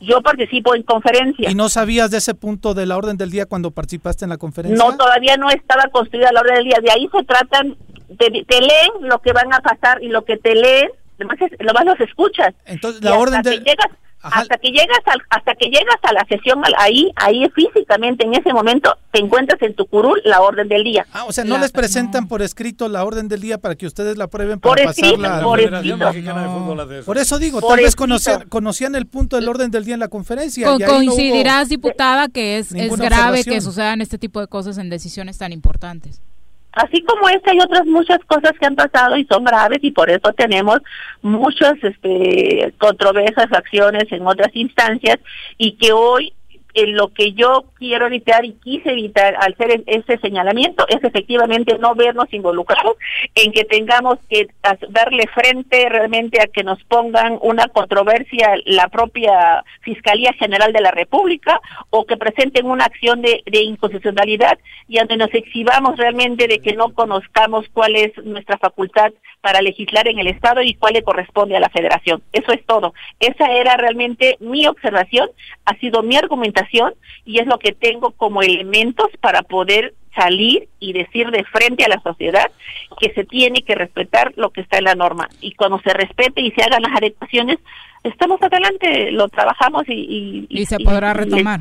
[0.00, 1.50] Yo participo en conferencias.
[1.50, 4.36] ¿Y no sabías de ese punto de la orden del día cuando participaste en la
[4.36, 4.82] conferencia?
[4.82, 6.78] No, todavía no estaba construida la orden del día.
[6.82, 7.76] De ahí se tratan,
[8.18, 11.84] te, leen lo que van a pasar y lo que te leen, además lo más
[11.84, 12.54] los escuchas.
[12.66, 13.64] Entonces, la orden del...
[13.64, 13.90] Llegas,
[14.32, 18.52] hasta que llegas al, hasta que llegas a la sesión ahí ahí físicamente en ese
[18.52, 21.06] momento te encuentras en tu curul la orden del día.
[21.12, 24.16] Ah o sea no les presentan por escrito la orden del día para que ustedes
[24.16, 27.04] la aprueben para por pasarla por, escrito.
[27.04, 30.08] por eso digo tal vez conocían, conocían, el punto del orden del día en la
[30.08, 35.38] conferencia coincidirás diputada que es, es grave que sucedan este tipo de cosas en decisiones
[35.38, 36.20] tan importantes
[36.76, 40.10] así como esta hay otras muchas cosas que han pasado y son graves y por
[40.10, 40.80] eso tenemos
[41.22, 45.18] muchas este, controversias, acciones en otras instancias
[45.56, 46.34] y que hoy
[46.86, 51.94] lo que yo quiero evitar y quise evitar al hacer ese señalamiento es efectivamente no
[51.94, 52.96] vernos involucrados
[53.34, 54.48] en que tengamos que
[54.90, 60.90] darle frente realmente a que nos pongan una controversia la propia Fiscalía General de la
[60.90, 64.58] República o que presenten una acción de, de inconstitucionalidad
[64.88, 69.12] y donde nos exhibamos realmente de que no conozcamos cuál es nuestra facultad
[69.46, 72.20] para legislar en el Estado y cuál le corresponde a la Federación.
[72.32, 72.94] Eso es todo.
[73.20, 75.30] Esa era realmente mi observación,
[75.64, 76.94] ha sido mi argumentación
[77.24, 81.88] y es lo que tengo como elementos para poder salir y decir de frente a
[81.88, 82.50] la sociedad
[82.98, 85.28] que se tiene que respetar lo que está en la norma.
[85.40, 87.58] Y cuando se respete y se hagan las adecuaciones,
[88.02, 90.46] estamos adelante, lo trabajamos y...
[90.48, 91.60] Y, se podrá retomar.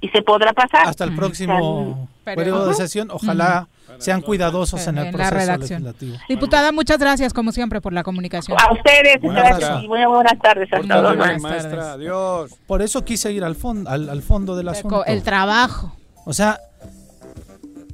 [0.00, 0.86] Y, se podrá pasar.
[0.86, 3.68] Hasta el próximo periodo de sesión, ojalá
[3.98, 6.16] sean cuidadosos en el proceso legislativo.
[6.28, 8.56] Diputada, muchas gracias como siempre por la comunicación.
[8.60, 10.72] A ustedes, gracias y muy buenas tardes.
[10.72, 11.40] Hasta luego.
[11.40, 12.54] Maestra, adiós.
[12.66, 15.04] Por eso quise ir al, fondo al, al fondo del asunto.
[15.04, 15.96] El trabajo.
[16.24, 16.60] O sea,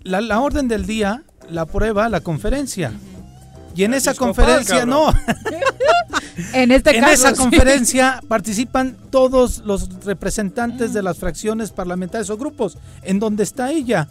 [0.06, 2.92] la, la orden del día la prueba la conferencia.
[3.74, 5.12] Y en esa conferencia, no.
[6.54, 12.78] en este en esa conferencia participan todos los representantes de las fracciones parlamentarias o grupos,
[13.02, 14.08] en donde está ella.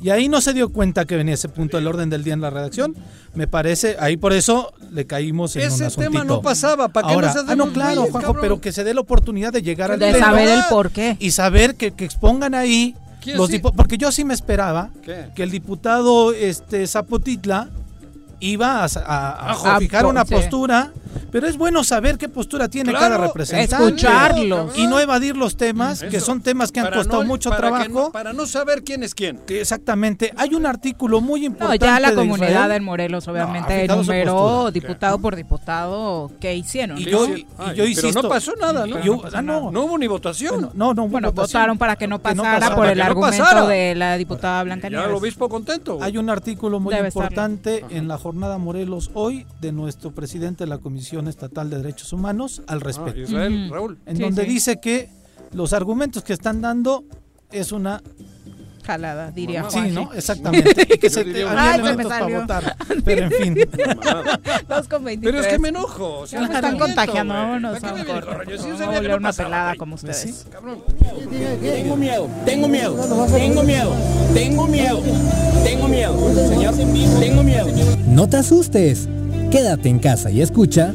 [0.00, 2.40] Y ahí no se dio cuenta que venía ese punto del orden del día en
[2.40, 2.94] la redacción.
[3.34, 7.14] Me parece, ahí por eso le caímos en ese un tema no pasaba, ¿para qué
[7.14, 9.92] Ahora, no se Ah, no, claro, Juanjo, pero que se dé la oportunidad de llegar
[9.92, 11.16] al De saber el por qué.
[11.18, 12.96] Y saber que, que expongan ahí
[13.34, 13.58] los sí?
[13.58, 15.26] porque yo sí me esperaba ¿Qué?
[15.34, 17.68] que el diputado este Zapotitla
[18.40, 20.92] iba a, a- a Ah, fijar una postura,
[21.30, 23.86] pero es bueno saber qué postura tiene Claro, cada representante.
[23.86, 24.78] escucharlos.
[24.78, 27.88] Y no evadir los temas, que son temas que han costado no- mucho para trabajo.
[27.88, 29.38] no- para no saber quién es quién.
[29.46, 30.32] Que exactamente.
[30.36, 31.84] Hay un artículo muy No, importante.
[31.86, 32.72] ya la de comunidad Israel.
[32.72, 36.98] en Morelos obviamente enumeró diputado por diputado qué hicieron.
[36.98, 37.10] Y ¿no?
[37.26, 37.34] yo,
[37.86, 39.00] y yo pero no pasó nada, ¿no?
[39.02, 39.70] Yo- No pasó ah, no.
[39.70, 40.54] No hubo ni votación.
[40.54, 41.60] Bueno, no, no hubo Bueno, votación.
[41.60, 43.66] votaron para que no Que no pasara por el argumento pasara.
[43.66, 45.18] de la diputada Blanca ya el Nieves.
[45.22, 45.98] obispo contento.
[46.02, 50.70] Hay un artículo muy Debe importante en la jornada Morelos hoy de nuestro presidente de
[50.70, 53.20] la Comisión Estatal de Derechos Humanos al Ah, respecto.
[53.20, 53.74] Israel, Ujú.
[53.74, 53.98] Raúl.
[54.06, 54.48] en Sí, donde sí.
[54.50, 55.10] dice que
[55.52, 57.04] los argumentos que están dando
[57.50, 58.02] es una
[58.84, 59.92] Jalada, diría sí, Juanji.
[59.92, 60.10] ¿no?
[60.12, 60.86] Exactamente.
[60.94, 62.76] Y que se diría había elementos para votar.
[63.04, 63.54] Pero en fin.
[64.68, 65.32] Dos con 23.
[65.32, 66.20] Pero es que me enojo.
[66.20, 67.46] o sea, no están contagiando, güey.
[67.46, 68.30] vámonos ¿Para a qué un me corte.
[68.30, 68.50] enojo?
[68.50, 70.46] Yo sí Vamos sabía a que volver no una pelada como ustedes.
[70.50, 70.82] Cabrón.
[71.60, 72.96] Tengo miedo, tengo miedo,
[73.32, 73.92] tengo miedo,
[74.34, 75.02] tengo miedo,
[75.64, 76.74] tengo miedo, señor,
[77.20, 77.66] tengo miedo.
[78.06, 79.08] No te asustes.
[79.50, 80.94] Quédate en casa y escucha.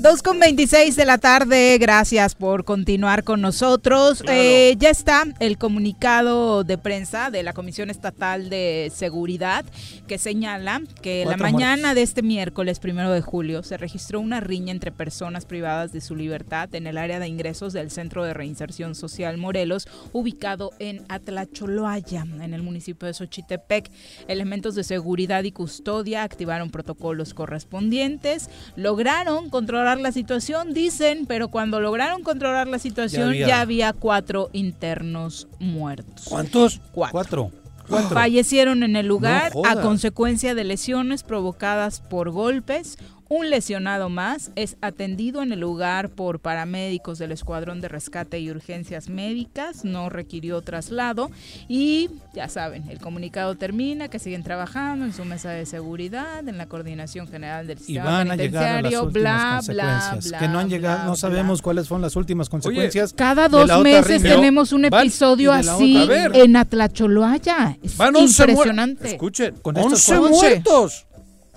[0.00, 4.24] 2 con 26 de la tarde, gracias por continuar con nosotros.
[4.28, 9.66] Eh, ya está el comunicado de prensa de la Comisión Estatal de Seguridad
[10.08, 14.72] que señala que la mañana de este miércoles primero de julio se registró una riña
[14.72, 18.94] entre personas privadas de su libertad en el área de ingresos del Centro de Reinserción
[18.94, 23.90] Social Morelos, ubicado en Atlacholoaya, en el municipio de Xochitepec.
[24.28, 31.80] Elementos de seguridad y custodia activaron protocolos correspondientes, lograron controlar la situación, dicen, pero cuando
[31.80, 36.26] lograron controlar la situación ya había, cuatro internos muertos.
[36.28, 36.80] ¿Cuántos?
[36.92, 37.50] Cuatro.
[38.12, 42.98] Fallecieron en el lugar a consecuencia de lesiones provocadas por golpes
[43.30, 48.50] un lesionado más es atendido en el lugar por paramédicos del Escuadrón de Rescate y
[48.50, 51.30] Urgencias Médicas, no requirió traslado
[51.68, 56.58] y ya saben, el comunicado termina que siguen trabajando en su mesa de seguridad, en
[56.58, 60.48] la coordinación general del sistema y van a llegar a las bla, bla, bla, que
[60.48, 63.12] no han llegado, no sabemos cuáles fueron las últimas consecuencias.
[63.12, 66.04] cada dos meses tenemos un episodio así
[66.34, 67.78] en Atlacholoaya.
[67.80, 69.12] Es impresionante.
[69.12, 71.06] Escuchen, con 11 muertos.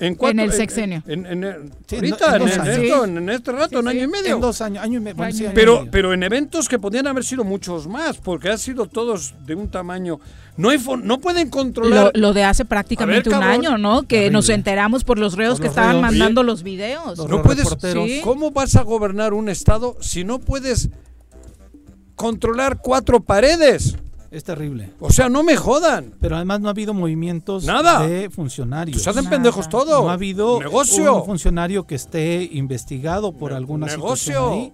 [0.04, 1.02] En, el sexenio.
[1.08, 4.36] En, ahorita, en, este rato, en año y medio.
[4.36, 5.52] En dos años, año y, medio.
[5.54, 9.56] pero, pero en eventos que podían haber sido muchos más, porque han sido todos de
[9.56, 10.20] un tamaño.
[10.58, 12.12] No, hay no pueden controlar.
[12.16, 14.04] Lo, de hace prácticamente un año, ¿no?
[14.04, 17.18] Que nos enteramos por los reos que estaban mandando los videos.
[17.30, 17.68] no puedes.
[18.24, 20.90] ¿Cómo vas a gobernar un estado si no puedes
[22.16, 23.96] controlar cuatro paredes?
[24.34, 24.90] Es terrible.
[25.00, 26.12] O sea, no me jodan.
[26.20, 29.04] Pero además no ha habido movimientos de funcionarios.
[29.04, 30.02] Se hacen pendejos todo.
[30.02, 31.18] No ha habido negocio.
[31.18, 34.16] un funcionario que esté investigado por alguna negocio.
[34.16, 34.74] situación ahí.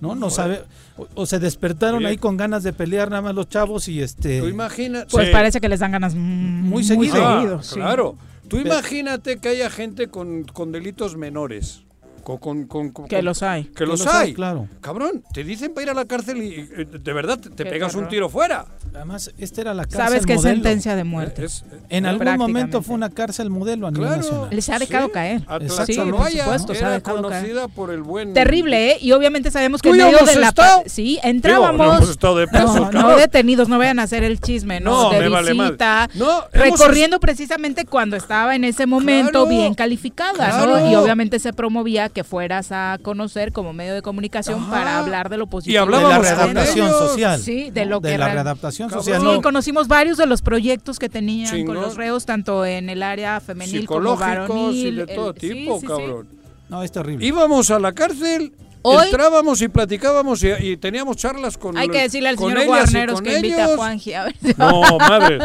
[0.00, 0.62] No, no sabe.
[1.14, 4.42] O, se despertaron ahí con ganas de pelear nada más los chavos y este.
[5.10, 7.60] Pues parece que les dan ganas muy, seguido.
[7.72, 8.16] Claro.
[8.46, 11.82] Tú imagínate que haya gente con, con delitos menores
[12.38, 12.68] con,
[13.08, 13.64] que los hay.
[13.64, 14.34] Que, los, hay.
[14.34, 14.68] claro.
[14.80, 18.08] Cabrón, te dicen para ir a la cárcel y eh, de verdad te, pegas un
[18.08, 18.66] tiro fuera.
[18.94, 21.46] Además, esta era la cárcel Sabes que es sentencia de muerte.
[21.88, 24.48] en algún momento fue una cárcel modelo a nivel nacional.
[24.50, 25.40] Les ha dejado caer.
[25.86, 28.34] Sí, por supuesto, era conocida por el buen...
[28.34, 28.98] Terrible, ¿eh?
[29.00, 30.54] Y obviamente sabemos que en medio de la...
[30.86, 32.18] Sí, entrábamos...
[32.22, 35.10] no, no, detenidos, no vayan a hacer el chisme, ¿no?
[35.10, 36.08] de visita,
[36.52, 40.90] recorriendo precisamente cuando estaba en ese momento bien calificada, ¿no?
[40.90, 45.36] Y obviamente se promovía que fueras a conocer como medio de comunicación para hablar de
[45.36, 45.74] lo positivo.
[45.74, 47.40] Y hablábamos de la readaptación social.
[47.40, 49.20] Sí, de lo de que la readaptación social.
[49.20, 53.40] Sí, conocimos varios de los proyectos que tenían con los reos, tanto en el área
[53.40, 54.86] femenil como varonil.
[54.86, 56.28] y de todo tipo, cabrón.
[56.68, 57.26] No, es terrible.
[57.26, 58.52] Íbamos a la cárcel
[58.82, 63.64] Entrábamos y platicábamos y, teníamos charlas con Hay que decirle al señor Guarneros que invita
[63.64, 64.14] a Juanji.
[64.14, 65.38] A ver No, madre,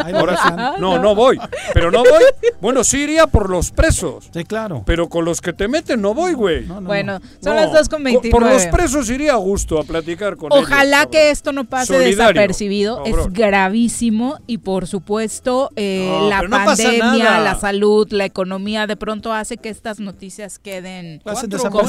[0.78, 1.38] no, no voy.
[1.74, 2.22] Pero no voy.
[2.60, 4.30] Bueno, sí iría por los presos.
[4.32, 4.82] Sí, claro.
[4.86, 6.64] Pero con los que te meten no voy, güey.
[6.64, 8.30] bueno, son las 2 con 29.
[8.30, 10.64] Por los presos iría a gusto a platicar con ellos.
[10.64, 13.04] Ojalá que esto no pase desapercibido.
[13.04, 19.56] es gravísimo y por supuesto eh, la pandemia, la salud, la economía de pronto hace
[19.56, 21.80] que estas noticias queden como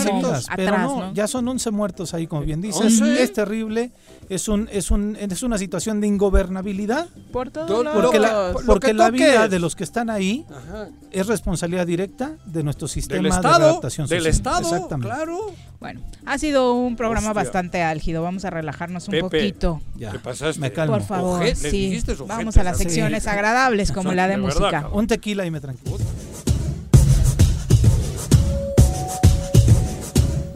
[0.50, 1.14] atrás, ¿no?
[1.14, 3.00] Ya son son 11 muertos ahí, como bien dices.
[3.00, 3.92] Es terrible,
[4.28, 7.08] es un es un es una situación de ingobernabilidad.
[7.32, 10.46] Por todo porque la, porque la vida de los que están ahí
[11.12, 14.24] es responsabilidad directa de nuestro sistema de adaptación social.
[14.24, 15.08] Del Estado, Exactamente.
[15.08, 15.54] claro.
[15.80, 18.24] Bueno, ha sido un programa bastante álgido.
[18.24, 19.80] Vamos a relajarnos un poquito.
[19.96, 20.12] Ya.
[20.12, 20.60] ¿Qué pasaste?
[20.60, 20.96] Me calmo.
[20.96, 22.02] Por favor, sí.
[22.26, 24.90] Vamos a las secciones agradables como la de, música.
[24.92, 25.98] un tequila y me tranquilo.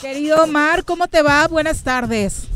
[0.00, 1.48] Querido Omar, ¿cómo te va?
[1.48, 2.48] Buenas tardes.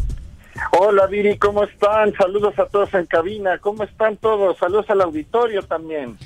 [0.79, 2.13] Hola Viri, ¿cómo están?
[2.15, 3.59] Saludos a todos en cabina.
[3.59, 4.59] ¿Cómo están todos?
[4.59, 6.17] Saludos al auditorio también.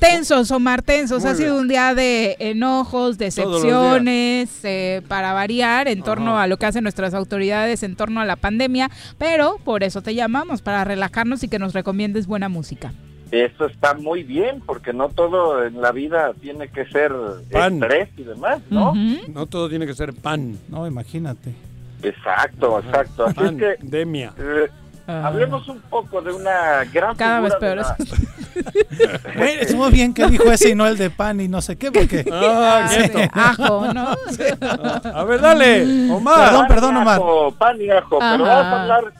[0.00, 1.24] tensos, Omar, tensos.
[1.24, 6.66] ha sido un día de enojos, decepciones, eh, para variar en torno a lo que
[6.66, 11.42] hacen nuestras autoridades en torno a la pandemia, pero por eso te llamamos, para relajarnos
[11.42, 12.92] y que nos recomiendes buena música.
[13.30, 17.12] Eso está muy bien, porque no todo en la vida tiene que ser
[17.50, 17.82] pan.
[17.82, 18.94] estrés y demás, ¿no?
[19.28, 20.56] No todo tiene que ser pan.
[20.68, 21.52] No, imagínate.
[22.02, 23.26] Exacto, exacto.
[23.26, 24.32] Así es que, Demia.
[24.38, 24.68] Eh,
[25.06, 27.84] hablemos un poco de una gran Cada vez peor.
[29.36, 31.90] bueno, estuvo bien que dijo ese y no el de pan y no sé qué,
[31.90, 32.24] porque...
[32.32, 32.88] Ah,
[33.32, 34.08] ajo, ¿no?
[35.14, 36.48] a ver, dale, Omar.
[36.48, 37.20] Perdón, perdón, Omar.
[37.58, 39.12] pan y ajo, pero vamos a hablar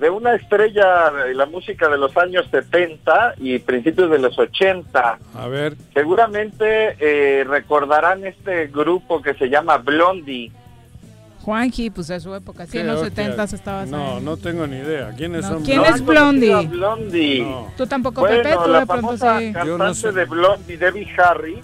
[0.00, 5.18] de una estrella de la música de los años 70 y principios de los 80.
[5.34, 5.76] A ver.
[5.92, 10.50] Seguramente eh, recordarán este grupo que se llama Blondie.
[11.42, 15.12] Juanji, pues de su época, sí, en los 70 estaba No, no tengo ni idea.
[15.16, 16.66] ¿Quiénes son ¿Quién es Blondie?
[16.66, 17.46] Blondie.
[17.76, 18.56] ¿Tú tampoco, bueno, Pepe?
[18.62, 19.52] ¿Tú la de pronto famosa sí?
[19.52, 21.60] cantante de Blondie, Debbie Harry,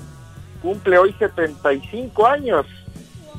[0.60, 2.66] cumple hoy 75 años.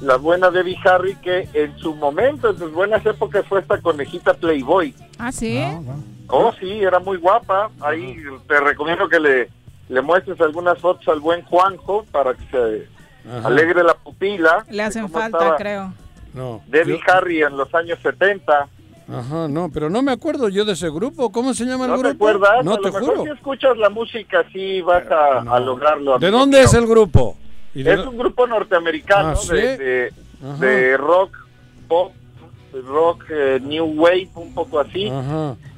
[0.02, 4.34] La buena Debbie Harry, que en su momento, en sus buenas épocas, fue esta conejita
[4.36, 4.94] Playboy.
[5.18, 5.64] ¿Ah, sí?
[6.28, 7.72] Oh, sí, era muy guapa.
[7.82, 8.16] Ahí
[8.48, 9.50] te recomiendo que le,
[9.90, 12.88] le muestres algunas fotos al buen Juanjo para que se
[13.44, 14.66] alegre la pupila.
[14.70, 15.94] Le hacen falta, creo.
[16.34, 16.62] No.
[16.68, 18.68] Debbie Harry en los años 70.
[19.10, 21.32] Ajá, no, pero no me acuerdo yo de ese grupo.
[21.32, 22.10] ¿Cómo se llama el ¿No grupo?
[22.10, 22.66] te acuerdas?
[22.66, 23.24] No a te lo mejor juro.
[23.24, 26.20] si escuchas la música sí vas a, a lograrlo.
[26.20, 27.38] ¿De dónde es el grupo?
[27.74, 29.56] ¿Y de Es un grupo norteamericano Ah, ¿sí?
[29.56, 30.12] de,
[30.60, 31.36] de, rock,
[31.88, 32.12] pop,
[32.86, 35.12] rock, eh, new wave, un poco así.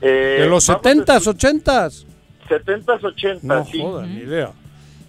[0.02, 2.06] Eh, ¿De los vamos a 70s, 80s?
[2.50, 3.84] 70s, 80s, No sí.
[4.08, 4.52] ni idea.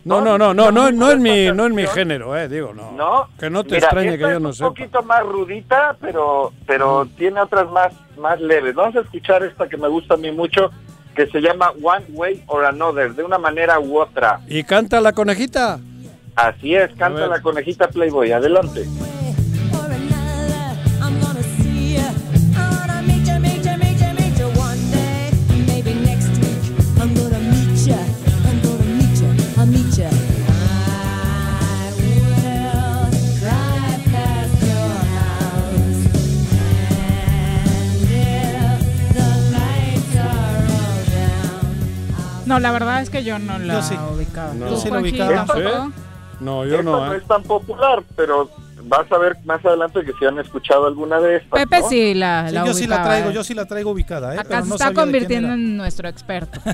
[0.03, 2.93] No, no, no, no, no, no es mi, no es mi género, eh, digo, no.
[2.93, 3.29] ¿No?
[3.39, 4.69] Que no te Mira, extrañe que yo no un sepa.
[4.71, 8.75] poquito más rudita, pero pero tiene otras más más leves.
[8.75, 10.71] Vamos a escuchar esta que me gusta a mí mucho,
[11.15, 14.41] que se llama One Way or Another, de una manera u otra.
[14.49, 15.79] ¿Y canta la conejita?
[16.37, 18.33] Así es, canta la conejita Playboy.
[18.33, 18.87] Adelante.
[42.47, 43.95] No, la verdad es que yo no la Yo sí.
[44.13, 44.55] ubicaba.
[44.55, 44.67] No.
[44.67, 45.47] ¿Tú, sí la Juanji, ubicaba.
[46.41, 47.19] No, yo Esta no, no eh.
[47.19, 48.51] es tan popular, pero
[48.85, 51.61] vas a ver más adelante que si han escuchado alguna de estas.
[51.61, 51.89] Pepe ¿no?
[51.89, 53.33] sí la, Sí, la yo sí la ubicaba, traigo, eh.
[53.35, 54.39] yo sí la traigo ubicada, ¿eh?
[54.39, 56.61] Acá pero se no está convirtiendo en nuestro experto.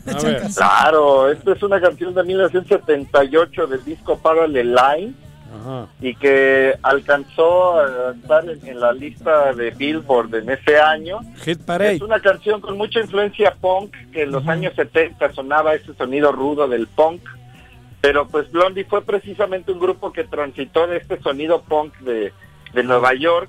[0.56, 5.14] Claro, esta es una canción de 1978 del disco Parallel Line
[5.60, 5.86] Ajá.
[6.00, 11.20] y que alcanzó a estar en, en la lista de Billboard en ese año.
[11.44, 11.96] Hit Parade.
[11.96, 16.32] Es una canción con mucha influencia punk, que en los años 70 sonaba ese sonido
[16.32, 17.20] rudo del punk,
[18.00, 22.32] pero pues Blondie fue precisamente un grupo que transitó de este sonido punk de,
[22.72, 23.48] de Nueva York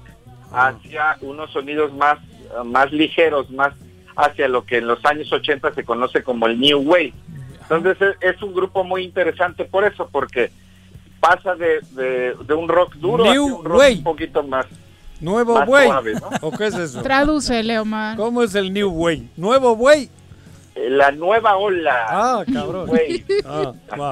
[0.51, 2.17] hacia unos sonidos más,
[2.65, 3.73] más ligeros, más
[4.15, 7.13] hacia lo que en los años 80 se conoce como el New Wave.
[7.69, 10.49] Entonces es, es un grupo muy interesante por eso, porque
[11.19, 13.93] pasa de, de, de un rock duro New hacia un rock Wave.
[13.95, 14.65] un poquito más,
[15.19, 15.87] Nuevo más Way.
[15.87, 16.29] suave, ¿no?
[16.47, 17.01] ¿O qué es eso?
[17.01, 18.15] Traduce, Leomar.
[18.17, 19.29] ¿Cómo es el New Way?
[19.35, 20.09] ¿Nuevo Way?
[20.89, 22.05] La nueva ola.
[22.09, 22.89] Ah, cabrón.
[23.45, 24.11] Ah, wow.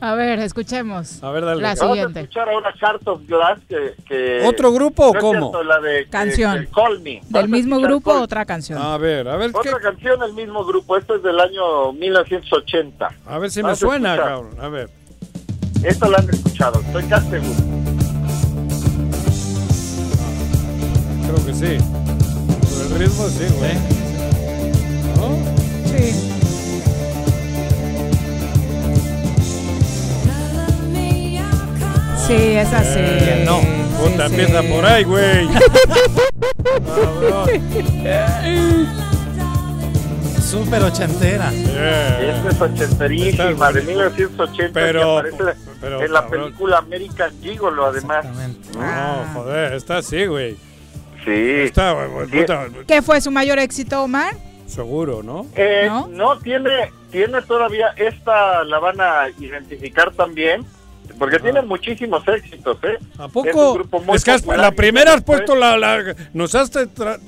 [0.00, 1.22] A ver, escuchemos.
[1.22, 1.62] A ver, dale.
[1.62, 5.40] La Vamos a escuchar ahora Heart of Glass que, que- ¿Otro grupo o no cómo?
[5.50, 6.60] cierto, la de, Canción.
[6.62, 7.20] de Call Me.
[7.28, 8.82] Del mismo grupo, Call- otra canción.
[8.82, 9.58] A ver, a ver, ¿qué?
[9.70, 10.96] Otra canción del mismo grupo.
[10.96, 13.08] Esto es del año 1980.
[13.26, 14.34] A ver si me suena, escuchar.
[14.34, 14.56] cabrón.
[14.60, 14.90] A ver.
[15.84, 17.54] Esta la han escuchado, estoy casi seguro.
[21.26, 21.78] Creo que sí.
[21.80, 24.03] Por el ritmo, sí, güey.
[25.16, 25.36] ¿No?
[25.86, 26.30] Sí.
[32.26, 32.98] Sí, es así.
[33.00, 33.60] Eh, no.
[33.98, 34.68] Puta, Sí, empieza sí.
[34.68, 35.46] por ahí, güey.
[40.40, 41.50] Súper ochentera.
[41.50, 42.20] Yeah.
[42.36, 46.42] Esta es ochenterísima, de 1980, Pero- que aparece pero, en la cabrón.
[46.44, 48.24] película American Gigolo, además.
[48.74, 50.56] No, joder, está así, güey.
[51.24, 51.30] Sí.
[51.32, 54.34] Está, güey, puta, ¿Qué fue su mayor éxito, Omar?
[54.74, 55.46] Seguro, ¿no?
[55.56, 56.08] Eh, ¿No?
[56.08, 56.38] ¿No?
[56.38, 60.64] tiene, tiene todavía, esta la van a identificar también,
[61.18, 62.98] porque tiene muchísimos éxitos, ¿eh?
[63.18, 63.74] ¿A Es un poco?
[63.74, 67.18] grupo muy Es que has- popular la primera has puesto la, la- nos has tra-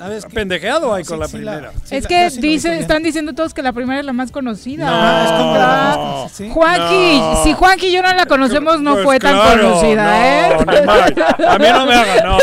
[0.00, 1.72] A ver, es que- pendejeado ahí Sí, con la sí la- primera.
[1.84, 2.82] sí es la- que sí lo dice, ubico bien.
[2.82, 4.86] están diciendo todos que la primera es la más conocida.
[4.86, 4.92] No.
[4.94, 6.26] Ah, es como Ah.
[6.54, 7.44] Juanqui, No.
[7.44, 11.46] si Juanqui y yo no la conocemos, no Pues fue tan claro, conocida, no, ¿eh?
[11.48, 12.38] A mí no me hagan, no.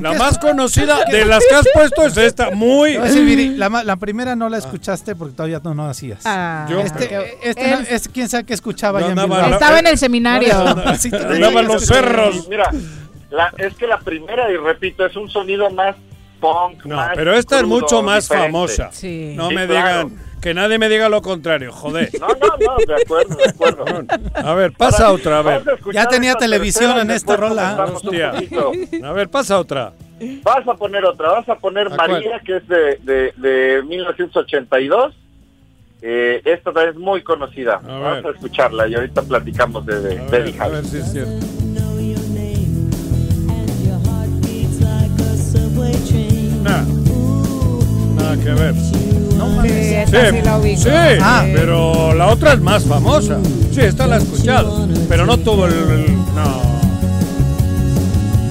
[0.00, 2.98] La más conocida de las que has puesto es esta, muy.
[3.56, 6.20] La, la primera no la escuchaste porque todavía no, no hacías.
[6.24, 6.66] Ah.
[6.68, 9.52] Yo- este, este no- es quién sabe qué escuchaba No ya en andaba- Bilbao.
[9.54, 10.52] Estaba en el seminario.
[11.30, 12.48] Andaban los cerros.
[12.48, 12.70] Mira,
[13.30, 15.94] la- es que la primera, y repito, es un sonido más
[16.40, 18.48] punk, No, más pero esta es mucho más diferente.
[18.52, 18.88] famosa.
[18.92, 19.34] Sí.
[19.36, 20.08] No Sí, me claro.
[20.08, 22.10] digan, que nadie me diga lo contrario, joder.
[22.18, 23.84] No, no, no, de acuerdo, de acuerdo.
[24.34, 25.62] A ver, pasa Ahora, otra, a ver.
[25.92, 27.84] Ya tenía televisión en esta rola.
[27.94, 28.32] Hostia.
[29.04, 29.92] A ver, pasa otra.
[30.42, 32.10] Vas a poner otra, vas a poner ¿A cuál?
[32.12, 35.14] María, que es de, de, de 1982.
[36.02, 37.78] Eh, esta también es muy conocida.
[37.82, 38.26] Vamos ver.
[38.26, 41.46] a escucharla y ahorita platicamos de, de, A de ver, a ver si es cierto.
[46.62, 46.84] Nada.
[48.16, 48.74] Nada que ver.
[48.74, 50.80] Sí, esta sí la ubico.
[50.82, 50.88] sí,
[51.20, 51.44] Ah.
[51.52, 53.38] pero la otra es más famosa.
[53.72, 55.72] Sí, esta la he escuchado, pero no todo el...
[55.72, 56.60] el- no.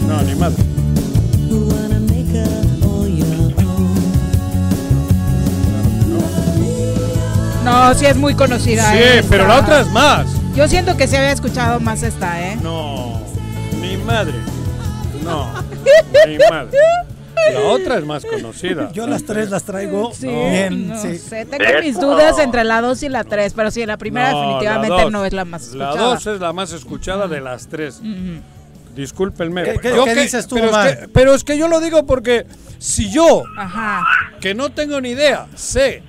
[0.08, 0.54] No, ni más.
[7.64, 8.92] No, sí es muy conocida.
[8.92, 9.30] Sí, esta.
[9.30, 10.26] pero la otra es más.
[10.56, 12.58] Yo siento que se había escuchado más esta, ¿eh?
[12.62, 13.22] No,
[13.80, 14.34] mi madre.
[15.24, 15.48] No,
[16.28, 16.78] mi madre.
[17.54, 18.92] La otra es más conocida.
[18.92, 20.90] Yo las tres las traigo Sí, bien.
[20.90, 21.18] no sí.
[21.18, 24.40] sé, tengo mis dudas entre la 2 y la 3, pero sí, la primera No,
[24.42, 25.12] definitivamente la dos.
[25.12, 26.10] no es la más La escuchada.
[26.14, 28.00] 2 es la más escuchada de las tres.
[28.00, 28.42] Ujú.
[28.96, 29.64] Discúlpenme.
[29.64, 31.00] ¿Qué- qué- Yo qué que- dices tú, pero es, Omar?
[31.00, 32.46] que, pero es que yo lo digo porque
[32.80, 34.04] si yo, Ajá.
[34.42, 36.04] que no tengo ni idea, sé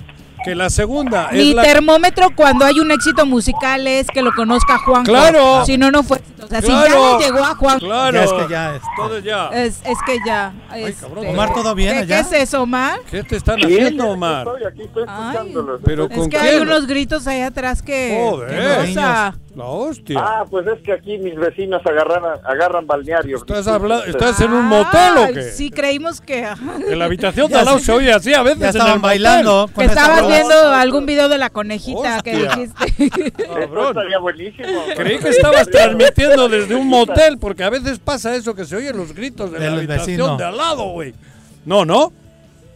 [0.44, 1.62] que la segunda Mi es la...
[1.62, 5.04] termómetro cuando hay un éxito musical es que lo conozca Juan.
[5.04, 5.64] ¡Claro!
[5.66, 6.20] Si no, no fue.
[6.42, 6.88] O sea, si Claro.
[6.88, 7.78] ya le llegó a Juan.
[7.78, 8.12] Claro.
[8.18, 9.48] Ya es que ya, este, Todo ya.
[9.48, 10.52] Es, es que ya.
[10.74, 11.26] este, cabrón.
[11.28, 12.14] Omar, ¿todo bien ¿qué, allá?
[12.28, 13.00] ¿Qué es eso, Omar?
[13.10, 14.46] ¿Qué te están haciendo, Omar?
[14.46, 15.54] estoy, aquí estoy Ay.
[15.84, 16.54] Pero Es con que quién?
[16.54, 18.18] hay unos gritos ahí atrás que.
[18.30, 18.86] Joder.
[18.86, 19.32] que.
[19.56, 20.16] La hostia.
[20.20, 23.36] Ah, pues es que aquí mis vecinos agarran, agarran balneario.
[23.36, 25.42] ¿Estás, habla- ¿Estás en un motel o qué?
[25.42, 26.46] Sí, creíamos que.
[26.88, 27.86] En la habitación de Ya al lado sé.
[27.86, 28.60] se oye así a veces.
[28.60, 29.02] ya en el estaban motel.
[29.02, 29.68] bailando.
[29.74, 32.54] con Que esta estabas viendo algún video de la conejita que Hostia.
[32.54, 33.24] dijiste.
[33.26, 33.86] Esto Cabrón.
[33.96, 34.68] estaría buenísimo.
[34.96, 38.96] Creí que estabas transmitiendo desde un motel, porque a veces pasa eso que se oyen
[38.96, 40.36] los gritos de la Del habitación vecino.
[40.36, 41.12] de al lado, güey.
[41.64, 42.12] No, no.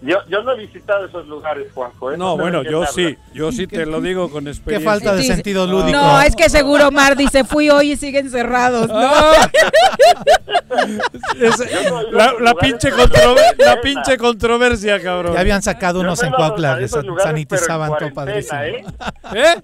[0.04, 2.12] Yo, yo no he visitado esos lugares, Juanjo.
[2.12, 2.16] ¿eh?
[2.18, 3.16] No, bueno, qué yo sí.
[3.32, 4.90] Yo sí te lo digo con Qué experiencia.
[4.90, 5.70] falta de Sí, sentido sí.
[5.70, 5.92] lúdico.
[5.92, 8.88] No, es que seguro Omar dice, fui hoy y siguen cerrados.
[8.88, 8.94] ¿no?
[8.98, 9.50] Ah.
[11.40, 11.58] Es-
[12.12, 15.32] no la, pinche controver- la pinche controversia, cabrón.
[15.34, 18.58] Ya habían sacado unos en Cuautla que sanitizaban todo en padrísimo.
[18.58, 19.62] cuarentena, ¿Eh?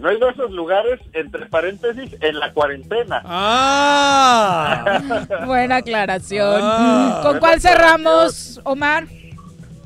[0.00, 3.22] No he ido a esos lugares, entre paréntesis, en la cuarentena.
[3.24, 5.00] Ah.
[5.46, 6.60] Buena aclaración.
[6.62, 7.20] Ah.
[7.22, 9.06] ¿Con cuál cerramos, Omar?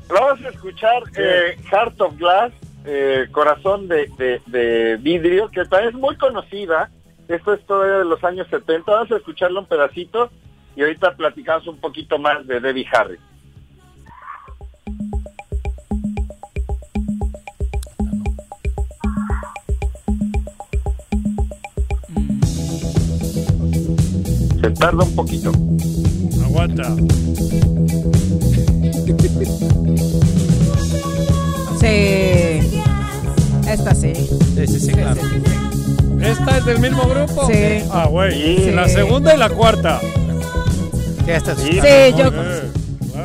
[0.09, 2.51] Vamos a escuchar eh, Heart of Glass,
[2.85, 6.89] eh, Corazón de, de- de Vidrio, que también es muy conocida.
[7.27, 8.91] Esto es todavía de los años 70.
[8.91, 10.31] Vamos a escucharlo un pedacito
[10.75, 13.19] y ahorita platicamos un poquito más de Debbie Harry.
[24.61, 25.51] Se tarda un poquito.
[26.45, 26.95] Aguanta.
[31.79, 32.81] Sí.
[33.67, 34.13] Esta sí.
[34.15, 35.21] Sí, sí, sí, claro.
[36.21, 37.47] ¿Esta es del mismo grupo?
[37.47, 37.83] Sí.
[37.91, 38.57] Ah, güey.
[38.57, 38.71] Sí.
[38.71, 40.01] La segunda y la cuarta.
[41.25, 41.55] Ya está.
[41.55, 41.73] Sí.
[41.73, 42.31] Sí, yo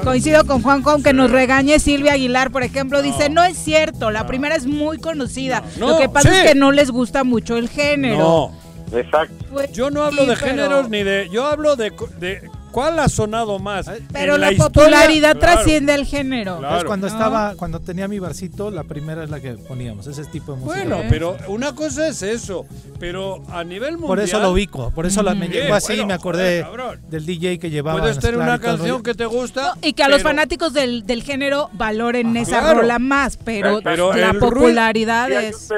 [0.05, 4.11] coincido con Juan con que nos regañe Silvia Aguilar, por ejemplo, dice, no es cierto,
[4.11, 5.62] la primera es muy conocida.
[5.78, 6.36] No, Lo que pasa sí.
[6.36, 8.19] es que no les gusta mucho el género.
[8.19, 8.98] No.
[8.98, 9.44] Exacto.
[9.51, 11.28] Pues, Yo no hablo sí, de pero- géneros ni de.
[11.32, 13.89] Yo hablo de, co- de cuál ha sonado más.
[14.13, 15.55] Pero la, popularidad Claro.
[15.55, 16.59] trasciende el género.
[16.59, 16.87] Claro.
[16.89, 17.13] Cuando No.
[17.13, 20.85] estaba, cuando tenía mi barcito, la primera es la que poníamos, ese tipo de música.
[20.85, 22.67] Bueno, pero una cosa es eso,
[22.99, 24.09] pero a nivel mundial.
[24.09, 25.53] por eso lo ubico, por eso la, me Mm.
[25.53, 28.01] llegó así, Bueno, me acordé joder, del DJ que llevaba.
[28.01, 29.75] Puedes tener una canción que te gusta.
[29.81, 32.81] Y que a los fanáticos del, del género valoren esa claro.
[32.81, 35.69] rola más, pero, Pero la ruido- popularidad es...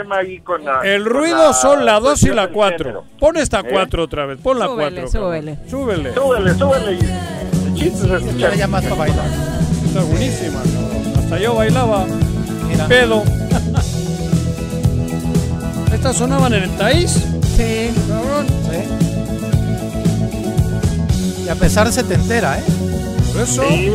[0.44, 2.78] con la- El con ruido la son la 2 y la cuestión del 4.
[2.78, 3.05] género.
[3.20, 3.64] Pon esta ¿Eh?
[3.70, 4.39] 4 otra vez.
[4.40, 5.20] Pon la Súbele, 4.
[5.20, 5.59] súbele.
[5.68, 6.14] Súbele.
[6.14, 6.85] Súbele, súbele.
[6.92, 8.56] Y- El chiste es escuchar.
[8.56, 9.26] ya más para bailar.
[9.86, 10.62] Está buenísima.
[10.62, 11.12] cabrón.
[11.24, 12.04] Hasta yo bailaba.
[12.68, 12.86] Mira.
[12.88, 13.22] Pedo.
[15.92, 17.10] Estas sonaban en el país.
[17.56, 17.90] Sí.
[18.08, 18.46] Cabrón.
[21.44, 22.62] Y a pesar se te entera, ¿eh?
[23.32, 23.62] Por eso.
[23.68, 23.92] Sí.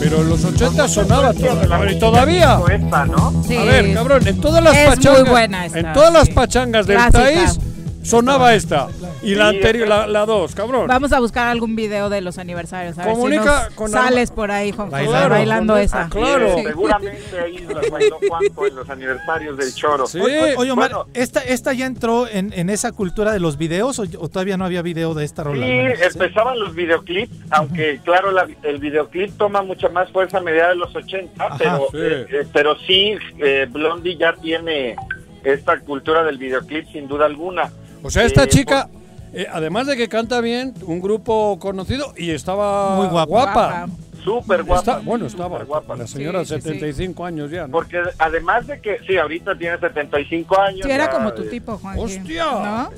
[0.00, 1.90] Pero en los 80 sonaba influencia de la todo.
[1.90, 2.60] Y todavía.
[2.70, 3.42] Esta, ¿no?
[3.46, 3.56] Sí.
[3.56, 5.28] A ver, cabrón, en todas las Es muy pachangas.
[5.28, 7.18] buena esta, en todas las pachangas del Clásica.
[7.18, 7.58] país
[8.04, 8.86] sonaba esta.
[9.22, 10.86] Y la anterior, la, la dos, cabrón.
[10.86, 12.96] Vamos a buscar algún video de los aniversarios.
[12.98, 16.02] A ver si Comunica nos con sales por ahí, Juan José, Claro, bailando con- esa.
[16.04, 16.54] ah, claro.
[16.56, 16.62] Sí.
[16.64, 20.04] Seguramente ahí las bailó Juanjo en los aniversarios del Choro.
[20.22, 24.02] Oye, oye, Omar, ¿esta, ¿esta ya entró en, en esa cultura de los videos o,
[24.02, 25.66] o todavía no había video de esta rola?
[25.66, 30.74] Sí, empezaban los videoclips, aunque claro, la- el videoclip toma mucha más fuerza a mediados
[30.74, 31.96] de los 80, pero, sí.
[32.00, 34.94] eh, eh, pero sí, eh, Blondie ya tiene
[35.42, 37.70] esta cultura del videoclip sin duda alguna.
[38.02, 38.88] O sea, esta Eh, chica,
[39.32, 43.86] eh, además de que canta bien, un grupo conocido y estaba Muy guapa.
[44.24, 44.80] Súper guapa.
[44.80, 45.64] Está- bueno, estaba
[45.96, 46.68] la señora Sí, sí, sí.
[46.72, 47.66] 75 años ya.
[47.66, 47.72] ¿no?
[47.72, 50.80] Porque además de que, sí, ahorita tiene 75 años.
[50.84, 51.98] Sí, era ya, como tu eh, tipo, Juan.
[51.98, 52.44] ¡Hostia!
[52.44, 52.90] ¿No?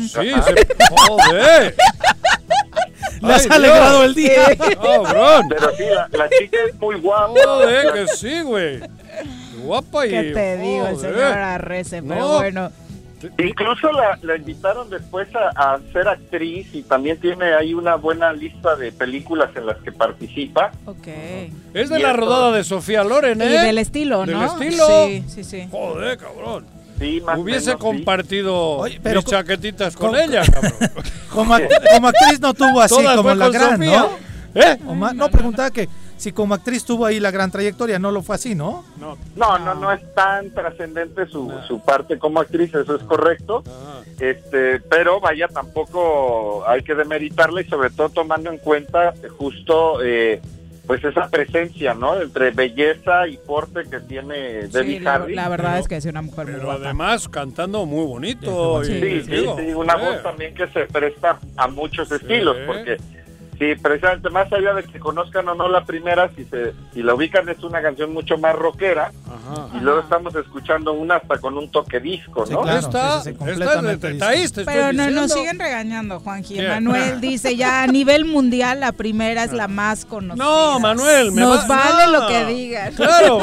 [0.00, 0.66] Sí, se-
[0.96, 1.74] joder.
[3.22, 4.04] Le has alegrado Dios.
[4.04, 4.44] el día.
[4.82, 5.46] Cabrón.
[5.48, 7.32] Pero sí, la, la chica es muy guapa.
[7.42, 8.80] Joder, que sí, güey.
[9.64, 10.10] Guapa y.
[10.10, 12.02] ¿Qué te digo, el señor Arrece?
[12.02, 12.34] Pero No.
[12.34, 12.70] bueno.
[13.38, 18.32] Incluso la, la invitaron después a, a ser actriz y también tiene ahí una buena
[18.32, 20.72] lista de películas en las que participa.
[20.84, 21.06] Ok.
[21.72, 23.46] Es de Y la esto- rodada de Sofía Loren, ¿eh?
[23.46, 24.44] Y del estilo, Del ¿no?
[24.44, 24.86] estilo.
[25.06, 25.68] Sí, sí, sí.
[25.70, 26.66] Joder, cabrón.
[26.98, 27.86] Sí, más Hubiese menos, sí.
[27.86, 30.72] compartido pero mis chaquetitas con co- ella, cabrón.
[31.30, 33.98] Como, act- como actriz no tuvo así Todas como la gran, Sofía.
[34.54, 34.62] ¿no?
[34.62, 34.78] ¿Eh?
[34.86, 35.88] Omar, no, preguntaba que
[36.24, 38.82] si como actriz tuvo ahí la gran trayectoria, no lo fue así, ¿no?
[38.98, 39.18] No.
[39.36, 43.62] No, no, no es tan trascendente su, su parte como actriz, eso es correcto.
[44.18, 50.40] Este, pero vaya, tampoco hay que demeritarla y sobre todo tomando en cuenta justo eh,
[50.86, 52.18] pues esa presencia, ¿no?
[52.20, 55.34] Entre belleza y porte que tiene Debbie Sí, la, Harry.
[55.34, 56.84] la verdad es que es una mujer muy Pero guapa.
[56.84, 58.82] además cantando muy bonito.
[58.82, 62.56] Sí, y, sí, digo, sí, una eh, voz también que se presta a muchos estilos,
[62.66, 62.96] porque
[63.58, 67.14] sí, precisamente más allá de que conozcan o no la primera, si se si la
[67.14, 69.12] ubican es una canción mucho más rockera
[69.74, 72.62] y luego estamos escuchando una hasta con un toque disco, ¿no?
[72.62, 75.32] claro, Esta, sí, sí, sí, esta completamente es de Taís, te estoy Pero no, nos
[75.32, 76.60] siguen regañando, Juanji.
[76.60, 80.42] Manuel dice ya a nivel mundial la primera es la más conocida.
[80.44, 82.20] No, Manuel, me Nos va- vale no.
[82.20, 82.94] lo que digan.
[82.94, 83.38] Claro,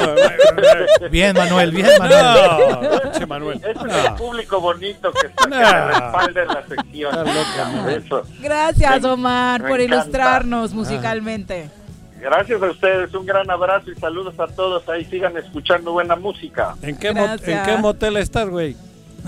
[1.12, 2.22] Bien, Manuel, bien, Manuel.
[2.24, 3.62] No, che, Manuel.
[3.64, 3.96] Es No.
[4.08, 7.12] el público bonito que está que respalda en la sección.
[7.12, 8.04] Está loca, Manuel.
[8.06, 8.24] Eso.
[8.40, 10.01] Gracias, Omar, por encanta.
[10.03, 11.69] Ilustrarnos musicalmente.
[12.19, 14.88] Gracias a ustedes, un gran abrazo y saludos a todos.
[14.90, 16.76] Ahí sigan escuchando buena música.
[16.84, 17.26] ¿En qué, mo-.
[17.26, 18.76] ¿En qué motel estás, güey?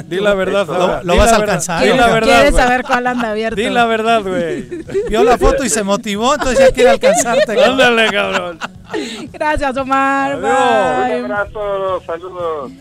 [0.06, 0.66] Di la verdad.
[1.04, 2.40] Lo- vas a alcanzar, Di la verdad.
[2.42, 3.56] ¿Quieres saber cuál anda abierto?
[3.56, 4.62] Di la verdad, güey.
[5.10, 7.46] Vio la foto y se motivó, entonces ya quiere alcanzarte.
[7.56, 7.72] cabrón.
[7.72, 8.60] Ándale, cabrón.
[9.32, 10.32] Gracias, Omar.
[10.34, 11.08] Adiós.
[11.08, 11.24] Bye.
[11.24, 12.72] Un abrazo, saludos.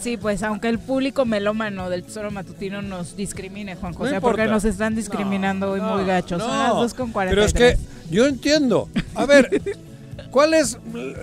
[0.00, 4.64] Sí, pues aunque el público melómano del Tesoro Matutino nos discrimine, Juan José, porque nos
[4.64, 6.42] están discriminando hoy muy gachos.
[6.42, 7.78] Son las 2 con Pero es 43.
[7.78, 8.88] que yo entiendo.
[9.14, 9.62] A ver,
[10.30, 10.78] ¿cuál es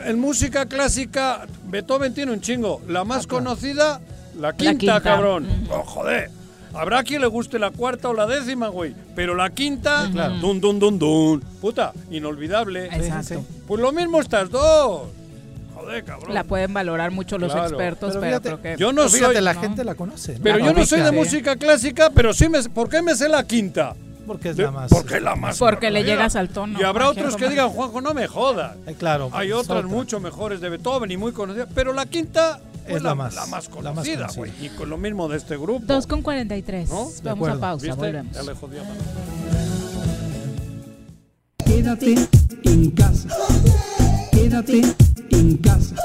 [0.05, 1.47] en música clásica?
[1.65, 2.81] Beethoven tiene un chingo.
[2.87, 3.99] La más conocida,
[4.39, 5.01] la quinta, quinta.
[5.01, 5.47] cabrón.
[5.71, 6.29] Oh, joder.
[6.73, 8.93] Habrá quien le guste la cuarta o la décima, güey.
[9.15, 10.05] Pero la quinta,
[10.39, 11.41] dun, dun, dun, dun.
[11.59, 12.85] Puta, inolvidable.
[12.85, 13.43] Exacto.
[13.65, 15.07] Pues lo mismo estas dos.
[15.87, 16.33] Joder, cabrón.
[16.33, 17.69] La pueden valorar mucho los Claro.
[17.69, 18.79] expertos, Pero pero, fíjate, creo que...
[18.81, 19.43] Yo no Pero fíjate, soy.
[19.43, 19.61] la no.
[19.61, 20.37] gente la conoce.
[20.43, 22.61] Pero La yo no soy de ubica, música clásica, pero sí me.
[22.63, 23.95] ¿Por qué me sé la quinta?
[24.25, 24.89] Porque es la más.
[24.91, 25.57] Porque es la más.
[25.57, 26.77] Porque le llegas al tono.
[26.77, 28.75] Y habrá otros que digan, Juanjo, no me jodas.
[28.85, 29.29] Ay, claro.
[29.31, 29.89] Hay otras otra.
[29.89, 33.41] mucho mejores de Beethoven y muy conocidas, pero la quinta pues, Es la más- la
[33.45, 34.51] más la más conocida, güey.
[34.61, 35.81] Y con lo mismo de este grupo.
[35.85, 36.89] 2 con 43.
[36.89, 37.09] ¿No?
[37.23, 37.97] Vamos a pausa, ¿Viste?
[38.01, 38.33] volvemos.
[38.35, 38.97] Ya le jodía más.
[41.65, 42.15] Quédate
[42.63, 43.29] en casa.
[44.37, 44.81] Quédate
[45.31, 45.95] en casa.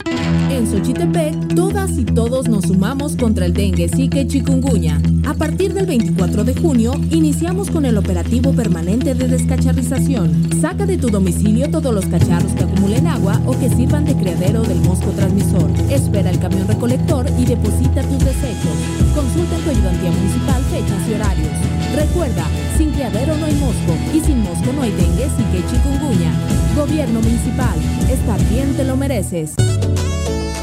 [0.51, 5.01] En Xochitepec, todas y todos nos sumamos contra el dengue, zika y chikungunya.
[5.27, 10.49] A partir del 24 de junio, iniciamos con el operativo permanente de descacharrización.
[10.61, 14.63] Saca de tu domicilio todos los cacharros que acumulen agua o que sirvan de criadero
[14.63, 15.71] del mosco transmisor.
[15.91, 18.77] Espera el camión recolector y deposita tus desechos.
[19.15, 21.53] Consulta en tu ayudantía municipal fechas y horarios.
[21.95, 22.45] Recuerda,
[22.79, 26.33] sin criadero no hay mosco y sin mosco no hay dengue, zika y chikungunya.
[26.75, 27.79] Gobierno municipal,
[28.11, 29.55] estar bien te lo mereces.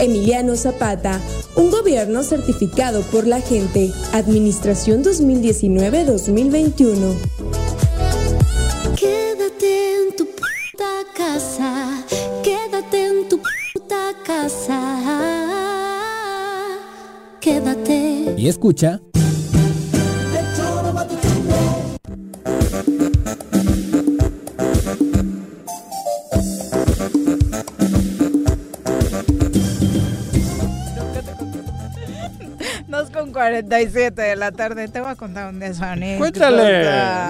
[0.00, 1.20] Emiliano Zapata,
[1.56, 3.92] un gobierno certificado por la gente.
[4.12, 7.14] Administración 2019-2021.
[8.96, 12.04] Quédate en tu puta casa,
[12.42, 14.94] quédate en tu puta casa.
[17.40, 18.34] Quédate.
[18.36, 19.00] Y escucha.
[33.42, 34.88] 47 de la tarde.
[34.88, 36.18] Te voy a contar un día anécdota.
[36.18, 36.84] Cuéntale,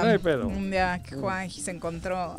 [0.04, 0.46] no hay pedo.
[0.48, 2.34] Un día que Juanji se encontró.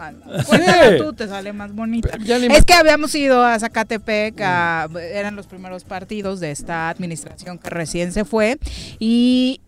[0.47, 2.17] Cuéntala tú, te sale más bonita.
[2.17, 7.59] Me- Es que habíamos ido a Zacatepec, a- eran los primeros partidos de esta administración
[7.59, 8.57] que recién se fue.
[8.97, 9.61] Y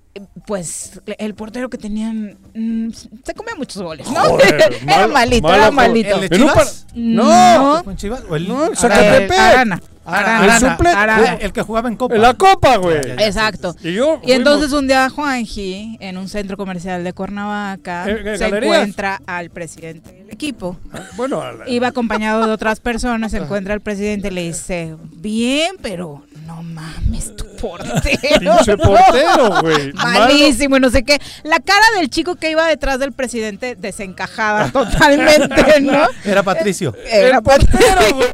[0.46, 2.90] pues el portero que tenían mm,
[3.24, 4.20] se comía muchos goles, ¿no?
[4.22, 6.16] Joder, era malito, era malito.
[6.22, 6.56] ¿El de Chivas?
[6.56, 7.82] par- No.
[7.84, 8.24] ¿Con Chivas?
[8.30, 8.76] ¿O el, No, el Arana?
[8.76, 9.40] Zacatepec.
[9.40, 9.82] Arana.
[10.04, 10.56] Arana, Arana.
[10.56, 10.98] el suplente.
[10.98, 11.34] Arana.
[11.36, 12.16] El que jugaba en Copa.
[12.16, 12.98] En la copa, güey.
[13.20, 13.76] Exacto.
[13.84, 14.20] Y yo.
[14.26, 18.76] Y entonces un día Juanji, en un centro comercial de Cuernavaca, Eh, eh, se galerías.
[18.76, 20.78] encuentra al presidente del equipo.
[21.16, 24.96] Bueno, a la- Iba acompañado de otras personas, se encuentra al presidente y le dice,
[25.14, 27.98] bien, pero no mames, tu portero.
[28.40, 29.94] Pinche portero, güey.
[29.94, 31.20] Malísimo y no sé qué.
[31.44, 36.06] La cara del chico que iba detrás del presidente desencajada totalmente, ¿no?
[36.26, 36.96] Era Patricio.
[37.10, 38.30] Era portero, güey.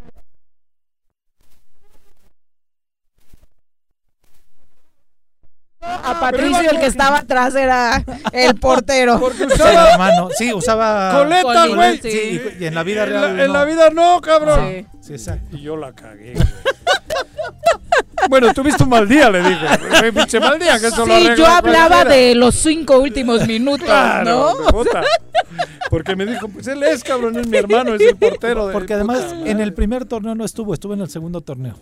[5.79, 8.03] A Patricio el que estaba atrás era
[8.33, 9.19] el portero.
[9.19, 10.29] Porque el usaba hermano.
[10.35, 11.11] Sí, usaba.
[11.13, 11.97] coleta, güey.
[12.01, 13.37] Sí, y en la vida En real.
[13.37, 14.67] la, en la vida no, cabrón.
[14.69, 14.85] Sí.
[15.01, 15.55] Sí, exacto.
[15.55, 16.33] Y yo la cagué.
[16.33, 16.45] güey.
[18.29, 19.41] Bueno, tuviste un mal día, le.
[19.41, 22.15] Güey, Pinche mal día, que eso lo Sí, arregla yo hablaba cualquiera.
[22.27, 24.83] de los cinco últimos minutos, Claro, ¿no?
[25.89, 28.67] Porque me dijo, pues él es, cabrón, es mi hermano, es el portero.
[28.67, 31.75] de Porque además puta en el primer torneo no estuvo, estuvo en el segundo torneo.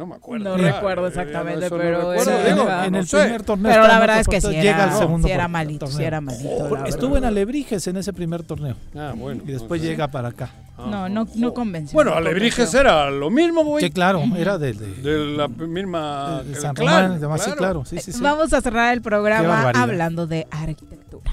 [0.00, 0.56] No me acuerdo.
[0.56, 3.20] No ya, recuerdo exactamente, no pero recuerdo, era- digo, era- en no el sé.
[3.22, 3.70] primer torneo.
[3.70, 6.06] Pero la verdad es que sí llega era, al segundo sí era malito, sí torneo.
[6.08, 6.86] era malito.
[6.86, 8.76] Estuvo en Alebrijes en ese primer torneo.
[8.96, 9.42] Ah, bueno.
[9.46, 9.90] Y después no sé.
[9.90, 10.48] llega para acá.
[10.78, 11.94] No, no, no convenció.
[11.94, 12.80] Bueno, no Alebrijes convenció.
[12.80, 13.84] era lo mismo, güey.
[13.84, 16.42] Sí, claro, era de, de- De la misma.
[16.44, 17.84] de San clan, Román, demás, sí, claro.
[17.84, 18.20] Sí, sí, sí.
[18.22, 21.32] Vamos a cerrar el programa hablando de arquitectura.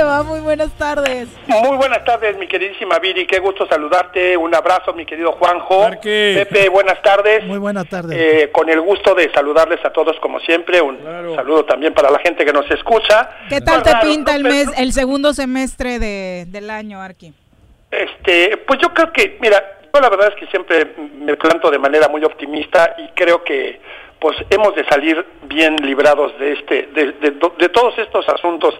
[0.00, 0.22] Te va?
[0.22, 1.28] Muy buenas tardes.
[1.46, 3.26] Muy buenas tardes, mi queridísima Viri.
[3.26, 4.34] Qué gusto saludarte.
[4.34, 5.90] Un abrazo, mi querido Juanjo.
[6.00, 7.44] Pepe, buenas tardes.
[7.44, 8.44] Muy buena tarde.
[8.44, 10.80] Eh, con el gusto de saludarles a todos como siempre.
[10.80, 10.98] Un
[11.34, 13.28] saludo también para la gente que nos escucha.
[13.50, 17.34] ¿Qué tal Pues te pinta ¿no, el mes, el segundo semestre de, del año, Arqui?
[17.90, 21.78] Este, pues yo creo que, mira, yo la verdad es que siempre me planto de
[21.78, 23.80] manera muy optimista y creo que
[24.18, 28.78] pues hemos de salir bien librados de este, de, de, de todos estos asuntos,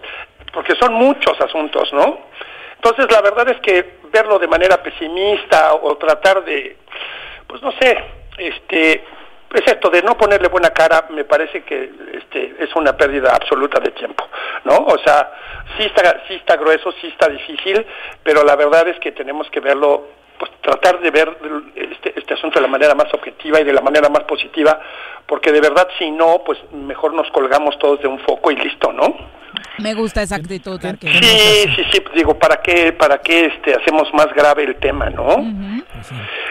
[0.51, 2.19] porque son muchos asuntos, ¿no?
[2.75, 6.77] Entonces la verdad es que verlo de manera pesimista o tratar de,
[7.47, 7.97] pues no sé,
[8.37, 9.03] este,
[9.53, 13.79] es esto de no ponerle buena cara, me parece que este, es una pérdida absoluta
[13.79, 14.25] de tiempo,
[14.63, 14.77] ¿no?
[14.77, 15.31] O sea,
[15.77, 17.85] sí está, sí está grueso, sí está difícil,
[18.23, 20.07] pero la verdad es que tenemos que verlo,
[20.39, 21.37] pues tratar de ver
[21.75, 24.79] este, este asunto de la manera más objetiva y de la manera más positiva,
[25.27, 28.91] porque de verdad si no, pues mejor nos colgamos todos de un foco y listo,
[28.91, 29.40] ¿no?
[29.79, 30.79] Me gusta esa actitud.
[30.81, 35.43] Sí, sí, sí, digo, ¿para qué, para qué este, hacemos más grave el tema, no?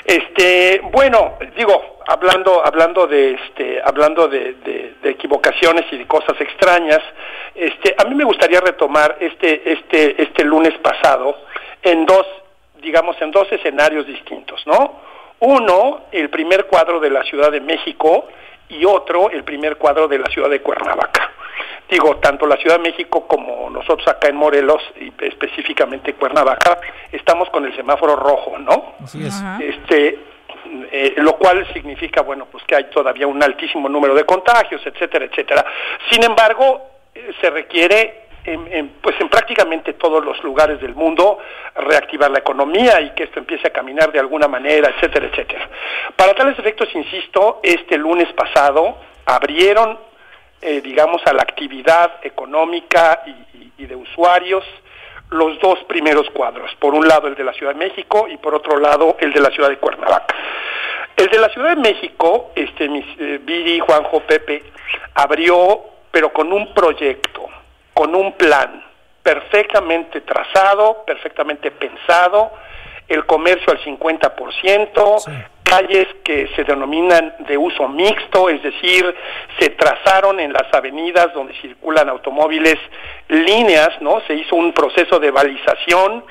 [0.04, 6.40] Este, bueno, digo, hablando, hablando de, este, hablando de, de, de, equivocaciones y de cosas
[6.40, 7.00] extrañas,
[7.54, 11.36] este, a mí me gustaría retomar este, este, este lunes pasado
[11.82, 12.26] en dos,
[12.82, 15.00] digamos, en dos escenarios distintos, ¿no?
[15.40, 18.28] Uno, el primer cuadro de la Ciudad de México
[18.68, 21.29] y otro, el primer cuadro de la ciudad de Cuernavaca
[21.88, 26.80] digo, tanto la Ciudad de México como nosotros acá en Morelos, y específicamente Cuernavaca,
[27.12, 28.94] estamos con el semáforo rojo, ¿no?
[29.02, 29.34] Así es.
[29.60, 30.18] Este,
[30.92, 35.24] eh, lo cual significa, bueno, pues que hay todavía un altísimo número de contagios, etcétera,
[35.24, 35.64] etcétera.
[36.10, 36.82] Sin embargo,
[37.14, 41.38] eh, se requiere en, en, pues en prácticamente todos los lugares del mundo
[41.74, 45.68] reactivar la economía y que esto empiece a caminar de alguna manera, etcétera, etcétera.
[46.16, 48.96] Para tales efectos, insisto, este lunes pasado
[49.26, 49.98] abrieron
[50.62, 54.62] eh, digamos, a la actividad económica y, de usuarios
[55.30, 56.70] los dos primeros cuadros.
[56.78, 59.40] Por un lado el de la Ciudad de México y por otro lado el de
[59.40, 60.34] la Ciudad de Cuernavaca.
[61.16, 64.62] El de la Ciudad de México, este, mis, eh, Viri, Juanjo, Pepe,
[65.14, 65.80] abrió,
[66.10, 67.46] pero con un proyecto,
[67.94, 68.84] con un plan
[69.22, 72.52] perfectamente trazado, perfectamente pensado,
[73.08, 75.30] el comercio al 50%, sí
[75.70, 79.14] calles que se denominan de uso mixto, es decir,
[79.58, 82.76] se trazaron en las avenidas donde circulan automóviles
[83.28, 84.20] líneas, ¿no?
[84.26, 86.24] Se hizo un proceso de balización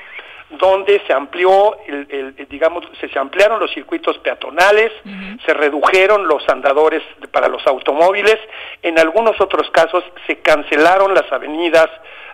[0.50, 5.44] donde se amplió, el, el, digamos, se, se, ampliaron los circuitos peatonales, uh -huh.
[5.46, 8.36] se redujeron los andadores para los automóviles,
[8.82, 11.88] en algunos otros casos se cancelaron las avenidas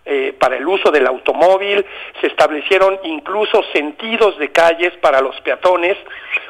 [0.06, 1.84] eh, para el uso del automóvil,
[2.20, 5.96] se establecieron incluso sentidos de calles para los peatones,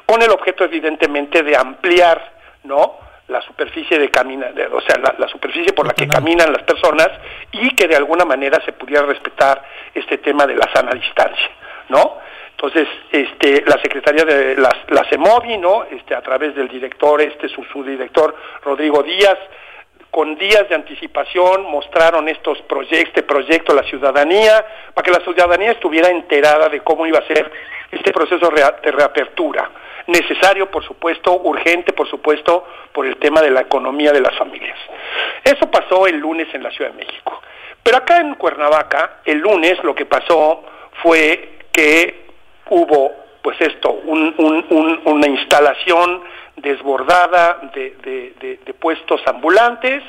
[0.05, 2.33] con el objeto evidentemente de ampliar,
[2.65, 2.99] ¿no?
[3.29, 6.63] la superficie de camina, de, o sea, la, la, superficie por la que caminan las
[6.63, 7.09] personas
[7.51, 9.65] y que de alguna manera se pudiera respetar
[9.95, 11.51] este tema de la sana distancia,
[11.89, 12.19] ¿no?
[12.53, 15.85] Entonces, este, la Secretaría de la, la CEMOVI, ¿no?
[15.85, 19.39] Este, a través del director, este, su, su director Rodrigo Díaz,
[20.11, 24.65] con días de anticipación mostraron estos proyectos, este proyecto a la ciudadanía,
[24.95, 27.51] para que la ciudadanía estuviera enterada de cómo iba a ser
[27.91, 29.71] este proceso de reapertura
[30.07, 34.79] necesario, por supuesto, urgente, por supuesto, por el tema de la economía de las familias.
[35.43, 37.43] Eso pasó el lunes en la Ciudad de México.
[37.83, 40.65] Pero acá en Cuernavaca, el lunes lo que pasó
[41.03, 42.27] fue que
[42.71, 43.13] hubo,
[43.43, 46.23] pues esto, un, un, un, una instalación
[46.57, 50.03] desbordada de, de, de, puestos ambulantes,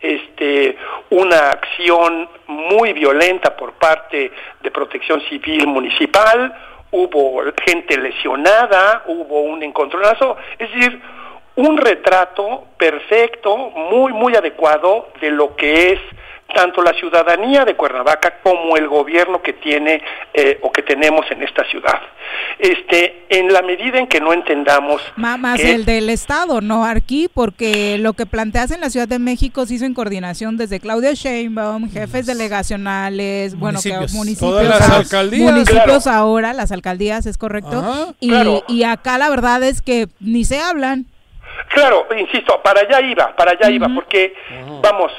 [0.00, 0.76] este,
[1.10, 6.54] una acción muy violenta por parte de Protección Civil Municipal,
[6.90, 11.00] hubo gente lesionada, hubo un encontronazo, es decir,
[11.56, 16.00] un retrato perfecto, muy, muy adecuado de lo que es
[16.50, 20.02] tanto la ciudadanía de Cuernavaca como el gobierno que tiene
[20.34, 22.00] eh, o que tenemos en esta ciudad.
[22.58, 27.28] Este, en la medida en que no entendamos más que el del estado, no aquí,
[27.32, 31.12] porque lo que planteas en la Ciudad de México se hizo en coordinación desde Claudia
[31.14, 33.98] Sheinbaum, jefes delegacionales, municipios.
[33.98, 36.18] bueno, que municipios, Todas las alcaldías, municipios claro.
[36.18, 37.78] ahora, las alcaldías, es correcto.
[37.78, 38.64] Ajá, y, claro.
[38.68, 41.06] y acá la verdad es que ni se hablan.
[41.68, 43.74] Claro, insisto, para allá iba, para allá uh -huh.
[43.74, 44.80] iba, porque uh -huh.
[44.82, 45.12] vamos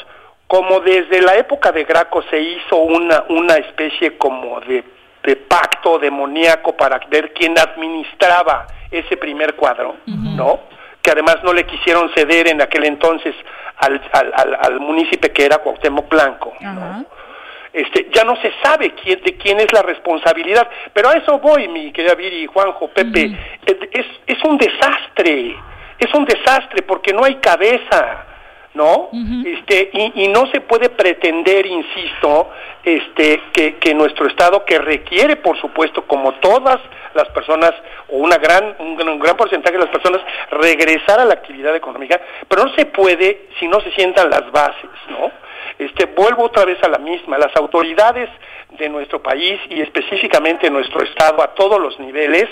[0.51, 4.83] como desde la época de Graco se hizo una, una especie como de,
[5.23, 10.35] de pacto demoníaco para ver quién administraba ese primer cuadro, uh -huh.
[10.35, 10.59] ¿no?
[11.01, 13.33] Que además no le quisieron ceder en aquel entonces
[13.77, 16.73] al, al, al, al municipio que era Cuauhtémoc Blanco, uh -huh.
[16.73, 17.05] ¿no?
[17.71, 21.69] Este, ya no se sabe quién, de quién es la responsabilidad, pero a eso voy,
[21.69, 23.89] mi querida Viri, Juanjo, Pepe, uh -huh.
[23.93, 25.55] es, es un desastre,
[25.97, 28.25] es un desastre porque no hay cabeza,
[28.73, 29.09] ¿no?
[29.11, 29.57] Uh -huh.
[29.57, 32.49] Este, y, y, no se puede pretender, insisto,
[32.83, 36.79] este, que, que, nuestro Estado, que requiere, por supuesto, como todas
[37.13, 37.73] las personas,
[38.09, 40.21] o una gran, un, un, gran porcentaje de las personas,
[40.51, 44.89] regresar a la actividad económica, pero no se puede si no se sientan las bases,
[45.09, 45.31] ¿no?
[45.77, 48.29] Este, vuelvo otra vez a la misma, las autoridades
[48.81, 52.49] de nuestro país y específicamente nuestro estado a todos los niveles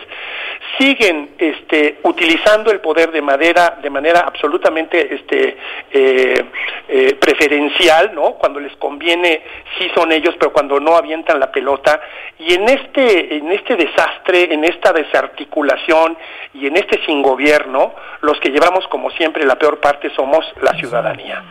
[0.78, 5.58] siguen este, utilizando el poder de madera de manera absolutamente este,
[5.92, 6.46] eh,
[6.88, 8.34] eh, preferencial, ¿no?
[8.34, 9.42] Cuando les conviene
[9.78, 12.00] sí son ellos, pero cuando no avientan la pelota.
[12.38, 16.18] Y en este, en este desastre, en esta desarticulación
[16.54, 20.74] y en este sin gobierno, los que llevamos como siempre la peor parte somos la
[20.74, 21.44] ciudadanía,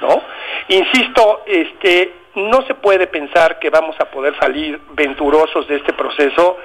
[0.00, 0.22] ¿no?
[0.68, 6.58] Insisto, este, no se puede pensar que vamos a poder salir venturosos de este proceso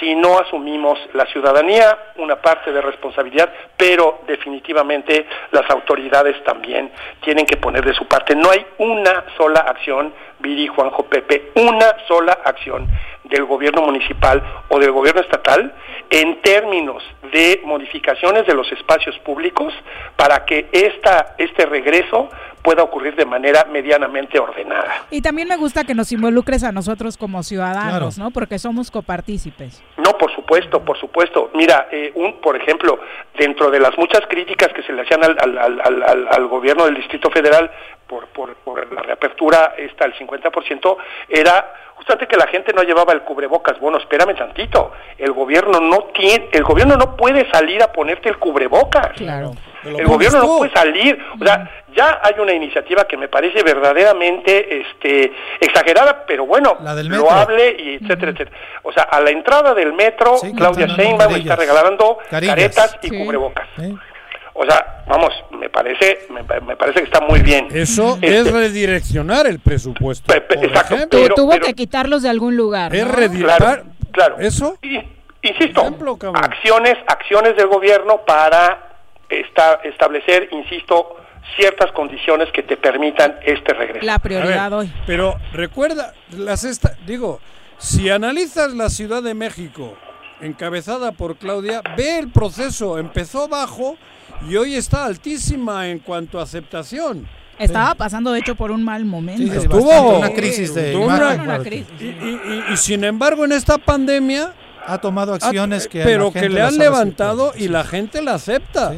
[0.00, 6.90] si no asumimos la ciudadanía una parte de responsabilidad, pero definitivamente las autoridades también
[7.22, 8.34] tienen que poner de su parte.
[8.34, 12.86] No hay una sola acción, Viri, Juanjo, Pepe, una sola acción
[13.28, 15.74] del gobierno municipal o del gobierno estatal
[16.10, 17.02] en términos
[17.32, 19.72] de modificaciones de los espacios públicos
[20.16, 22.30] para que esta, este regreso
[22.62, 25.06] pueda ocurrir de manera medianamente ordenada.
[25.10, 28.30] Y también me gusta que nos involucres a nosotros como ciudadanos, ¿no?
[28.30, 29.82] Porque somos copartícipes.
[29.96, 31.50] No, por supuesto, por supuesto.
[31.54, 32.98] Mira, eh, un, por ejemplo,
[33.38, 36.84] dentro de las muchas críticas que se le hacían al, al, al, al, al gobierno
[36.86, 37.70] del Distrito Federal
[38.06, 40.96] por, por, por la reapertura esta al 50%,
[41.28, 43.78] era justamente que la gente no llevaba el cubrebocas.
[43.78, 44.92] Bueno, espérame tantito.
[45.18, 49.08] El gobierno no tiene, el gobierno no puede salir a ponerte el cubrebocas.
[49.16, 49.52] Claro.
[49.84, 51.18] El gobierno no puede salir.
[51.40, 57.76] O sea, ya hay una iniciativa que me parece verdaderamente este exagerada, pero bueno, loable
[57.78, 58.56] y etcétera, etcétera.
[58.82, 62.54] O sea, a la entrada del metro, Claudia Sheinbaum está regalando Carillas.
[62.54, 63.18] caretas y Sí.
[63.24, 63.68] cubrebocas.
[64.60, 67.68] O sea, vamos, me parece, me, me parece que está muy bien.
[67.70, 70.26] Eso Este, es redireccionar el presupuesto.
[70.34, 71.20] por exacto, ejemplo.
[71.22, 72.92] pero- Tuvo que quitarlos de algún lugar.
[72.92, 73.12] Es ¿no?
[73.12, 73.84] redireccionar.
[74.10, 74.76] Claro, ¿Eso?
[75.42, 75.82] Insisto,
[76.34, 78.96] acciones, acciones del gobierno para
[79.28, 81.16] esta- establecer, insisto,
[81.56, 84.04] ciertas condiciones que te permitan este regreso.
[84.04, 84.92] La prioridad ver, hoy.
[85.06, 87.38] Pero recuerda, las esta, digo,
[87.78, 89.96] si analizas la Ciudad de México,
[90.40, 93.96] encabezada por Claudia, ve el proceso, empezó bajo
[94.48, 97.26] y hoy está altísima en cuanto a aceptación.
[97.58, 99.42] Estaba pasando, de hecho, por un mal momento.
[99.52, 101.86] Estuvo una crisis de imagen una- fuerte.
[102.00, 104.54] y, y- y- y sin embargo en esta pandemia
[104.86, 108.34] ha tomado acciones que pero la que le han ha levantado y la gente la
[108.34, 108.94] acepta.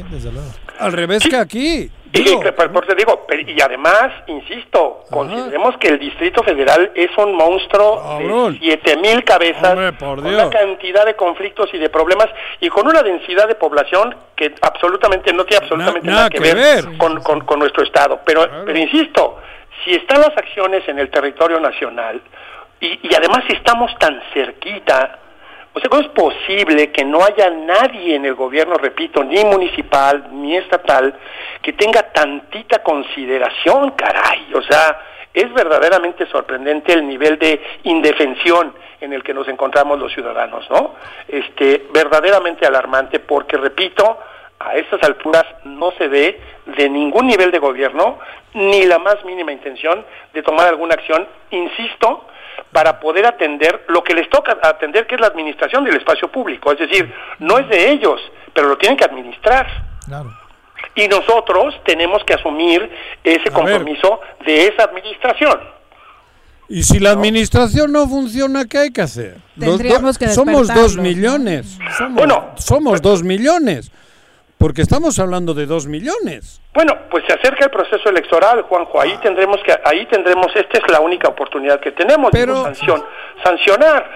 [0.79, 1.89] Al revés que aquí.
[2.13, 7.33] Y, y que, por, digo, y además, insisto, consideremos que el Distrito Federal es un
[7.35, 8.53] monstruo Cabrón.
[8.53, 12.27] de siete mil cabezas, Hombre, por con una cantidad de conflictos y de problemas,
[12.59, 16.39] y con una densidad de población que absolutamente no tiene absolutamente Na- nada, nada que,
[16.39, 16.97] que ver, ver.
[16.97, 18.19] Con, con- con nuestro Estado.
[18.25, 19.39] Pero, pero insisto,
[19.85, 22.21] si están las acciones en el territorio nacional,
[22.81, 25.17] y, y además si estamos tan cerquita,
[25.73, 30.27] o sea, ¿cómo es posible que no haya nadie en el gobierno, repito, ni municipal
[30.31, 31.17] ni estatal,
[31.61, 34.51] que tenga tantita consideración, caray?
[34.53, 34.99] O sea,
[35.33, 40.95] es verdaderamente sorprendente el nivel de indefensión en el que nos encontramos los ciudadanos, ¿no?
[41.27, 44.19] Este, verdaderamente alarmante porque, repito,
[44.59, 48.19] a estas alturas no se ve de ningún nivel de gobierno
[48.53, 52.25] ni la más mínima intención de tomar alguna acción, insisto,
[52.71, 56.71] para poder atender lo que les toca atender, que es la administración del espacio público.
[56.71, 58.19] Es decir, no es de ellos,
[58.53, 59.67] pero lo tienen que administrar.
[60.95, 62.89] Y nosotros tenemos que asumir
[63.23, 65.59] ese compromiso de esa administración.
[66.67, 69.37] Y si la administración no funciona, ¿qué hay que hacer?
[69.57, 71.77] Los Tendríamos que somos dos millones.
[71.97, 73.91] Somos, Bueno, somos dos millones.
[74.61, 76.61] Porque estamos hablando de dos millones.
[76.75, 79.01] Bueno, pues se acerca el proceso electoral, Juanjo.
[79.01, 83.03] Ahí tendremos que, ahí tendremos, esta es la única oportunidad que tenemos, digo, sanción,
[83.43, 84.07] sancionar.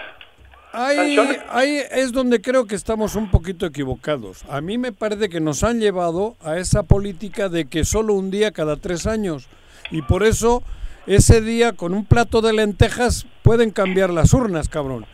[0.72, 1.17] Ahí,
[1.49, 4.45] ahí es donde creo que estamos un poquito equivocados.
[4.47, 8.30] A mí me parece que nos han llevado a esa política de que solo un
[8.30, 9.49] día cada tres años.
[9.89, 10.61] Y por eso
[11.07, 15.07] ese día con un plato de lentejas pueden cambiar las urnas, cabrón.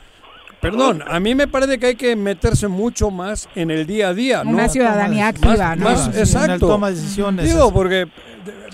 [0.61, 4.13] Perdón, a mí me parece que hay que meterse mucho más en el día a
[4.13, 4.41] día.
[4.45, 4.69] Una ¿no?
[4.69, 5.83] ciudadanía Más- activa, ¿no?
[5.85, 6.67] más- Sí, en el exacto.
[6.67, 7.45] toma de decisiones.
[7.51, 8.07] Digo, porque...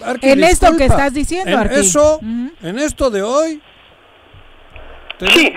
[0.05, 3.61] Arqui, En esto que disculpa, estás diciendo, en eso, en esto de hoy...
[5.33, 5.51] Sí.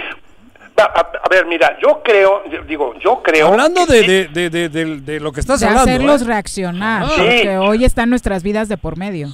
[0.78, 3.48] Va, A, a ver, mira, yo creo, digo, yo creo.
[3.48, 4.06] Hablando que de, sí.
[4.06, 5.90] de, de, de- de- de lo que estás de hablando.
[5.90, 6.24] hacerlos ¿eh?
[6.24, 7.12] reaccionar, Sí.
[7.18, 9.28] porque hoy están nuestras vidas de por medio.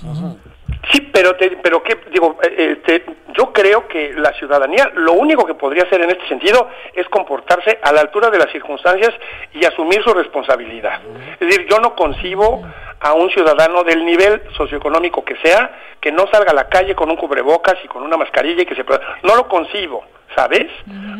[0.92, 3.04] Sí, pero te, pero qué digo, eh, este,
[3.36, 7.78] yo creo que la ciudadanía lo único que podría hacer en este sentido es comportarse
[7.82, 9.12] a la altura de las circunstancias
[9.52, 11.00] y asumir su responsabilidad.
[11.40, 12.62] Es decir, yo no concibo
[13.00, 17.10] a un ciudadano del nivel socioeconómico que sea que no salga a la calle con
[17.10, 18.84] un cubrebocas y con una mascarilla y que se
[19.22, 20.04] no lo concibo,
[20.36, 20.66] ¿sabes?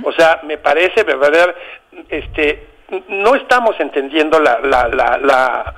[0.05, 1.55] O sea, me parece verdadero
[2.09, 2.69] este
[3.09, 5.75] no estamos entendiendo la la la, la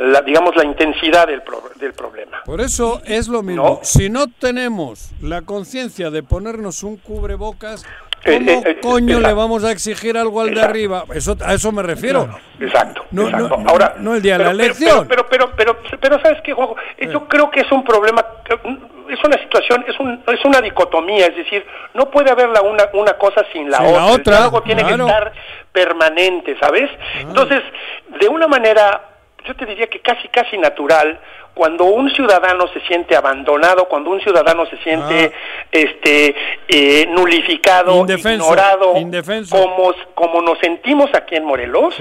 [0.00, 1.42] la, digamos, la intensidad del,
[1.76, 2.42] del problema.
[2.44, 3.80] Por eso es lo mismo.
[3.82, 7.84] Si no tenemos la conciencia de ponernos un cubrebocas,
[8.22, 11.04] ¿Cómo eh, eh, coño le vamos a exigir algo al de arriba?
[11.14, 12.28] Eso, a eso me refiero.
[12.58, 13.04] Exacto.
[13.12, 13.56] No, exacto.
[13.56, 15.08] No, Ahora, no el día de la elección.
[15.08, 16.76] Pero, pero, pero, pero, ¿sabes qué, Juanjo?
[16.98, 18.22] Yo creo que es un problema,
[19.08, 21.64] es una situación, es, un, es una dicotomía, es decir,
[21.94, 24.00] no puede haber la una, una cosa sin la sin otra.
[24.00, 25.32] La otra diálogo tiene que estar
[25.72, 26.90] permanente, ¿sabes?
[27.20, 27.62] Entonces,
[28.20, 29.09] de una manera,
[29.46, 31.18] yo te diría que casi, casi natural,
[31.54, 35.32] cuando un ciudadano se siente abandonado, cuando un ciudadano se siente
[35.72, 36.34] este
[36.68, 39.56] eh, nulificado, Indefenso, ignorado, indefenso.
[39.56, 41.94] como como nos sentimos aquí en Morelos,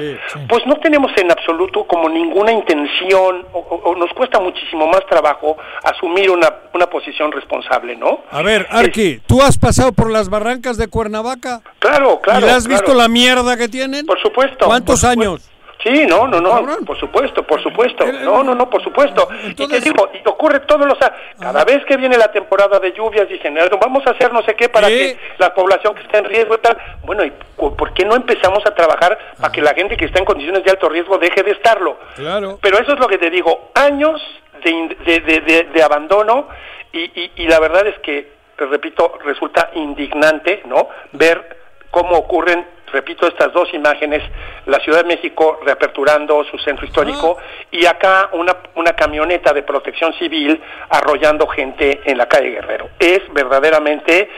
[0.47, 5.05] pues no tenemos en absoluto como ninguna intención o, o- o nos cuesta muchísimo más
[5.07, 8.21] trabajo asumir una, una posición responsable, ¿no?
[8.31, 11.61] A ver, Arqui, ¿tú has pasado por las barrancas de Cuernavaca?
[11.79, 12.45] Claro, claro.
[12.45, 14.05] ¿Y has visto la mierda que tienen?
[14.05, 14.67] Por supuesto.
[14.67, 15.31] ¿Cuántos por supuesto.
[15.31, 15.49] años?
[15.81, 16.49] Sí, no, no, no,
[16.85, 18.05] por supuesto, por supuesto.
[18.11, 19.29] No, no, no, por supuesto.
[19.47, 22.91] y te digo, y ocurre todos los a- cada vez que viene la temporada de
[22.91, 26.17] lluvias dicen, "Eh, vamos a hacer no sé qué para que la población que está
[26.17, 26.77] en riesgo y tal.
[27.03, 30.25] Bueno, ¿y por qué no empezamos a trabajar para que la gente que está en
[30.25, 31.97] condiciones de alto riesgo deje de estarlo?
[32.15, 32.59] Claro.
[32.61, 34.21] Pero eso es lo que te digo, años
[34.63, 36.49] de, de, de- de- de abandono
[36.91, 40.89] y, y, y la verdad es que, te repito, resulta indignante, ¿no?
[41.13, 41.57] Ver
[41.91, 44.23] cómo ocurren, repito, estas dos imágenes,
[44.65, 47.37] la Ciudad de México reaperturando su centro histórico
[47.71, 52.89] y acá una, una camioneta de protección civil arrollando gente en la calle Guerrero.
[52.99, 54.29] Es verdaderamente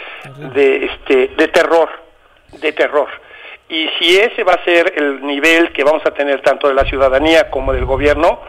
[0.54, 1.90] de, este, de terror,
[2.60, 3.08] de terror.
[3.70, 6.84] Y si ese va a ser el nivel que vamos a tener tanto de la
[6.84, 8.42] ciudadanía como del gobierno,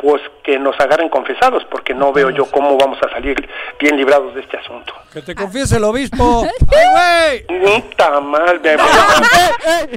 [0.00, 3.46] pues que nos agarren confesados, porque no veo yo cómo vamos a salir
[3.78, 4.94] bien librados de este asunto.
[5.12, 6.46] Que te confiese el obispo.
[6.72, 7.76] ¡Ay, güey!
[7.76, 8.60] Está mal,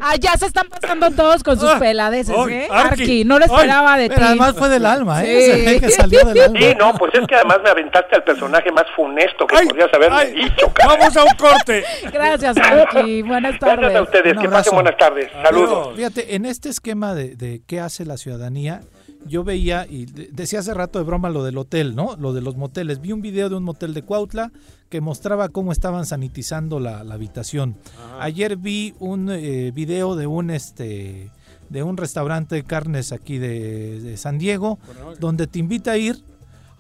[0.02, 2.68] Ah, ya se están pasando todos con sus peladeces, ay, ¿eh?
[2.70, 4.16] Arqui, no lo esperaba de ti.
[4.16, 5.78] Pero además fue del alma, ¿eh?
[5.80, 6.60] Que salió del alma.
[6.60, 10.26] Sí, no, pues es que además me aventaste al personaje más funesto que podrías haberme
[10.26, 10.72] dicho.
[10.74, 10.96] cara.
[10.98, 11.84] Vamos a un corte.
[12.12, 13.22] Gracias, Arqui.
[13.22, 13.78] Buenas tardes.
[13.80, 15.32] Gracias a ustedes, que pasen buenas tardes.
[15.44, 15.96] Saludos.
[15.96, 18.82] Fíjate, en este esquema de, de qué hace la ciudadanía,
[19.28, 22.16] yo veía, y de- decía hace rato de broma lo del hotel, ¿no?
[22.18, 23.02] Lo de los moteles.
[23.02, 24.52] Vi un video de un motel de Cuautla
[24.90, 27.76] que mostraba cómo estaban sanitizando la, la habitación.
[28.20, 31.32] Ayer vi un eh, video de un este
[31.70, 34.78] de un restaurante de carnes aquí de, de San Diego,
[35.20, 36.22] donde te invita a ir,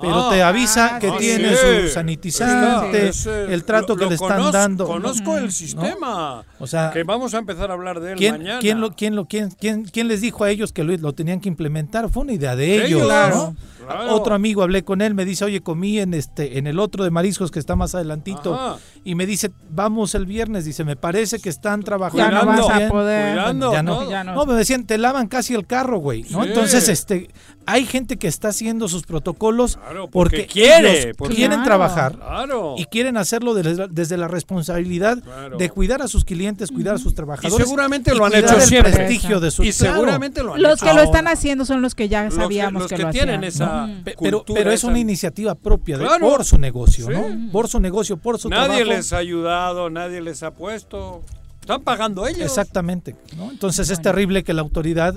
[0.09, 1.15] pero te avisa Ah, que sí.
[1.19, 1.57] tiene Sí.
[1.83, 3.11] su sanitizante,
[3.53, 4.85] el trato lo- que lo le están conozco- dando.
[4.87, 5.51] Conozco el ¿no?
[5.51, 6.43] sistema.
[6.59, 8.59] O sea, que vamos a empezar a hablar de él ¿Quién, mañana.
[8.59, 11.39] quién lo, quién, lo, quién, quién, quién les dijo a ellos que lo, lo tenían
[11.39, 12.09] que implementar?
[12.09, 13.03] Fue una idea de Ellos, ellos.
[13.03, 13.85] claro, ¿no?
[13.85, 14.15] claro.
[14.15, 17.11] Otro amigo hablé con él, me dice, oye, comí en este, en el otro de
[17.11, 18.53] mariscos que está más adelantito.
[18.55, 18.77] Ajá.
[19.05, 20.63] Y me dice, vamos el viernes.
[20.65, 22.23] Dice, me parece que están trabajando.
[22.25, 22.89] Ya no vas a bien".
[22.89, 23.33] poder.
[23.33, 24.09] Cuidando, ya no.
[24.09, 24.33] Ya no.
[24.35, 26.23] No, me decían, te lavan casi el carro, güey.
[26.29, 26.43] ¿no?
[26.43, 26.49] Sí.
[26.49, 27.29] Entonces, este,
[27.65, 31.65] hay gente que está haciendo sus protocolos Claro, porque, porque quiere, porque- quieren Claro.
[31.65, 32.75] trabajar Claro.
[32.77, 35.57] y quieren hacerlo desde, desde la responsabilidad Claro.
[35.57, 37.65] de cuidar a sus clientes, cuidar a sus Y trabajadores.
[37.65, 38.93] seguramente y lo han hecho el siempre.
[38.93, 39.95] prestigio de sus y claro.
[39.95, 40.85] seguramente lo han Los hecho.
[40.85, 43.09] que lo están haciendo son los que ya Los que- sabíamos los que, que lo
[43.11, 43.89] tienen hacían.
[44.03, 46.29] esa Pero, pero es esa- una iniciativa propia de, Claro.
[46.29, 47.11] por su negocio, Sí.
[47.13, 47.51] ¿no?
[47.51, 48.92] Por su negocio, por su Nadie trabajo.
[48.95, 51.21] Les ha ayudado, nadie les ha puesto.
[51.61, 52.41] Están pagando ellos.
[52.41, 53.15] Exactamente.
[53.37, 53.49] ¿no?
[53.49, 55.15] Entonces es terrible que la autoridad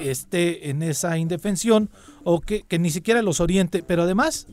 [0.00, 1.90] esté en esa indefensión
[2.24, 4.46] o que, que ni siquiera los oriente, pero además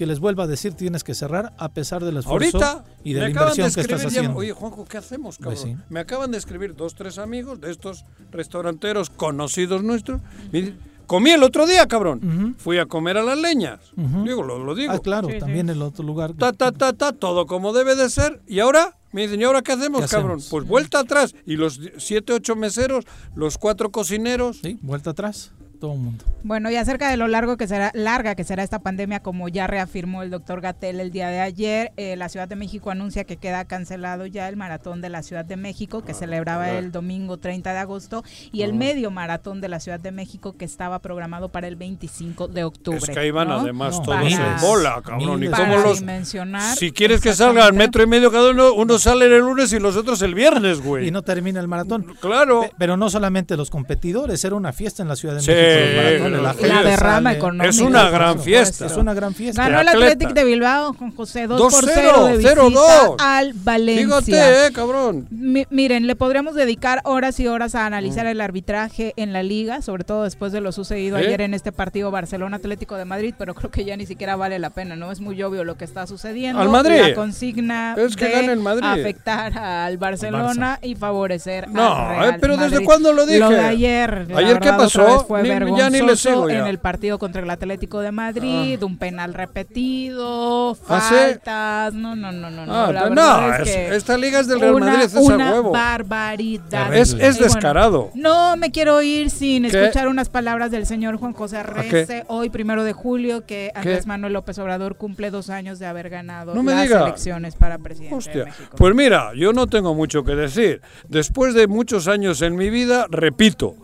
[0.00, 3.20] que les vuelva a decir tienes que cerrar a pesar del esfuerzo Ahorita y de
[3.20, 4.38] me la acaban de inversión que estás ya, haciendo.
[4.38, 5.54] Oye, Juanjo, ¿qué hacemos, cabrón?
[5.54, 5.76] Pues sí.
[5.90, 10.22] Me acaban de escribir dos, tres amigos de estos restauranteros conocidos nuestros.
[10.52, 10.78] Me dicen,
[11.10, 12.54] Comí el otro día, cabrón.
[12.56, 13.80] Fui a comer a las leñas.
[13.96, 14.92] Digo, lo, lo digo.
[14.92, 16.34] Ah, claro, también el otro lugar.
[16.34, 18.40] Ta, ta, ta, ta, todo como debe de ser.
[18.46, 20.38] Y ahora, me dicen, ¿y ahora qué hacemos, ¿Qué cabrón?
[20.38, 20.48] hacemos?
[20.48, 21.34] Pues vuelta atrás.
[21.46, 24.60] Y los siete, ocho meseros, los cuatro cocineros.
[24.62, 25.50] Sí, vuelta atrás,
[25.80, 26.24] todo el mundo.
[26.42, 29.66] Bueno, y acerca de lo largo que será, larga que será esta pandemia, como ya
[29.66, 33.36] reafirmó el doctor Gatel el día de ayer, eh, la Ciudad de México anuncia que
[33.36, 36.78] queda cancelado ya el maratón de la Ciudad de México, que celebraba ah.
[36.78, 40.64] el domingo 30 de agosto, y el medio maratón de la Ciudad de México, que
[40.64, 42.98] estaba programado para el 25 de octubre.
[42.98, 43.60] Es que ahí van ¿no?
[43.60, 45.42] además No, todos para- en bola, cabrón.
[45.42, 45.98] Y cómo los...
[46.00, 49.78] dimensionar, Si quieres que salgan metro y medio cada uno, uno sale el lunes y
[49.78, 51.08] los otros el viernes, güey.
[51.08, 52.14] Y no termina el maratón.
[52.20, 52.62] Claro.
[52.62, 55.69] Pe- Pero no solamente los competidores, era una fiesta en la Ciudad de Sí, México.
[55.96, 57.68] Maratones, la derrama económica.
[57.70, 58.86] Es una por gran fiesta.
[58.86, 59.68] Es una gran fiesta.
[59.68, 59.88] Ganó el.
[59.88, 63.16] Athletic de Bilbao con José 2 por 2-0, 0 de visita 0-2.
[63.18, 64.20] al Valencia.
[64.22, 65.26] Fíjate, eh, cabrón.
[65.30, 69.82] Mi- miren, le podríamos dedicar horas y horas a analizar el arbitraje en la liga,
[69.82, 71.26] sobre todo después de lo sucedido ¿Eh?
[71.26, 74.58] ayer en este partido Barcelona Atlético de Madrid, pero creo que ya ni siquiera vale
[74.58, 75.10] la pena, ¿no?
[75.12, 76.60] Es muy obvio lo que está sucediendo.
[76.62, 77.00] Al Madrid.
[77.00, 78.84] La consigna Es que de gane el Madrid.
[78.86, 83.38] afectar al Barcelona y favorecer No, al Real eh, pero ¿desde cuándo lo dije?
[83.40, 84.26] Lo de ayer.
[84.34, 85.24] ¿Ayer qué verdad, pasó?
[85.26, 91.14] Fue vergonzoso en el partido contra el Atlético de Madrid, un penal repetido, ¿Ah, sí?
[91.14, 94.78] faltas, no, no, no, no, no, Ah, no, es que esta liga es del Real
[94.80, 95.70] Madrid, es una huevo.
[95.72, 96.94] barbaridad.
[96.94, 98.10] Es- es Y bueno, descarado.
[98.14, 99.82] no me quiero ir sin ¿Qué?
[99.82, 104.32] escuchar unas palabras del señor Juan José Arrece, hoy primero de julio, que Andrés Manuel
[104.32, 107.02] López Obrador cumple dos años de haber ganado No las diga.
[107.04, 108.44] elecciones para presidente de Hostia.
[108.44, 108.76] México.
[108.76, 110.80] Pues mira, yo no tengo mucho que decir.
[111.08, 113.74] Después de muchos años en mi vida, repito,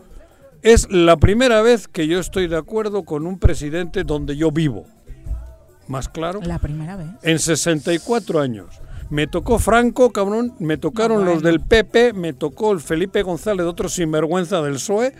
[0.63, 4.85] es la primera vez que yo estoy de acuerdo con un presidente donde yo vivo.
[5.87, 6.41] ¿Más claro?
[6.43, 7.07] La primera vez.
[7.23, 8.67] En 64 años.
[9.09, 11.33] Me tocó Franco, cabrón, me tocaron No, bueno.
[11.35, 15.13] los del PP, me tocó el Felipe González, otro sinvergüenza del PSOE,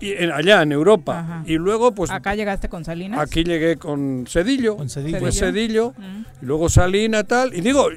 [0.00, 1.18] y en- allá en Europa.
[1.20, 1.42] Ajá.
[1.44, 3.20] Y luego, pues Acá llegaste con Salinas.
[3.20, 4.76] Aquí llegué con Cedillo.
[4.76, 5.18] Con Cedillo.
[5.18, 5.92] Fue Cedillo.
[5.94, 6.28] Cedillo.
[6.40, 7.52] Y luego Salina, tal.
[7.52, 7.88] Y digo,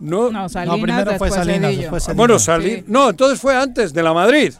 [0.00, 0.30] no.
[0.30, 2.16] No, Salinas, primero fue después Salinas, después Ah, Salinas.
[2.18, 2.76] Bueno, Salina.
[2.80, 2.84] Sí.
[2.86, 4.52] No, entonces fue antes, de la Madrid.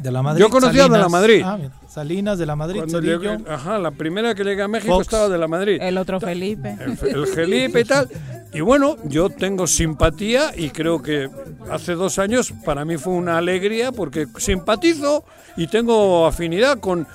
[0.00, 0.40] De la Madrid.
[0.40, 1.10] Yo conocía de la Salinas.
[1.10, 1.42] Madrid.
[1.44, 1.70] Ah, bien.
[1.88, 5.06] Salinas de la Madrid, llegué- ajá, la primera que llegué a México Fox.
[5.06, 5.78] estaba de la Madrid.
[5.80, 6.76] El otro Felipe.
[6.78, 8.08] El, el Felipe y tal.
[8.52, 11.30] Y bueno, yo tengo simpatía y creo que
[11.70, 15.24] hace dos años para mí fue una alegría porque simpatizo
[15.56, 17.06] y tengo afinidad con,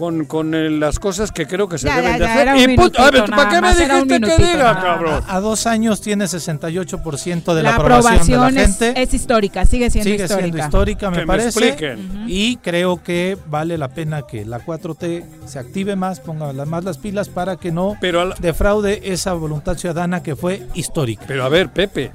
[0.00, 2.42] con, con eh, las cosas que creo que se Ya, deben ya, de ya, hacer.
[2.48, 5.22] era un y puta, a ver, ¿para qué me dijiste que diga, cabrón?
[5.28, 9.02] A dos años tiene 68% de la, La aprobación, aprobación de la es, gente.
[9.02, 10.40] es histórica, sigue siendo Sigue histórica.
[10.42, 11.48] siendo histórica, me Que me parece.
[11.48, 12.24] expliquen.
[12.26, 16.82] Y creo que vale la pena que la 4T se active más, ponga las- más
[16.82, 21.24] las pilas para que no Pero la- defraude esa voluntad ciudadana que fue histórica.
[21.28, 22.10] Pero a ver, Pepe,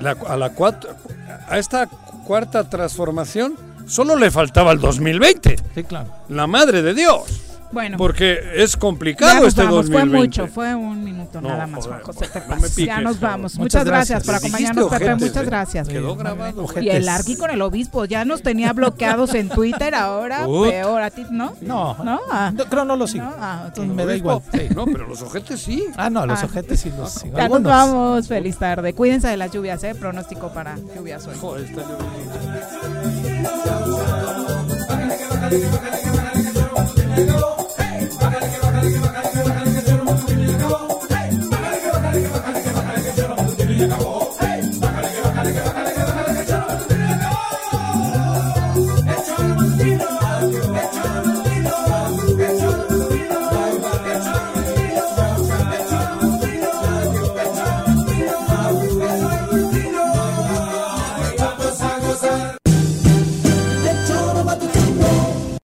[0.00, 0.90] la- a la cuatro,
[1.48, 1.86] a esta
[2.26, 3.54] cuarta transformación
[3.90, 5.56] solo le faltaba el 2020.
[5.74, 6.08] Sí, claro.
[6.28, 7.22] La madre de Dios.
[7.72, 10.10] Bueno, Porque es complicado este vamos, 2020.
[10.10, 13.20] fue mucho, fue un minuto No, nada más, Juan José, te no piques, ya nos
[13.20, 13.54] vamos.
[13.54, 14.26] Muchas Muchas gracias, gracias.
[14.26, 15.46] por acompañarnos, Pepe, ojetes, muchas ¿eh?
[15.46, 15.88] gracias.
[15.88, 16.66] Quedó grabado.
[16.80, 20.68] Y el Arqui con el obispo, ya nos tenía bloqueados en Twitter, ahora Ut.
[20.68, 21.54] peor, ¿a ti no?
[21.60, 22.18] No, ¿No?
[22.32, 22.50] Ah.
[22.52, 23.22] no, creo no lo sigo.
[23.26, 24.42] No, ah, me da igual.
[24.52, 24.62] sí.
[24.74, 25.86] No, pero los ojetes sí.
[25.96, 26.46] Ah, no, los Ah.
[26.46, 27.36] ojetes sí los sigo.
[27.38, 28.94] Ya nos vamos, feliz tarde.
[28.94, 29.94] Cuídense de las lluvias, ¿eh?
[29.94, 31.36] Pronóstico para lluvias hoy.
[31.40, 31.82] Joder, está
[43.82, 44.29] Acabó.